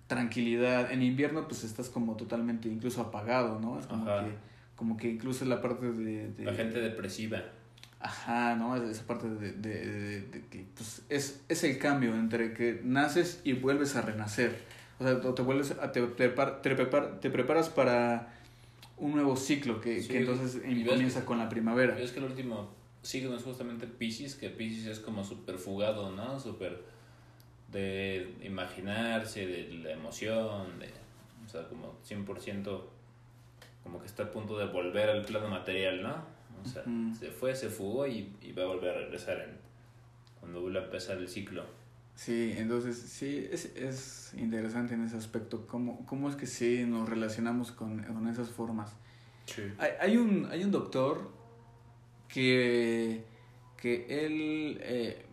tranquilidad. 0.05 0.91
En 0.91 1.01
invierno 1.01 1.47
pues 1.47 1.63
estás 1.63 1.89
como 1.89 2.17
totalmente 2.17 2.69
incluso 2.69 3.01
apagado, 3.01 3.59
¿no? 3.59 3.79
Es 3.79 3.87
como 3.87 4.05
que 4.05 4.51
como 4.75 4.97
que 4.97 5.09
incluso 5.09 5.45
la 5.45 5.61
parte 5.61 5.91
de, 5.91 6.29
de... 6.33 6.43
La 6.43 6.55
gente 6.55 6.79
depresiva. 6.79 7.43
Ajá, 8.01 8.55
¿no? 8.55 8.75
Esa 8.75 9.05
parte 9.05 9.29
de, 9.29 9.51
de, 9.53 10.21
de, 10.21 10.41
que 10.49 10.65
pues, 10.75 11.03
es, 11.09 11.41
es 11.47 11.63
el 11.63 11.77
cambio 11.77 12.15
entre 12.15 12.53
que 12.53 12.81
naces 12.83 13.41
y 13.43 13.53
vuelves 13.53 13.95
a 13.95 14.01
renacer. 14.01 14.57
O 14.99 15.03
sea, 15.03 15.21
te 15.21 15.41
vuelves 15.41 15.71
a, 15.71 15.91
te, 15.91 16.01
te, 16.07 16.29
te, 16.29 17.29
preparas 17.29 17.69
para 17.69 18.33
un 18.97 19.13
nuevo 19.13 19.35
ciclo 19.35 19.81
que, 19.81 20.05
que 20.07 20.19
entonces 20.19 20.61
comienza 20.61 21.25
con 21.25 21.37
la 21.37 21.49
primavera. 21.49 21.99
Es 21.99 22.11
que 22.11 22.19
el 22.19 22.25
último 22.25 22.69
signo 23.01 23.35
es 23.35 23.43
justamente 23.43 23.87
Pisces, 23.87 24.35
que 24.35 24.49
Pisces 24.49 24.87
es 24.87 24.99
como 24.99 25.23
súper 25.23 25.57
fugado, 25.57 26.11
¿no? 26.11 26.39
Súper 26.39 26.83
de 27.71 28.35
imaginarse, 28.43 29.45
de 29.45 29.69
la 29.83 29.91
emoción, 29.91 30.79
de, 30.79 30.89
o 31.45 31.49
sea, 31.49 31.67
como 31.67 31.97
100% 32.07 32.81
como 33.83 33.99
que 33.99 34.05
está 34.05 34.23
a 34.23 34.31
punto 34.31 34.57
de 34.57 34.65
volver 34.65 35.09
al 35.09 35.23
plano 35.23 35.47
material, 35.47 36.03
¿no? 36.03 36.40
O 36.63 36.67
sea, 36.67 36.83
se 37.17 37.31
fue, 37.31 37.55
se 37.55 37.69
fugó 37.69 38.07
y, 38.07 38.35
y, 38.41 38.51
va 38.51 38.63
a 38.63 38.67
volver 38.67 38.89
a 38.91 38.99
regresar 38.99 39.39
en, 39.39 39.57
cuando 40.39 40.61
vuelva 40.61 40.81
a 40.81 40.83
empezar 40.85 41.17
el 41.17 41.27
ciclo. 41.27 41.63
Sí, 42.15 42.53
entonces 42.57 42.97
sí, 42.97 43.47
es, 43.51 43.75
es 43.75 44.33
interesante 44.37 44.93
en 44.93 45.03
ese 45.03 45.17
aspecto, 45.17 45.65
cómo, 45.65 46.05
cómo 46.05 46.29
es 46.29 46.35
que 46.35 46.45
sí 46.45 46.83
nos 46.85 47.09
relacionamos 47.09 47.71
con, 47.71 48.03
con 48.03 48.27
esas 48.27 48.49
formas. 48.49 48.95
Sí. 49.45 49.63
Hay, 49.77 49.91
hay, 49.99 50.17
un, 50.17 50.47
hay 50.51 50.63
un 50.63 50.71
doctor 50.71 51.31
que, 52.27 53.23
que 53.77 54.25
él 54.25 54.79
eh, 54.81 55.25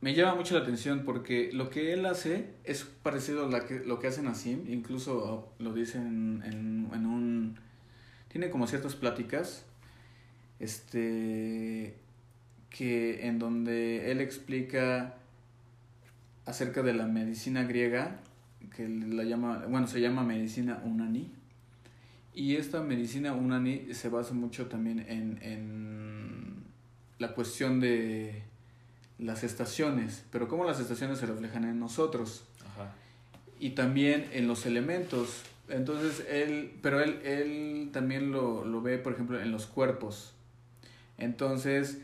me 0.00 0.14
llama 0.14 0.34
mucho 0.34 0.54
la 0.54 0.62
atención 0.62 1.02
porque 1.04 1.50
lo 1.52 1.70
que 1.70 1.92
él 1.92 2.06
hace 2.06 2.54
es 2.64 2.84
parecido 2.84 3.46
a 3.46 3.50
la 3.50 3.66
que, 3.66 3.80
lo 3.80 3.98
que 3.98 4.06
hace 4.06 4.22
Nassim, 4.22 4.70
incluso 4.70 5.52
lo 5.58 5.72
dice 5.72 5.98
en, 5.98 6.42
en, 6.44 6.90
en 6.92 7.06
un... 7.06 7.58
Tiene 8.28 8.50
como 8.50 8.66
ciertas 8.66 8.96
pláticas 8.96 9.64
este 10.64 11.94
que 12.70 13.28
en 13.28 13.38
donde 13.38 14.10
él 14.10 14.20
explica 14.20 15.14
acerca 16.44 16.82
de 16.82 16.92
la 16.92 17.06
medicina 17.06 17.62
griega 17.62 18.20
que 18.74 18.88
la 18.88 19.22
llama 19.22 19.64
bueno 19.68 19.86
se 19.86 20.00
llama 20.00 20.24
medicina 20.24 20.82
unani. 20.84 21.30
Y 22.34 22.56
esta 22.56 22.82
medicina 22.82 23.32
unani 23.32 23.94
se 23.94 24.08
basa 24.08 24.34
mucho 24.34 24.66
también 24.66 24.98
en, 25.08 25.38
en 25.42 26.64
la 27.18 27.32
cuestión 27.32 27.78
de 27.78 28.42
las 29.18 29.44
estaciones 29.44 30.24
pero 30.32 30.48
cómo 30.48 30.64
las 30.64 30.80
estaciones 30.80 31.18
se 31.18 31.26
reflejan 31.26 31.64
en 31.64 31.78
nosotros. 31.78 32.44
Y 33.60 33.70
también 33.70 34.28
en 34.32 34.48
los 34.48 34.66
elementos. 34.66 35.42
Entonces 35.68 36.26
él 36.28 36.72
pero 36.82 37.00
él 37.00 37.20
él 37.24 37.90
también 37.92 38.32
lo, 38.32 38.64
lo 38.64 38.82
ve 38.82 38.98
por 38.98 39.12
ejemplo 39.12 39.40
en 39.40 39.52
los 39.52 39.66
cuerpos 39.66 40.33
entonces, 41.18 41.98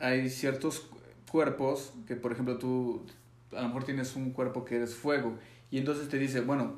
hay 0.00 0.30
ciertos 0.30 0.88
cuerpos 1.30 1.92
que, 2.06 2.16
por 2.16 2.32
ejemplo, 2.32 2.58
tú 2.58 3.04
a 3.52 3.60
lo 3.62 3.68
mejor 3.68 3.84
tienes 3.84 4.16
un 4.16 4.30
cuerpo 4.32 4.64
que 4.64 4.76
eres 4.76 4.94
fuego 4.94 5.38
y 5.70 5.78
entonces 5.78 6.08
te 6.08 6.18
dice, 6.18 6.40
bueno, 6.40 6.74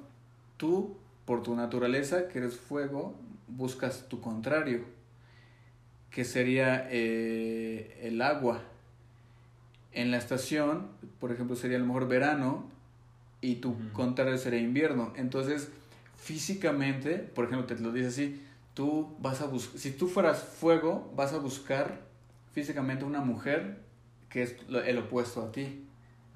tú 0.57 0.97
por 1.24 1.43
tu 1.43 1.55
naturaleza 1.55 2.29
que 2.29 2.39
eres 2.39 2.57
fuego 2.57 3.14
buscas 3.49 4.09
tu 4.09 4.20
contrario, 4.20 4.85
que 6.11 6.24
sería 6.24 6.89
eh, 6.91 8.01
el 8.03 8.22
agua. 8.22 8.62
En 9.93 10.11
la 10.11 10.18
estación, 10.18 10.89
por 11.18 11.33
ejemplo, 11.33 11.57
sería 11.57 11.76
a 11.76 11.81
lo 11.81 11.87
mejor 11.87 12.09
verano 12.09 12.64
y 13.41 13.57
tu 13.57 13.76
contrario 13.93 14.39
sería 14.39 14.61
invierno. 14.61 15.12
Entonces, 15.16 15.70
físicamente, 16.16 17.18
por 17.18 17.47
ejemplo, 17.47 17.66
te 17.66 17.81
lo 17.83 17.93
dice 17.93 18.09
así, 18.09 18.43
tú 18.79 19.16
vas 19.18 19.41
a 19.41 19.47
buscar, 19.47 19.81
si 19.81 19.91
tú 19.91 20.07
fueras 20.07 20.41
fuego, 20.41 21.12
vas 21.16 21.33
a 21.33 21.39
buscar 21.39 22.01
físicamente 22.53 23.05
una 23.05 23.20
mujer 23.20 23.81
que 24.29 24.45
es 24.45 24.55
el 24.70 24.99
opuesto 24.99 25.43
a 25.43 25.51
ti. 25.51 25.85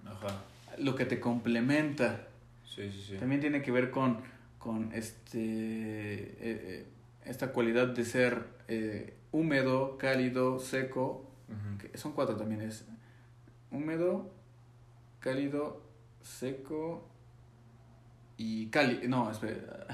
Ajá. 0.04 0.42
Lo 0.76 0.96
que 0.96 1.04
te 1.04 1.20
complementa. 1.20 2.26
Sí, 2.66 2.90
sí, 2.90 3.00
sí. 3.10 3.16
También 3.16 3.40
tiene 3.40 3.62
que 3.62 3.70
ver 3.70 3.92
con, 3.92 4.22
con 4.58 4.92
este, 4.92 5.38
eh, 5.38 6.36
eh, 6.40 6.86
esta 7.24 7.52
cualidad 7.52 7.86
de 7.86 8.04
ser 8.04 8.44
eh, 8.66 9.14
húmedo, 9.30 9.96
cálido, 9.96 10.58
seco. 10.58 11.30
que 11.78 11.96
son 11.96 12.10
cuatro 12.10 12.34
también. 12.34 12.62
Es 12.62 12.84
húmedo, 13.70 14.32
cálido, 15.20 15.80
seco 16.22 17.08
y 18.36 18.66
cálido. 18.66 19.08
No, 19.08 19.30
espera 19.30 19.86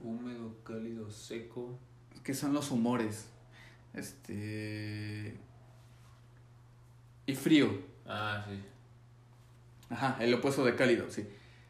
húmedo, 0.00 0.56
cálido, 0.64 1.10
seco. 1.10 1.78
¿Qué 2.22 2.34
son 2.34 2.52
los 2.52 2.70
humores? 2.70 3.28
Este. 3.94 5.36
Y 7.26 7.34
frío. 7.34 7.70
Ah, 8.06 8.44
sí. 8.48 8.60
Ajá, 9.90 10.16
el 10.20 10.34
opuesto 10.34 10.64
de 10.64 10.74
cálido, 10.76 11.10
sí. 11.10 11.26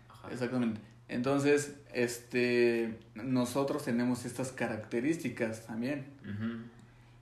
Ajá. 0.09 0.31
Exactamente. 0.33 0.81
Entonces, 1.09 1.75
este, 1.95 2.99
nosotros 3.15 3.85
tenemos 3.85 4.25
estas 4.25 4.53
características 4.53 5.67
también. 5.67 6.07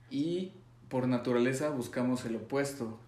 Y 0.09 0.51
por 0.89 1.07
naturaleza 1.07 1.69
buscamos 1.69 2.25
el 2.25 2.35
opuesto. 2.35 2.99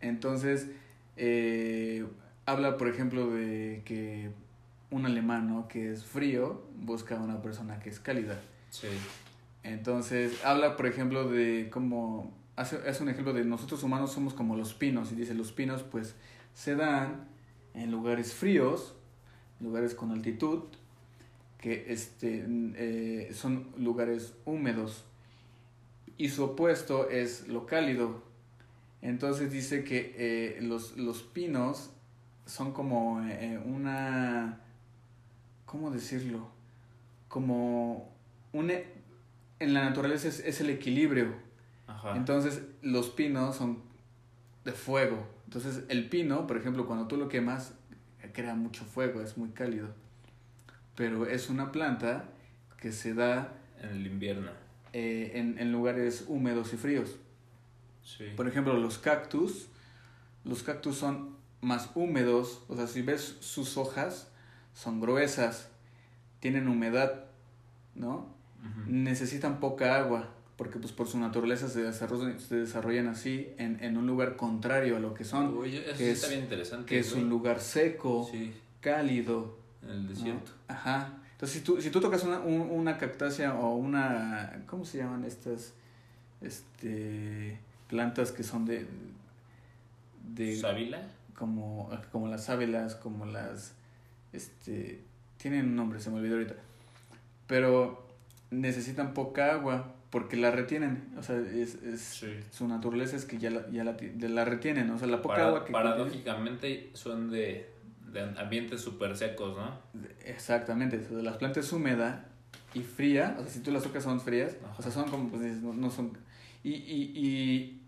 Entonces, 0.00 0.68
eh, 1.16 2.06
habla, 2.46 2.76
por 2.76 2.88
ejemplo, 2.88 3.30
de 3.30 3.82
que 3.84 4.30
un 4.92 5.06
alemán, 5.06 5.66
Que 5.68 5.90
es 5.90 6.04
frío, 6.04 6.62
busca 6.76 7.16
una 7.16 7.42
persona 7.42 7.80
que 7.80 7.90
es 7.90 7.98
cálida. 7.98 8.40
Sí. 8.70 8.88
Entonces, 9.64 10.44
habla, 10.44 10.76
por 10.76 10.86
ejemplo, 10.86 11.28
de 11.28 11.68
cómo... 11.70 12.32
Hace, 12.54 12.78
es 12.86 13.00
un 13.00 13.08
ejemplo 13.08 13.32
de 13.32 13.44
nosotros 13.44 13.82
humanos 13.82 14.12
somos 14.12 14.34
como 14.34 14.56
los 14.56 14.74
pinos, 14.74 15.10
y 15.10 15.14
dice, 15.14 15.34
los 15.34 15.52
pinos 15.52 15.82
pues 15.82 16.14
se 16.54 16.76
dan 16.76 17.26
en 17.74 17.90
lugares 17.90 18.34
fríos, 18.34 18.94
lugares 19.60 19.94
con 19.94 20.10
altitud, 20.10 20.64
que 21.56 21.86
este, 21.88 22.44
eh, 22.48 23.30
son 23.32 23.68
lugares 23.78 24.34
húmedos, 24.44 25.04
y 26.18 26.28
su 26.28 26.44
opuesto 26.44 27.08
es 27.08 27.48
lo 27.48 27.64
cálido. 27.64 28.22
Entonces 29.00 29.50
dice 29.50 29.82
que 29.82 30.14
eh, 30.18 30.60
los, 30.60 30.96
los 30.98 31.22
pinos 31.22 31.90
son 32.44 32.72
como 32.72 33.22
eh, 33.24 33.58
una 33.64 34.61
¿cómo 35.72 35.90
decirlo? 35.90 36.48
Como 37.28 38.12
un... 38.52 38.70
E, 38.70 38.86
en 39.58 39.72
la 39.74 39.84
naturaleza 39.84 40.28
es, 40.28 40.40
es 40.40 40.60
el 40.60 40.68
equilibrio. 40.70 41.32
Ajá. 41.86 42.14
Entonces, 42.16 42.62
los 42.82 43.08
pinos 43.08 43.56
son 43.56 43.78
de 44.64 44.72
fuego. 44.72 45.26
Entonces, 45.46 45.84
el 45.88 46.08
pino, 46.10 46.46
por 46.46 46.58
ejemplo, 46.58 46.86
cuando 46.86 47.06
tú 47.08 47.16
lo 47.16 47.28
quemas, 47.30 47.72
crea 48.34 48.54
mucho 48.54 48.84
fuego, 48.84 49.22
es 49.22 49.38
muy 49.38 49.48
cálido. 49.50 49.88
Pero 50.94 51.26
es 51.26 51.48
una 51.48 51.72
planta 51.72 52.24
que 52.78 52.92
se 52.92 53.14
da 53.14 53.54
En 53.80 53.90
el 53.90 54.06
invierno. 54.06 54.50
eh, 54.92 55.32
en, 55.36 55.58
en 55.58 55.72
lugares 55.72 56.24
húmedos 56.28 56.74
y 56.74 56.76
fríos. 56.76 57.16
Sí. 58.04 58.24
Por 58.36 58.46
ejemplo, 58.48 58.74
los 58.74 58.98
cactus, 58.98 59.68
los 60.44 60.62
cactus 60.62 60.96
son 60.98 61.36
más 61.60 61.90
húmedos, 61.94 62.62
o 62.68 62.76
sea, 62.76 62.86
si 62.88 63.00
ves 63.02 63.36
sus 63.40 63.76
hojas, 63.76 64.31
son 64.74 65.00
gruesas, 65.00 65.68
tienen 66.40 66.68
humedad, 66.68 67.24
¿no? 67.94 68.26
Necesitan 68.86 69.58
poca 69.60 69.96
agua, 69.96 70.28
porque 70.56 70.78
pues 70.78 70.92
por 70.92 71.08
su 71.08 71.18
naturaleza 71.18 71.68
se 71.68 71.82
desarrollan, 71.82 72.38
se 72.38 72.56
desarrollan 72.56 73.08
así 73.08 73.48
en, 73.58 73.82
en 73.82 73.96
un 73.96 74.06
lugar 74.06 74.36
contrario 74.36 74.96
a 74.96 75.00
lo 75.00 75.14
que 75.14 75.24
son, 75.24 75.56
Uy, 75.56 75.76
eso 75.76 75.90
que 75.92 75.96
sí 75.96 76.04
es- 76.04 76.10
está 76.18 76.28
bien 76.28 76.42
interesante. 76.42 76.86
que 76.86 76.98
es 77.00 77.12
un 77.12 77.28
lugar 77.28 77.60
seco, 77.60 78.28
Sí, 78.30 78.52
cálido. 78.80 79.58
en 79.82 79.90
el 79.90 80.02
¿no? 80.04 80.08
desierto. 80.10 80.52
Ajá. 80.68 81.18
Entonces, 81.32 81.58
si 81.58 81.64
tú, 81.64 81.80
si 81.80 81.90
tú 81.90 82.00
tocas 82.00 82.22
una, 82.22 82.38
un- 82.38 82.70
una 82.70 82.98
cactácea 82.98 83.54
o 83.56 83.74
una... 83.74 84.62
¿Cómo 84.66 84.84
se 84.84 84.98
llaman 84.98 85.24
estas? 85.24 85.72
Este... 86.40 87.58
Plantas 87.88 88.30
que 88.32 88.42
son 88.44 88.64
de... 88.64 88.86
de 90.34 90.56
¿Sábila? 90.56 91.02
como, 91.36 91.90
como 92.12 92.28
las 92.28 92.44
sábilas, 92.44 92.94
como 92.94 93.26
las... 93.26 93.74
Este... 94.32 95.02
Tienen 95.38 95.66
un 95.66 95.76
nombre, 95.76 95.98
se 96.00 96.08
me 96.10 96.18
olvidó 96.18 96.34
ahorita. 96.36 96.54
Pero 97.46 98.06
necesitan 98.50 99.12
poca 99.14 99.52
agua 99.52 99.94
porque 100.10 100.36
la 100.36 100.50
retienen. 100.50 101.12
O 101.18 101.22
sea, 101.22 101.36
es, 101.38 101.74
es- 101.82 102.00
Sí. 102.00 102.28
su 102.50 102.68
naturaleza 102.68 103.16
es 103.16 103.24
que 103.24 103.38
ya 103.38 103.50
la, 103.50 103.68
ya 103.70 103.82
la, 103.84 103.96
la 104.28 104.44
retienen. 104.44 104.90
O 104.90 104.98
sea, 104.98 105.08
la 105.08 105.20
poca 105.22 105.34
Para- 105.34 105.48
agua 105.48 105.64
que... 105.64 105.72
paradójicamente 105.72 106.90
son 106.94 107.30
de, 107.30 107.68
de 108.12 108.20
ambientes 108.38 108.80
súper 108.80 109.16
secos, 109.16 109.56
¿no? 109.56 109.78
Exactamente, 110.24 110.98
o 110.98 111.08
sea, 111.08 111.18
las 111.22 111.36
plantas 111.38 111.72
húmeda 111.72 112.26
y 112.74 112.80
fría, 112.82 113.36
o 113.38 113.42
sea, 113.42 113.50
si 113.50 113.60
tú 113.60 113.70
las 113.72 113.82
tocas 113.82 114.04
son 114.04 114.20
frías, 114.20 114.56
Ajá. 114.64 114.74
o 114.78 114.82
sea, 114.82 114.92
son 114.92 115.10
como, 115.10 115.28
pues 115.30 115.40
no, 115.62 115.72
no 115.74 115.90
son... 115.90 116.16
Y, 116.62 116.70
y, 116.74 117.12
y 117.18 117.82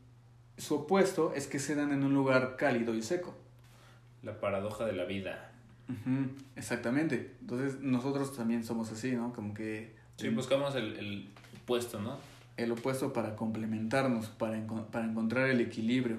su 0.59 0.75
opuesto 0.75 1.33
es 1.37 1.47
que 1.47 1.59
se 1.61 1.75
dan 1.77 1.93
en 1.93 2.03
un 2.03 2.15
lugar 2.15 2.57
cálido 2.57 2.95
y 2.95 3.03
seco. 3.03 3.37
La 4.23 4.41
paradoja 4.41 4.85
de 4.87 4.95
la 4.95 5.05
vida. 5.05 5.53
Ujú, 5.89 6.31
Exactamente, 6.57 7.35
entonces 7.41 7.81
nosotros 7.81 8.35
también 8.37 8.65
somos 8.65 8.91
así, 8.93 9.13
¿no? 9.13 9.33
Como 9.33 9.53
que 9.55 9.95
Sí, 10.17 10.29
buscamos 10.31 10.75
el, 10.77 10.97
el 10.97 11.29
puesto, 11.67 12.01
¿no? 12.01 12.19
el 12.57 12.71
opuesto 12.71 13.13
para 13.13 13.35
complementarnos, 13.35 14.29
para, 14.29 14.57
enco- 14.57 14.87
para 14.87 15.05
encontrar 15.07 15.51
el 15.51 15.61
equilibrio. 15.61 16.19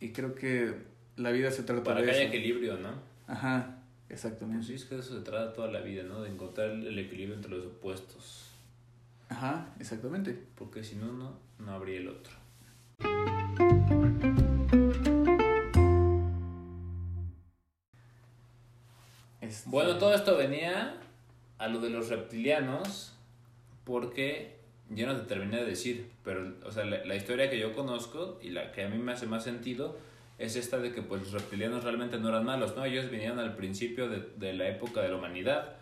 Y 0.00 0.10
creo 0.12 0.34
que 0.36 0.72
la 1.16 1.32
vida 1.32 1.50
se 1.50 1.64
trata 1.64 1.82
Para 1.82 2.00
de 2.00 2.06
que 2.06 2.12
haya 2.12 2.22
equilibrio, 2.28 2.78
¿no? 2.78 2.90
Ajá, 3.26 3.78
Pues 4.06 4.24
exactamente. 4.24 4.64
sí, 4.66 4.74
es 4.74 4.84
que 4.84 4.94
de 4.94 5.00
eso 5.00 5.18
se 5.18 5.24
trata 5.24 5.52
toda 5.52 5.66
la 5.72 5.80
vida, 5.80 6.04
¿no? 6.04 6.22
De 6.22 6.30
encontrar 6.30 6.70
el 6.70 6.96
equilibrio 6.98 7.34
entre 7.34 7.50
los 7.50 7.66
opuestos. 7.66 8.52
Ajá, 9.28 9.74
exactamente. 9.80 10.38
Porque 10.54 10.84
si 10.84 10.94
no, 10.94 11.12
no, 11.12 11.36
no 11.58 11.72
habría 11.72 11.98
el 11.98 12.08
otro. 12.08 12.32
Este, 19.40 19.68
Bueno, 19.70 19.98
todo 19.98 20.14
esto 20.14 20.36
venía 20.36 20.94
a 21.58 21.68
lo 21.68 21.80
de 21.80 21.90
los 21.90 22.08
reptilianos 22.08 23.14
porque 23.84 24.56
yo 24.90 25.06
no 25.06 25.16
te 25.16 25.26
terminé 25.26 25.58
de 25.58 25.64
decir, 25.64 26.10
pero 26.24 26.54
o 26.64 26.70
sea, 26.70 26.84
la, 26.84 27.14
historia 27.14 27.50
que 27.50 27.58
yo 27.58 27.74
conozco 27.74 28.38
y 28.42 28.50
la 28.50 28.72
que 28.72 28.84
a 28.84 28.88
mí 28.88 28.98
me 28.98 29.12
hace 29.12 29.26
más 29.26 29.44
sentido 29.44 29.98
es 30.38 30.56
esta 30.56 30.78
de 30.78 30.92
que 30.92 31.02
pues 31.02 31.22
los 31.22 31.32
reptilianos 31.32 31.84
realmente 31.84 32.18
no 32.18 32.28
eran 32.28 32.44
malos, 32.44 32.76
¿no? 32.76 32.84
Ellos 32.84 33.10
vinieron 33.10 33.38
al 33.38 33.56
principio 33.56 34.08
de, 34.08 34.28
de 34.36 34.52
la 34.52 34.68
época 34.68 35.02
de 35.02 35.08
la 35.08 35.16
humanidad 35.16 35.76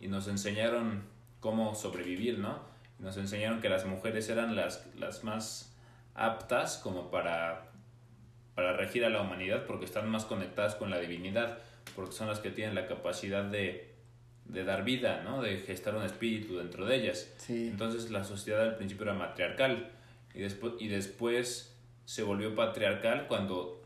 y 0.00 0.08
nos 0.08 0.28
enseñaron 0.28 1.02
cómo 1.40 1.74
sobrevivir, 1.74 2.38
¿no? 2.38 2.60
Nos 2.98 3.16
enseñaron 3.16 3.60
que 3.60 3.68
las 3.68 3.84
mujeres 3.84 4.28
eran 4.28 4.54
las, 4.54 4.86
las 4.96 5.24
más 5.24 5.74
aptas 6.14 6.78
como 6.78 7.10
para, 7.10 7.70
para 8.54 8.74
regir 8.74 9.04
a 9.04 9.10
la 9.10 9.20
humanidad 9.20 9.64
porque 9.66 9.84
están 9.84 10.08
más 10.08 10.24
conectadas 10.24 10.74
con 10.76 10.90
la 10.90 10.98
divinidad, 10.98 11.58
porque 11.94 12.12
son 12.12 12.28
las 12.28 12.40
que 12.40 12.50
tienen 12.50 12.74
la 12.74 12.86
capacidad 12.86 13.44
de, 13.44 13.92
de 14.46 14.64
dar 14.64 14.84
vida, 14.84 15.22
¿no? 15.24 15.42
De 15.42 15.58
gestar 15.58 15.94
un 15.94 16.04
espíritu 16.04 16.58
dentro 16.58 16.86
de 16.86 16.96
ellas. 16.96 17.32
Sí. 17.38 17.68
Entonces 17.68 18.10
la 18.10 18.24
sociedad 18.24 18.62
al 18.62 18.76
principio 18.76 19.04
era 19.04 19.14
matriarcal 19.14 19.90
y 20.34 20.40
después, 20.40 20.74
y 20.78 20.88
después 20.88 21.76
se 22.04 22.22
volvió 22.22 22.54
patriarcal 22.54 23.26
cuando 23.28 23.82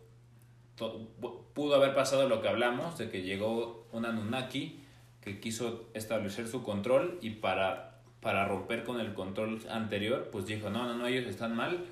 pudo 1.55 1.75
haber 1.75 1.95
pasado 1.95 2.29
lo 2.29 2.43
que 2.43 2.49
hablamos, 2.49 2.99
de 2.99 3.09
que 3.09 3.23
llegó 3.23 3.87
un 3.93 4.05
Anunnaki 4.05 4.81
que 5.23 5.41
quiso 5.41 5.89
establecer 5.95 6.47
su 6.47 6.63
control 6.63 7.19
y 7.23 7.31
para, 7.31 8.03
para 8.21 8.47
romper 8.47 8.85
con 8.85 9.01
el 9.01 9.15
control 9.15 9.61
anterior, 9.71 10.29
pues 10.31 10.47
dijo, 10.47 10.71
no, 10.71 10.85
no, 10.87 10.95
no, 10.95 11.07
ellos 11.07 11.27
están 11.27 11.57
mal, 11.57 11.85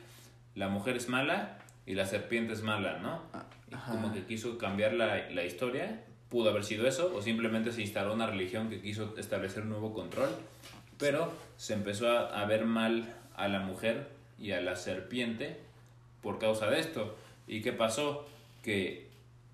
la 0.54 0.68
mujer 0.68 0.96
es 0.96 1.08
mala 1.08 1.58
y 1.86 1.94
la 1.94 2.06
serpiente 2.06 2.52
es 2.52 2.62
mala, 2.62 2.98
¿no? 2.98 3.22
Ajá. 3.72 3.92
como 3.92 4.12
que 4.12 4.24
quiso 4.24 4.58
cambiar 4.58 4.92
la, 4.94 5.30
la 5.30 5.44
historia, 5.44 6.02
pudo 6.28 6.50
haber 6.50 6.64
sido 6.64 6.86
eso, 6.86 7.12
o 7.14 7.22
simplemente 7.22 7.72
se 7.72 7.80
instaló 7.82 8.12
una 8.14 8.26
religión 8.26 8.68
que 8.70 8.80
quiso 8.80 9.14
establecer 9.18 9.62
un 9.64 9.70
nuevo 9.70 9.92
control, 9.92 10.30
pero 10.98 11.32
se 11.56 11.74
empezó 11.74 12.08
a, 12.10 12.40
a 12.40 12.44
ver 12.46 12.64
mal 12.64 13.14
a 13.36 13.48
la 13.48 13.60
mujer 13.60 14.08
y 14.38 14.52
a 14.52 14.60
la 14.60 14.76
serpiente 14.76 15.56
por 16.22 16.38
causa 16.38 16.68
de 16.70 16.80
esto. 16.80 17.16
¿Y 17.46 17.60
qué 17.62 17.72
pasó? 17.72 18.26
Que 18.62 19.08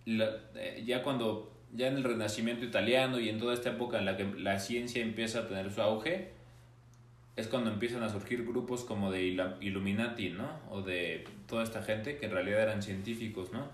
la- 0.07 0.37
eh, 0.55 0.83
ya 0.87 1.03
cuando, 1.03 1.53
ya 1.75 1.89
en 1.89 1.97
el 1.97 2.05
Renacimiento 2.05 2.65
italiano 2.65 3.19
y 3.21 3.29
en 3.29 3.39
toda 3.39 3.55
esta 3.55 3.71
época 3.71 3.99
en 3.99 4.05
la 4.07 4.17
que 4.17 4.25
la 4.25 4.59
ciencia 4.59 5.03
empieza 5.03 5.41
a 5.41 5.49
tener 5.49 5.73
su 5.73 5.81
auge, 5.83 6.31
es 7.37 7.47
cuando 7.49 7.71
empiezan 7.71 8.03
a 8.03 8.09
surgir 8.11 8.45
grupos 8.45 8.85
como 8.85 9.11
de 9.11 9.23
Illuminati, 9.61 10.31
¿no? 10.31 10.49
O 10.71 10.83
de 10.83 11.25
toda 11.49 11.63
esta 11.65 11.83
gente 11.83 12.19
que 12.19 12.27
en 12.27 12.33
realidad 12.33 12.63
eran 12.63 12.83
científicos, 12.83 13.53
¿no? 13.53 13.69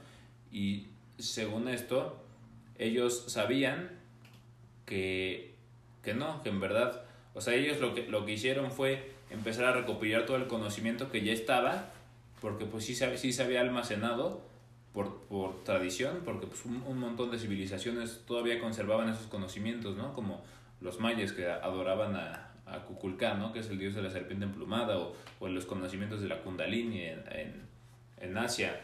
Y 0.57 0.87
según 1.19 1.69
esto, 1.69 2.17
ellos 2.79 3.25
sabían 3.27 3.91
que, 4.87 5.55
que 6.03 6.15
no, 6.15 6.43
que 6.43 6.49
en 6.49 6.61
verdad, 6.61 7.03
o 7.35 7.43
sea, 7.43 7.53
ellos 7.53 7.79
lo 7.79 7.95
que, 7.95 8.07
lo 8.07 8.25
que 8.25 8.33
hicieron 8.33 8.73
fue 8.73 9.13
empezar 9.29 9.67
a 9.67 9.73
recopilar 9.73 10.25
todo 10.25 10.39
el 10.39 10.47
conocimiento 10.47 11.11
que 11.11 11.23
ya 11.23 11.35
estaba, 11.35 11.91
porque 12.41 12.65
pues 12.65 12.87
sí 12.87 12.95
sí 12.95 13.35
se 13.35 13.43
había 13.43 13.61
almacenado 13.61 14.41
por, 14.95 15.25
por 15.25 15.63
tradición, 15.63 16.23
porque 16.25 16.47
pues 16.47 16.65
un, 16.65 16.83
un 16.87 17.01
montón 17.01 17.31
de 17.31 17.39
civilizaciones 17.39 18.23
todavía 18.27 18.59
conservaban 18.59 19.11
esos 19.11 19.27
conocimientos, 19.27 19.95
¿no? 19.95 20.15
Como 20.15 20.43
los 20.81 21.01
mayas 21.01 21.33
que 21.33 21.47
adoraban 21.51 22.17
a, 22.17 22.55
a 22.65 22.79
Kukulcán, 22.87 23.41
¿no? 23.41 23.53
Que 23.53 23.59
es 23.59 23.69
el 23.69 23.79
dios 23.79 23.95
de 23.95 24.01
la 24.01 24.09
serpiente 24.09 24.47
emplumada, 24.47 24.97
o, 24.97 25.15
o 25.39 25.49
los 25.49 25.67
conocimientos 25.67 26.23
de 26.23 26.29
la 26.29 26.41
Kundalini 26.41 27.03
en, 27.03 27.25
en, 27.31 27.63
en 28.23 28.39
Asia. 28.39 28.81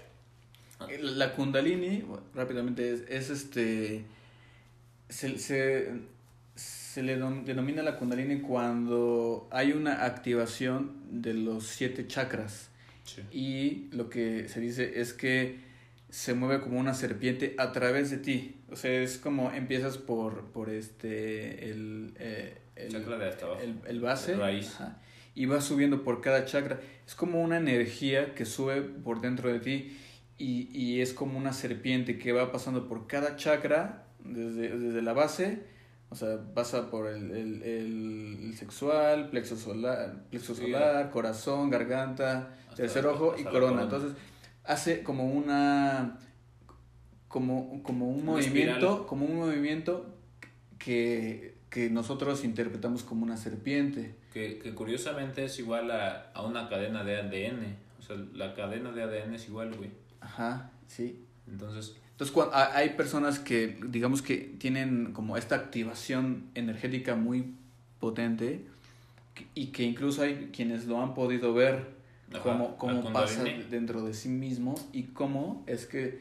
La 1.01 1.35
Kundalini, 1.35 2.05
rápidamente, 2.35 2.93
es, 2.93 3.03
es 3.09 3.31
este. 3.31 4.05
Se, 5.09 5.39
se, 5.39 5.93
se 6.55 7.03
le 7.03 7.17
denomina 7.17 7.83
la 7.83 7.97
Kundalini 7.97 8.41
cuando 8.41 9.49
hay 9.51 9.73
una 9.73 10.05
activación 10.05 11.23
de 11.23 11.35
los 11.35 11.67
siete 11.67 12.07
chakras. 12.07 12.71
Sí. 13.05 13.23
Y 13.33 13.95
lo 13.97 14.09
que 14.09 14.49
se 14.49 14.61
dice 14.61 15.01
es 15.01 15.13
que 15.13 15.61
se 16.09 16.35
mueve 16.35 16.63
como 16.63 16.79
una 16.79 16.95
serpiente 16.95 17.55
a 17.59 17.73
través 17.73 18.11
de 18.11 18.19
ti. 18.19 18.57
O 18.71 18.77
sea, 18.77 18.93
es 19.01 19.19
como 19.19 19.51
empiezas 19.53 19.99
por, 19.99 20.53
por 20.53 20.71
este. 20.71 21.71
El, 21.71 22.15
eh, 22.19 22.59
el, 22.77 22.93
Chakra 22.93 23.19
de 23.19 23.29
hasta 23.29 23.47
abajo. 23.47 23.61
el, 23.63 23.77
el 23.87 24.01
base. 24.01 24.37
Raíz. 24.37 24.75
ajá, 24.75 24.99
y 25.35 25.47
va 25.47 25.61
subiendo 25.61 26.05
por 26.05 26.21
cada 26.21 26.45
chakra. 26.45 26.81
Es 27.07 27.15
como 27.15 27.43
una 27.43 27.57
energía 27.57 28.35
que 28.35 28.45
sube 28.45 28.83
por 28.83 29.21
dentro 29.21 29.53
de 29.53 29.61
ti 29.61 29.97
y, 30.39 30.69
y 30.77 31.01
es 31.01 31.13
como 31.15 31.39
una 31.39 31.53
serpiente 31.53 32.19
que 32.19 32.33
va 32.33 32.51
pasando 32.53 32.89
por 32.89 33.07
cada 33.07 33.37
chakra 33.37 34.07
desde, 34.25 34.77
desde 34.79 35.03
la 35.03 35.13
base. 35.13 35.65
O 36.11 36.15
sea, 36.15 36.39
pasa 36.55 36.91
por 36.91 37.07
el, 37.09 37.31
el, 37.31 37.63
el- 37.63 38.55
sexual, 38.57 39.31
plexo 39.31 39.57
solar, 39.57 40.25
plexo 40.31 40.55
Sí. 40.55 40.63
solar, 40.63 41.11
corazón, 41.11 41.71
garganta, 41.71 42.55
tercer 42.77 43.07
ojo 43.07 43.35
y 43.39 43.45
corona. 43.45 43.61
corona. 43.61 43.83
Entonces, 43.85 44.13
hace 44.65 45.03
como 45.03 45.25
una 45.33 46.19
como, 47.29 47.83
como 47.83 48.09
un 48.11 48.25
movimiento, 48.27 48.73
espiral. 48.75 49.07
como 49.07 49.25
un 49.25 49.37
movimiento 49.37 50.15
que, 50.79 51.55
que 51.71 51.89
nosotros 51.89 52.45
interpretamos 52.45 53.05
como 53.05 53.25
una 53.25 53.39
serpiente. 53.39 54.15
Que, 54.35 54.59
que 54.59 54.75
curiosamente 54.75 55.45
es 55.47 55.59
igual 55.59 55.91
a, 55.91 56.31
a 56.35 56.43
una 56.45 56.69
cadena 56.69 57.05
de 57.05 57.17
ADN. 57.17 57.77
O 57.99 58.03
sea, 58.03 58.17
la 58.35 58.55
cadena 58.55 58.93
de 58.93 59.03
ADN 59.03 59.35
es 59.35 59.49
igual, 59.49 59.75
güey. 59.75 59.91
Ajá, 60.23 60.71
sí. 60.87 61.25
Entonces, 61.49 61.97
Entonces, 62.13 62.33
cuando, 62.33 62.55
ha- 62.55 62.77
hay 62.77 62.91
personas 62.91 63.39
que, 63.39 63.79
digamos 63.87 64.23
que 64.23 64.37
tienen 64.59 65.13
como 65.13 65.37
esta 65.37 65.57
activación 65.57 66.45
energética 66.55 67.15
muy 67.17 67.55
potente, 68.01 68.65
y 69.55 69.69
que 69.69 69.83
incluso 69.83 70.23
hay 70.23 70.51
quienes 70.55 70.87
lo 70.87 71.03
han 71.03 71.15
podido 71.15 71.55
ver 71.55 71.87
cómo, 72.43 72.77
cómo 72.79 73.03
pasa 73.13 73.45
dentro 73.71 74.05
de 74.05 74.15
sí 74.15 74.29
mismo 74.29 74.75
y 74.93 75.05
cómo 75.05 75.65
es 75.67 75.87
que 75.87 76.21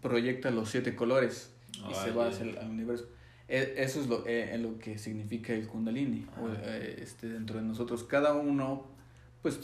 proyecta 0.00 0.50
los 0.50 0.70
siete 0.70 0.96
colores 0.96 1.50
y 1.90 1.94
se 1.94 2.10
va 2.12 2.28
hacia 2.28 2.46
el 2.46 2.58
universo. 2.68 3.06
E, 3.46 3.74
eso 3.76 4.00
es 4.00 4.06
lo, 4.06 4.24
eh, 4.26 4.56
lo 4.58 4.78
que 4.78 4.96
significa 4.98 5.52
el 5.52 5.66
kundalini 5.66 6.26
eh, 6.64 6.98
este, 7.02 7.28
dentro 7.28 7.58
de 7.58 7.62
nosotros. 7.66 8.04
Cada 8.04 8.32
uno, 8.34 8.86
pues, 9.42 9.60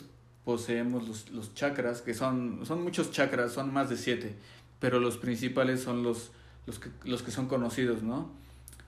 poseemos 0.46 1.08
los, 1.08 1.30
los 1.30 1.54
chakras, 1.54 2.02
que 2.02 2.14
son, 2.14 2.64
son 2.64 2.84
muchos 2.84 3.10
chakras, 3.10 3.50
son 3.50 3.72
más 3.72 3.90
de 3.90 3.96
siete, 3.96 4.36
pero 4.78 5.00
los 5.00 5.16
principales 5.16 5.82
son 5.82 6.04
los, 6.04 6.30
los, 6.66 6.78
que, 6.78 6.88
los 7.02 7.24
que 7.24 7.32
son 7.32 7.48
conocidos, 7.48 8.04
¿no? 8.04 8.30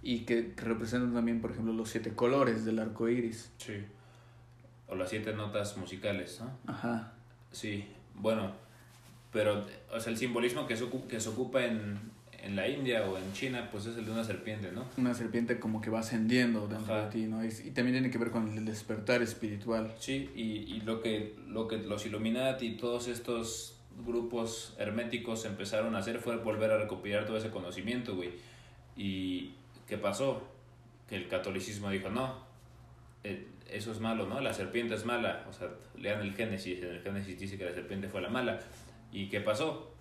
Y 0.01 0.21
que, 0.21 0.55
representan 0.57 1.13
también, 1.13 1.41
por 1.41 1.51
ejemplo, 1.51 1.73
los 1.73 1.91
siete 1.91 2.15
colores 2.15 2.65
del 2.65 2.79
arco 2.79 3.09
iris. 3.09 3.51
Sí. 3.59 3.85
O 4.87 4.95
las 4.95 5.11
siete 5.11 5.33
notas 5.33 5.77
musicales, 5.77 6.41
¿no? 6.41 6.73
Ajá. 6.73 7.15
Sí, 7.51 7.89
bueno, 8.15 8.53
pero, 9.33 9.67
o 9.93 9.99
sea, 9.99 10.13
el 10.13 10.17
simbolismo 10.17 10.65
que 10.65 10.77
se, 10.77 10.89
que 11.09 11.19
se 11.19 11.29
ocupa 11.29 11.65
en, 11.65 11.99
en 12.43 12.57
la 12.57 12.69
India 12.69 13.03
o 13.09 13.19
en 13.19 13.33
China, 13.33 13.69
pues 13.71 13.87
es 13.87 13.97
el 13.97 14.07
de 14.07 14.13
una 14.13 14.25
serpiente, 14.25 14.71
¿no? 14.73 14.87
Una 14.97 15.15
serpiente 15.15 15.59
como 15.59 15.81
que 15.81 15.91
va 15.91 16.01
ascendiendo 16.01 16.69
dentro 16.69 17.05
de 17.05 17.11
ti, 17.11 17.27
¿no? 17.27 17.45
Y, 17.45 17.49
también 17.71 17.95
tiene 17.95 18.11
que 18.11 18.19
ver 18.19 18.31
con 18.31 18.57
el 18.57 18.65
despertar 18.65 19.23
espiritual. 19.23 19.95
Sí, 19.99 20.31
y, 20.35 20.77
y 20.77 20.81
lo, 20.83 21.01
que, 21.01 21.35
lo 21.49 21.67
que 21.67 21.79
los 21.79 22.07
Illuminati 22.07 22.67
y 22.67 22.77
todos 22.77 23.09
estos 23.09 23.77
grupos 24.07 24.75
herméticos 24.79 25.45
empezaron 25.45 25.97
a 25.97 25.99
hacer 25.99 26.21
fue 26.21 26.37
volver 26.37 26.71
a 26.71 26.79
recopilar 26.79 27.27
todo 27.27 27.37
ese 27.37 27.51
conocimiento, 27.51 28.15
güey. 28.15 28.31
¿Y 28.97 29.53
qué 29.87 29.99
pasó? 29.99 30.43
Que 31.09 31.17
el 31.17 31.29
catolicismo 31.29 31.91
dijo, 31.91 32.11
no, 32.11 32.37
eh, 33.25 33.47
eso 33.71 33.93
es 33.93 34.01
malo, 34.01 34.27
¿no? 34.27 34.41
La 34.41 34.53
serpiente 34.53 34.95
es 34.95 35.05
mala. 35.05 35.45
O 35.49 35.53
sea, 35.53 35.69
lean 35.97 36.21
el 36.21 36.35
Génesis, 36.35 36.83
en 36.83 36.91
el 36.91 37.03
Génesis 37.03 37.39
dice 37.39 37.59
que 37.59 37.65
la 37.65 37.73
serpiente 37.73 38.09
fue 38.09 38.21
la 38.21 38.29
mala. 38.29 38.61
¿Y 39.13 39.29
qué 39.29 39.41
pasó? 39.41 39.93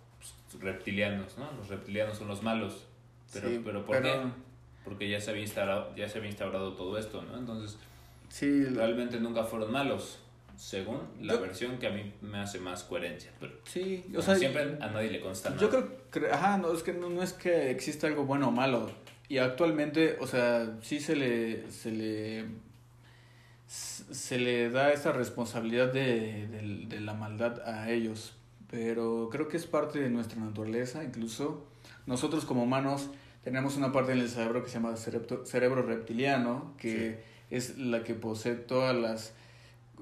Reptilianos, 0.60 1.38
¿no? 1.38 1.52
Los 1.58 1.68
reptilianos 1.70 2.18
son 2.18 2.28
los 2.28 2.44
malos. 2.44 2.86
Pero, 3.34 3.62
pero 3.64 3.86
¿por 3.86 4.02
qué? 4.02 4.16
Porque 4.84 5.10
ya 5.10 5.20
se, 5.20 5.32
había 5.32 5.44
instaurado, 5.44 5.94
ya 5.96 6.08
se 6.08 6.18
había 6.18 6.30
instaurado 6.30 6.74
todo 6.74 6.98
esto, 6.98 7.22
¿no? 7.22 7.38
Entonces, 7.38 7.78
sí, 8.30 8.64
realmente 8.66 9.20
nunca 9.20 9.44
fueron 9.44 9.72
malos, 9.72 10.20
según 10.56 11.02
la 11.22 11.36
versión 11.36 11.78
que 11.78 11.88
a 11.88 11.90
mí 11.90 12.14
me 12.22 12.40
hace 12.40 12.60
más 12.60 12.84
coherencia. 12.84 13.32
Pero, 13.40 13.54
sí, 13.66 14.06
o 14.16 14.22
sea, 14.22 14.36
siempre 14.36 14.78
a 14.80 14.88
nadie 14.88 15.12
le 15.12 15.20
consta 15.20 15.50
nada. 15.50 15.62
Yo 15.62 15.70
creo, 15.70 16.34
ajá, 16.34 16.58
no, 16.58 16.72
es 16.72 16.84
que 16.84 16.94
no, 16.94 17.22
es 17.22 17.34
que 17.34 17.70
exista 17.70 18.08
algo 18.08 18.24
bueno 18.24 18.48
o 18.48 18.52
malo. 18.52 18.90
Y 19.28 19.40
actualmente, 19.40 20.18
o 20.22 20.28
sea, 20.28 20.78
sí 20.82 21.02
se 21.02 21.18
le, 21.18 21.70
se 21.70 21.92
le 21.92 22.46
se 23.68 24.40
le 24.40 24.70
da 24.70 24.94
esa 24.94 25.12
responsabilidad 25.12 25.92
de, 25.92 26.48
de, 26.48 26.86
de, 26.88 27.02
la 27.02 27.14
maldad 27.14 27.60
a 27.68 27.92
ellos, 27.92 28.34
pero 28.70 29.30
creo 29.32 29.48
que 29.48 29.58
es 29.58 29.66
parte 29.66 30.00
de 30.00 30.10
nuestra 30.10 30.40
naturaleza, 30.40 31.04
incluso 31.04 31.66
nosotros 32.06 32.46
como 32.46 32.64
humanos 32.64 33.10
tenemos 33.44 33.78
una 33.78 33.92
parte 33.92 34.12
en 34.12 34.20
el 34.20 34.30
cerebro 34.30 34.64
que 34.64 34.70
se 34.70 34.76
llama 34.76 34.96
cerebro, 34.98 35.46
cerebro 35.46 35.82
reptiliano, 35.82 36.74
que 36.78 37.24
es 37.50 37.78
la 37.78 38.04
que 38.04 38.14
posee 38.14 38.56
todas 38.56 38.96
las 38.96 39.34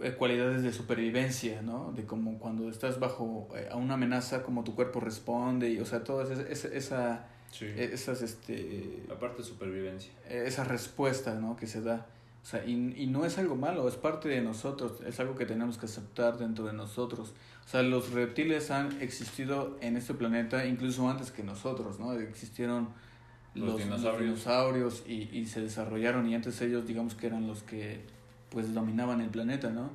eh, 0.02 0.14
cualidades 0.14 0.64
de 0.64 0.74
supervivencia, 0.74 1.62
¿no? 1.62 1.92
De 1.92 2.06
como 2.06 2.40
cuando 2.40 2.70
estás 2.70 3.00
bajo 3.00 3.48
eh, 3.56 3.70
a 3.72 3.76
una 3.76 3.94
amenaza, 3.94 4.42
como 4.42 4.64
tu 4.64 4.74
cuerpo 4.74 5.00
responde, 5.00 5.70
y 5.70 5.80
o 5.80 5.86
sea, 5.86 6.04
todas 6.04 6.32
esa, 6.32 6.68
esa, 6.70 7.28
esas, 7.62 8.22
este... 8.22 9.04
La 9.08 9.20
parte 9.20 9.38
de 9.38 9.44
supervivencia. 9.44 10.12
Esa 10.28 10.64
respuesta, 10.64 11.36
¿no? 11.36 11.56
Que 11.56 11.68
se 11.68 11.82
da. 11.82 12.08
O 12.46 12.48
sea, 12.48 12.64
y, 12.64 12.94
y 12.96 13.08
no 13.08 13.26
es 13.26 13.40
algo 13.40 13.56
malo, 13.56 13.88
es 13.88 13.96
parte 13.96 14.30
de 14.30 14.40
nosotros, 14.40 15.02
es 15.04 15.20
algo 15.20 15.34
que 15.34 15.48
tenemos 15.48 15.80
que 15.80 15.88
aceptar 15.88 16.38
dentro 16.38 16.66
de 16.66 16.74
nosotros. 16.74 17.34
O 17.66 17.68
sea, 17.68 17.82
los 17.82 18.12
reptiles 18.12 18.70
han 18.70 19.02
existido 19.02 19.76
en 19.82 19.98
este 19.98 20.14
planeta 20.14 20.64
incluso 20.68 21.10
antes 21.10 21.32
que 21.32 21.42
nosotros, 21.42 22.00
¿no? 22.00 22.14
Existieron 22.14 22.90
los, 23.56 23.80
dinosaurios, 23.80 25.04
y, 25.08 25.28
y, 25.36 25.48
se 25.48 25.60
desarrollaron 25.60 26.30
y 26.30 26.36
antes 26.36 26.62
ellos 26.62 26.86
digamos 26.86 27.16
que 27.16 27.26
eran 27.26 27.48
los 27.48 27.64
que 27.64 28.02
pues 28.52 28.76
dominaban 28.76 29.22
el 29.22 29.30
planeta, 29.30 29.72
¿no? 29.72 29.90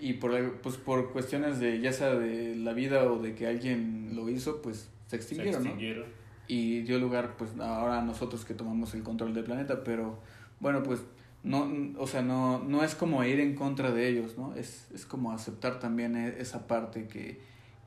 Y 0.00 0.12
por, 0.12 0.60
pues, 0.60 0.76
por 0.76 1.10
cuestiones 1.10 1.58
de 1.58 1.80
ya 1.80 1.92
sea 1.92 2.14
de 2.14 2.54
la 2.54 2.74
vida 2.74 3.10
o 3.10 3.20
de 3.20 3.34
que 3.34 3.48
alguien 3.48 4.12
lo 4.14 4.28
hizo, 4.28 4.62
pues 4.62 4.88
se 5.08 5.16
extinguieron, 5.16 5.62
se 5.64 5.68
extinguieron. 5.70 6.04
¿no? 6.04 6.14
Y 6.46 6.82
dio 6.82 7.00
lugar 7.00 7.34
pues 7.36 7.50
ahora 7.58 7.98
a 7.98 8.04
nosotros 8.04 8.44
que 8.44 8.54
tomamos 8.54 8.94
el 8.94 9.02
control 9.02 9.34
del 9.34 9.42
planeta, 9.42 9.82
pero 9.82 10.20
bueno, 10.60 10.84
pues 10.84 11.00
no, 11.46 11.70
o 11.98 12.08
sea, 12.08 12.22
no, 12.22 12.58
no 12.64 12.82
es 12.82 12.96
como 12.96 13.22
ir 13.22 13.38
en 13.38 13.54
contra 13.54 13.92
de 13.92 14.08
ellos, 14.08 14.36
¿no? 14.36 14.54
Es, 14.56 14.88
es 14.92 15.06
como 15.06 15.30
aceptar 15.30 15.78
también 15.78 16.16
e, 16.16 16.40
esa 16.40 16.66
parte 16.66 17.06
que, 17.06 17.40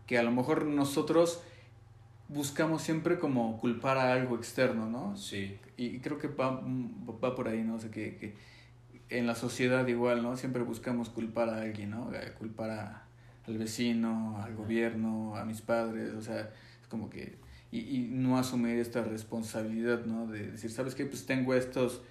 que 0.08 0.18
a 0.18 0.24
lo 0.24 0.32
mejor 0.32 0.66
nosotros 0.66 1.42
buscamos 2.30 2.82
siempre 2.82 3.20
como 3.20 3.60
culpar 3.60 3.98
a 3.98 4.14
algo 4.14 4.38
externo, 4.38 4.90
¿no? 4.90 5.18
Sí. 5.18 5.58
Y 5.76 6.00
creo 6.00 6.18
que 6.18 6.30
va, 6.30 6.62
va 6.64 7.36
por 7.36 7.50
ahí, 7.50 7.62
¿no? 7.62 7.76
O 7.76 7.80
sea, 7.80 7.92
que, 7.92 8.16
que 8.16 8.36
en 9.10 9.28
la 9.28 9.36
sociedad 9.36 9.86
igual, 9.88 10.24
¿no? 10.24 10.38
Siempre 10.38 10.64
buscamos 10.64 11.10
culpar 11.10 11.50
a 11.50 11.62
alguien, 11.62 11.90
¿no? 11.90 12.14
Eh, 12.14 12.32
culpar 12.38 12.70
a, 12.70 13.08
al 13.46 13.58
vecino, 13.58 14.42
al 14.42 14.56
gobierno, 14.56 15.36
a 15.36 15.44
mis 15.44 15.60
padres, 15.60 16.14
o 16.14 16.22
sea, 16.22 16.50
es 16.82 16.88
como 16.88 17.10
que... 17.10 17.38
Y, 17.72 17.80
y 17.80 18.08
no 18.10 18.38
asumir 18.38 18.80
esta 18.80 19.04
responsabilidad, 19.04 20.06
¿no? 20.06 20.28
De 20.28 20.52
decir, 20.52 20.72
¿sabes 20.72 20.96
qué? 20.96 21.06
Pues 21.06 21.26
tengo 21.26 21.54
estos 21.54 22.02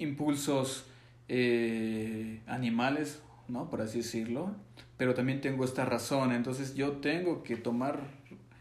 impulsos 0.00 0.86
eh, 1.28 2.40
animales, 2.46 3.22
¿no? 3.48 3.70
Por 3.70 3.82
así 3.82 3.98
decirlo, 3.98 4.54
pero 4.96 5.14
también 5.14 5.40
tengo 5.40 5.64
esta 5.64 5.84
razón, 5.84 6.32
entonces 6.32 6.74
yo 6.74 6.92
tengo 6.98 7.42
que 7.42 7.56
tomar 7.56 8.00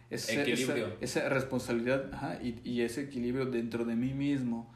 ese, 0.10 0.52
esa, 0.52 0.76
esa, 1.02 1.30
responsabilidad 1.30 2.14
ajá, 2.14 2.40
y, 2.42 2.60
y, 2.64 2.82
ese 2.82 3.02
equilibrio 3.02 3.46
dentro 3.46 3.86
de 3.86 3.96
mí 3.96 4.14
mismo, 4.14 4.74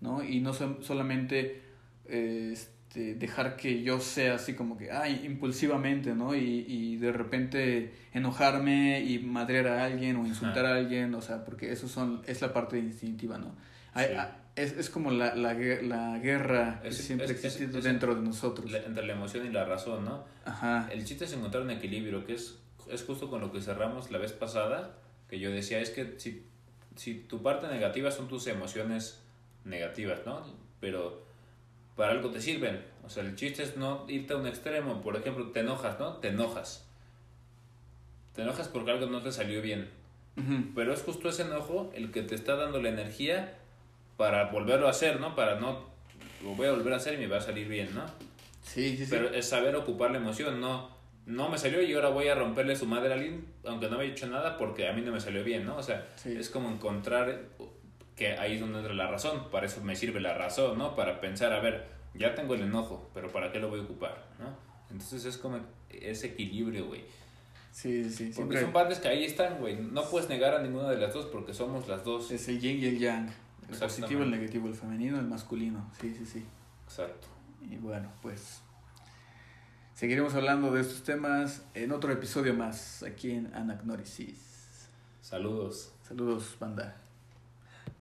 ¿no? 0.00 0.24
Y 0.24 0.40
no 0.40 0.52
solamente 0.54 1.62
este, 2.04 3.14
dejar 3.14 3.56
que 3.56 3.82
yo 3.82 4.00
sea 4.00 4.34
así 4.34 4.54
como 4.54 4.76
que, 4.76 4.90
ay, 4.90 5.22
impulsivamente, 5.24 6.14
¿no? 6.14 6.34
Y, 6.34 6.66
y 6.68 6.96
de 6.96 7.10
repente 7.10 7.94
enojarme 8.12 9.00
y 9.00 9.18
madrear 9.18 9.66
a 9.68 9.84
alguien 9.84 10.16
o 10.16 10.26
insultar 10.26 10.66
a 10.66 10.76
alguien, 10.76 11.14
o 11.14 11.22
sea, 11.22 11.44
porque 11.44 11.72
eso 11.72 11.88
son, 11.88 12.22
es 12.26 12.42
la 12.42 12.52
parte 12.52 12.78
instintiva, 12.78 13.38
¿no? 13.38 13.54
Hay, 13.94 14.08
es, 14.56 14.72
es 14.72 14.90
como 14.90 15.10
la, 15.10 15.34
la, 15.34 15.54
la 15.54 16.18
guerra 16.18 16.80
que 16.82 16.92
siempre 16.92 17.30
existe 17.30 17.66
dentro 17.66 18.14
de 18.14 18.22
nosotros. 18.22 18.72
entre 18.72 19.06
la 19.06 19.14
emoción 19.14 19.46
y 19.46 19.50
la 19.50 19.64
razón, 19.64 20.04
¿no? 20.04 20.24
Ajá. 20.44 20.88
El 20.92 21.04
chiste 21.04 21.24
es 21.24 21.32
encontrar 21.32 21.62
un 21.62 21.70
equilibrio, 21.70 22.26
que 22.26 22.34
es, 22.34 22.58
es 22.90 23.02
justo 23.04 23.30
con 23.30 23.40
lo 23.40 23.52
que 23.52 23.60
cerramos 23.60 24.10
la 24.10 24.18
vez 24.18 24.32
pasada, 24.32 24.98
que 25.28 25.38
yo 25.38 25.50
decía, 25.50 25.80
es 25.80 25.90
que 25.90 26.14
si, 26.18 26.44
si 26.96 27.14
tu 27.14 27.42
parte 27.42 27.66
negativa 27.68 28.10
son 28.10 28.28
tus 28.28 28.46
emociones 28.46 29.22
negativas, 29.64 30.20
¿no? 30.26 30.44
Pero 30.80 31.22
para 31.96 32.12
algo 32.12 32.30
te 32.30 32.40
sirven. 32.40 32.84
O 33.04 33.08
sea, 33.08 33.22
el 33.22 33.34
chiste 33.36 33.62
es 33.62 33.76
no 33.76 34.04
irte 34.08 34.34
a 34.34 34.36
un 34.36 34.46
extremo. 34.46 35.00
Por 35.00 35.16
ejemplo, 35.16 35.50
te 35.50 35.60
enojas, 35.60 35.98
¿no? 35.98 36.16
Te 36.16 36.28
enojas. 36.28 36.86
Te 38.34 38.42
enojas 38.42 38.68
porque 38.68 38.90
algo 38.90 39.06
no 39.06 39.22
te 39.22 39.32
salió 39.32 39.62
bien. 39.62 39.88
Pero 40.74 40.94
es 40.94 41.02
justo 41.02 41.28
ese 41.28 41.42
enojo 41.42 41.90
el 41.94 42.10
que 42.10 42.22
te 42.22 42.34
está 42.34 42.56
dando 42.56 42.80
la 42.80 42.88
energía 42.88 43.58
para 44.16 44.46
volverlo 44.46 44.86
a 44.86 44.90
hacer, 44.90 45.20
¿no? 45.20 45.34
Para 45.34 45.58
no, 45.58 45.86
lo 46.42 46.50
voy 46.54 46.66
a 46.66 46.72
volver 46.72 46.92
a 46.92 46.96
hacer 46.96 47.14
y 47.14 47.18
me 47.18 47.26
va 47.26 47.38
a 47.38 47.40
salir 47.40 47.68
bien, 47.68 47.94
¿no? 47.94 48.04
Sí, 48.62 48.96
sí, 48.96 49.04
sí. 49.04 49.10
Pero 49.10 49.30
es 49.30 49.48
saber 49.48 49.74
ocupar 49.76 50.10
la 50.10 50.18
emoción, 50.18 50.60
no, 50.60 50.90
no 51.26 51.48
me 51.48 51.58
salió 51.58 51.82
y 51.82 51.92
ahora 51.94 52.08
voy 52.08 52.28
a 52.28 52.34
romperle 52.34 52.76
su 52.76 52.86
madre 52.86 53.12
a 53.12 53.16
alguien, 53.16 53.46
aunque 53.64 53.88
no 53.88 53.96
me 53.96 54.04
haya 54.04 54.12
hecho 54.12 54.26
nada 54.26 54.58
porque 54.58 54.88
a 54.88 54.92
mí 54.92 55.02
no 55.02 55.12
me 55.12 55.20
salió 55.20 55.44
bien, 55.44 55.64
¿no? 55.64 55.76
O 55.76 55.82
sea, 55.82 56.06
es 56.24 56.48
como 56.50 56.70
encontrar 56.70 57.42
que 58.16 58.32
ahí 58.32 58.54
es 58.54 58.60
donde 58.60 58.78
entra 58.78 58.94
la 58.94 59.08
razón, 59.08 59.50
para 59.50 59.66
eso 59.66 59.80
me 59.82 59.96
sirve 59.96 60.20
la 60.20 60.34
razón, 60.34 60.78
¿no? 60.78 60.94
Para 60.94 61.20
pensar, 61.20 61.52
a 61.52 61.60
ver, 61.60 61.86
ya 62.14 62.34
tengo 62.34 62.54
el 62.54 62.62
enojo, 62.62 63.10
pero 63.14 63.30
¿para 63.30 63.52
qué 63.52 63.58
lo 63.58 63.68
voy 63.68 63.80
a 63.80 63.82
ocupar, 63.84 64.24
¿no? 64.38 64.56
Entonces 64.90 65.24
es 65.24 65.38
como 65.38 65.58
ese 65.90 66.28
equilibrio, 66.28 66.86
güey. 66.86 67.02
Sí, 67.72 68.10
sí, 68.10 68.32
Porque 68.36 68.60
son 68.60 68.70
partes 68.70 68.98
que 68.98 69.08
ahí 69.08 69.24
están, 69.24 69.58
güey. 69.58 69.76
No 69.76 70.04
puedes 70.10 70.28
negar 70.28 70.54
a 70.54 70.62
ninguna 70.62 70.90
de 70.90 70.98
las 70.98 71.14
dos 71.14 71.24
porque 71.26 71.54
somos 71.54 71.88
las 71.88 72.04
dos. 72.04 72.30
Es 72.30 72.46
el 72.48 72.60
yin 72.60 72.78
y 72.78 72.84
el 72.84 72.98
yang. 72.98 73.32
El 73.72 73.78
positivo, 73.78 74.22
el 74.22 74.30
negativo, 74.30 74.68
el 74.68 74.74
femenino, 74.74 75.18
el 75.18 75.26
masculino. 75.26 75.90
Sí, 76.00 76.14
sí, 76.14 76.26
sí. 76.26 76.44
Exacto. 76.84 77.28
Y 77.62 77.76
bueno, 77.76 78.10
pues 78.20 78.60
seguiremos 79.94 80.34
hablando 80.34 80.72
de 80.72 80.80
estos 80.80 81.02
temas 81.02 81.64
en 81.74 81.92
otro 81.92 82.12
episodio 82.12 82.54
más 82.54 83.02
aquí 83.02 83.30
en 83.30 83.54
Anagnorisis. 83.54 84.88
Saludos. 85.20 85.92
Saludos, 86.06 86.56
banda. 86.58 87.01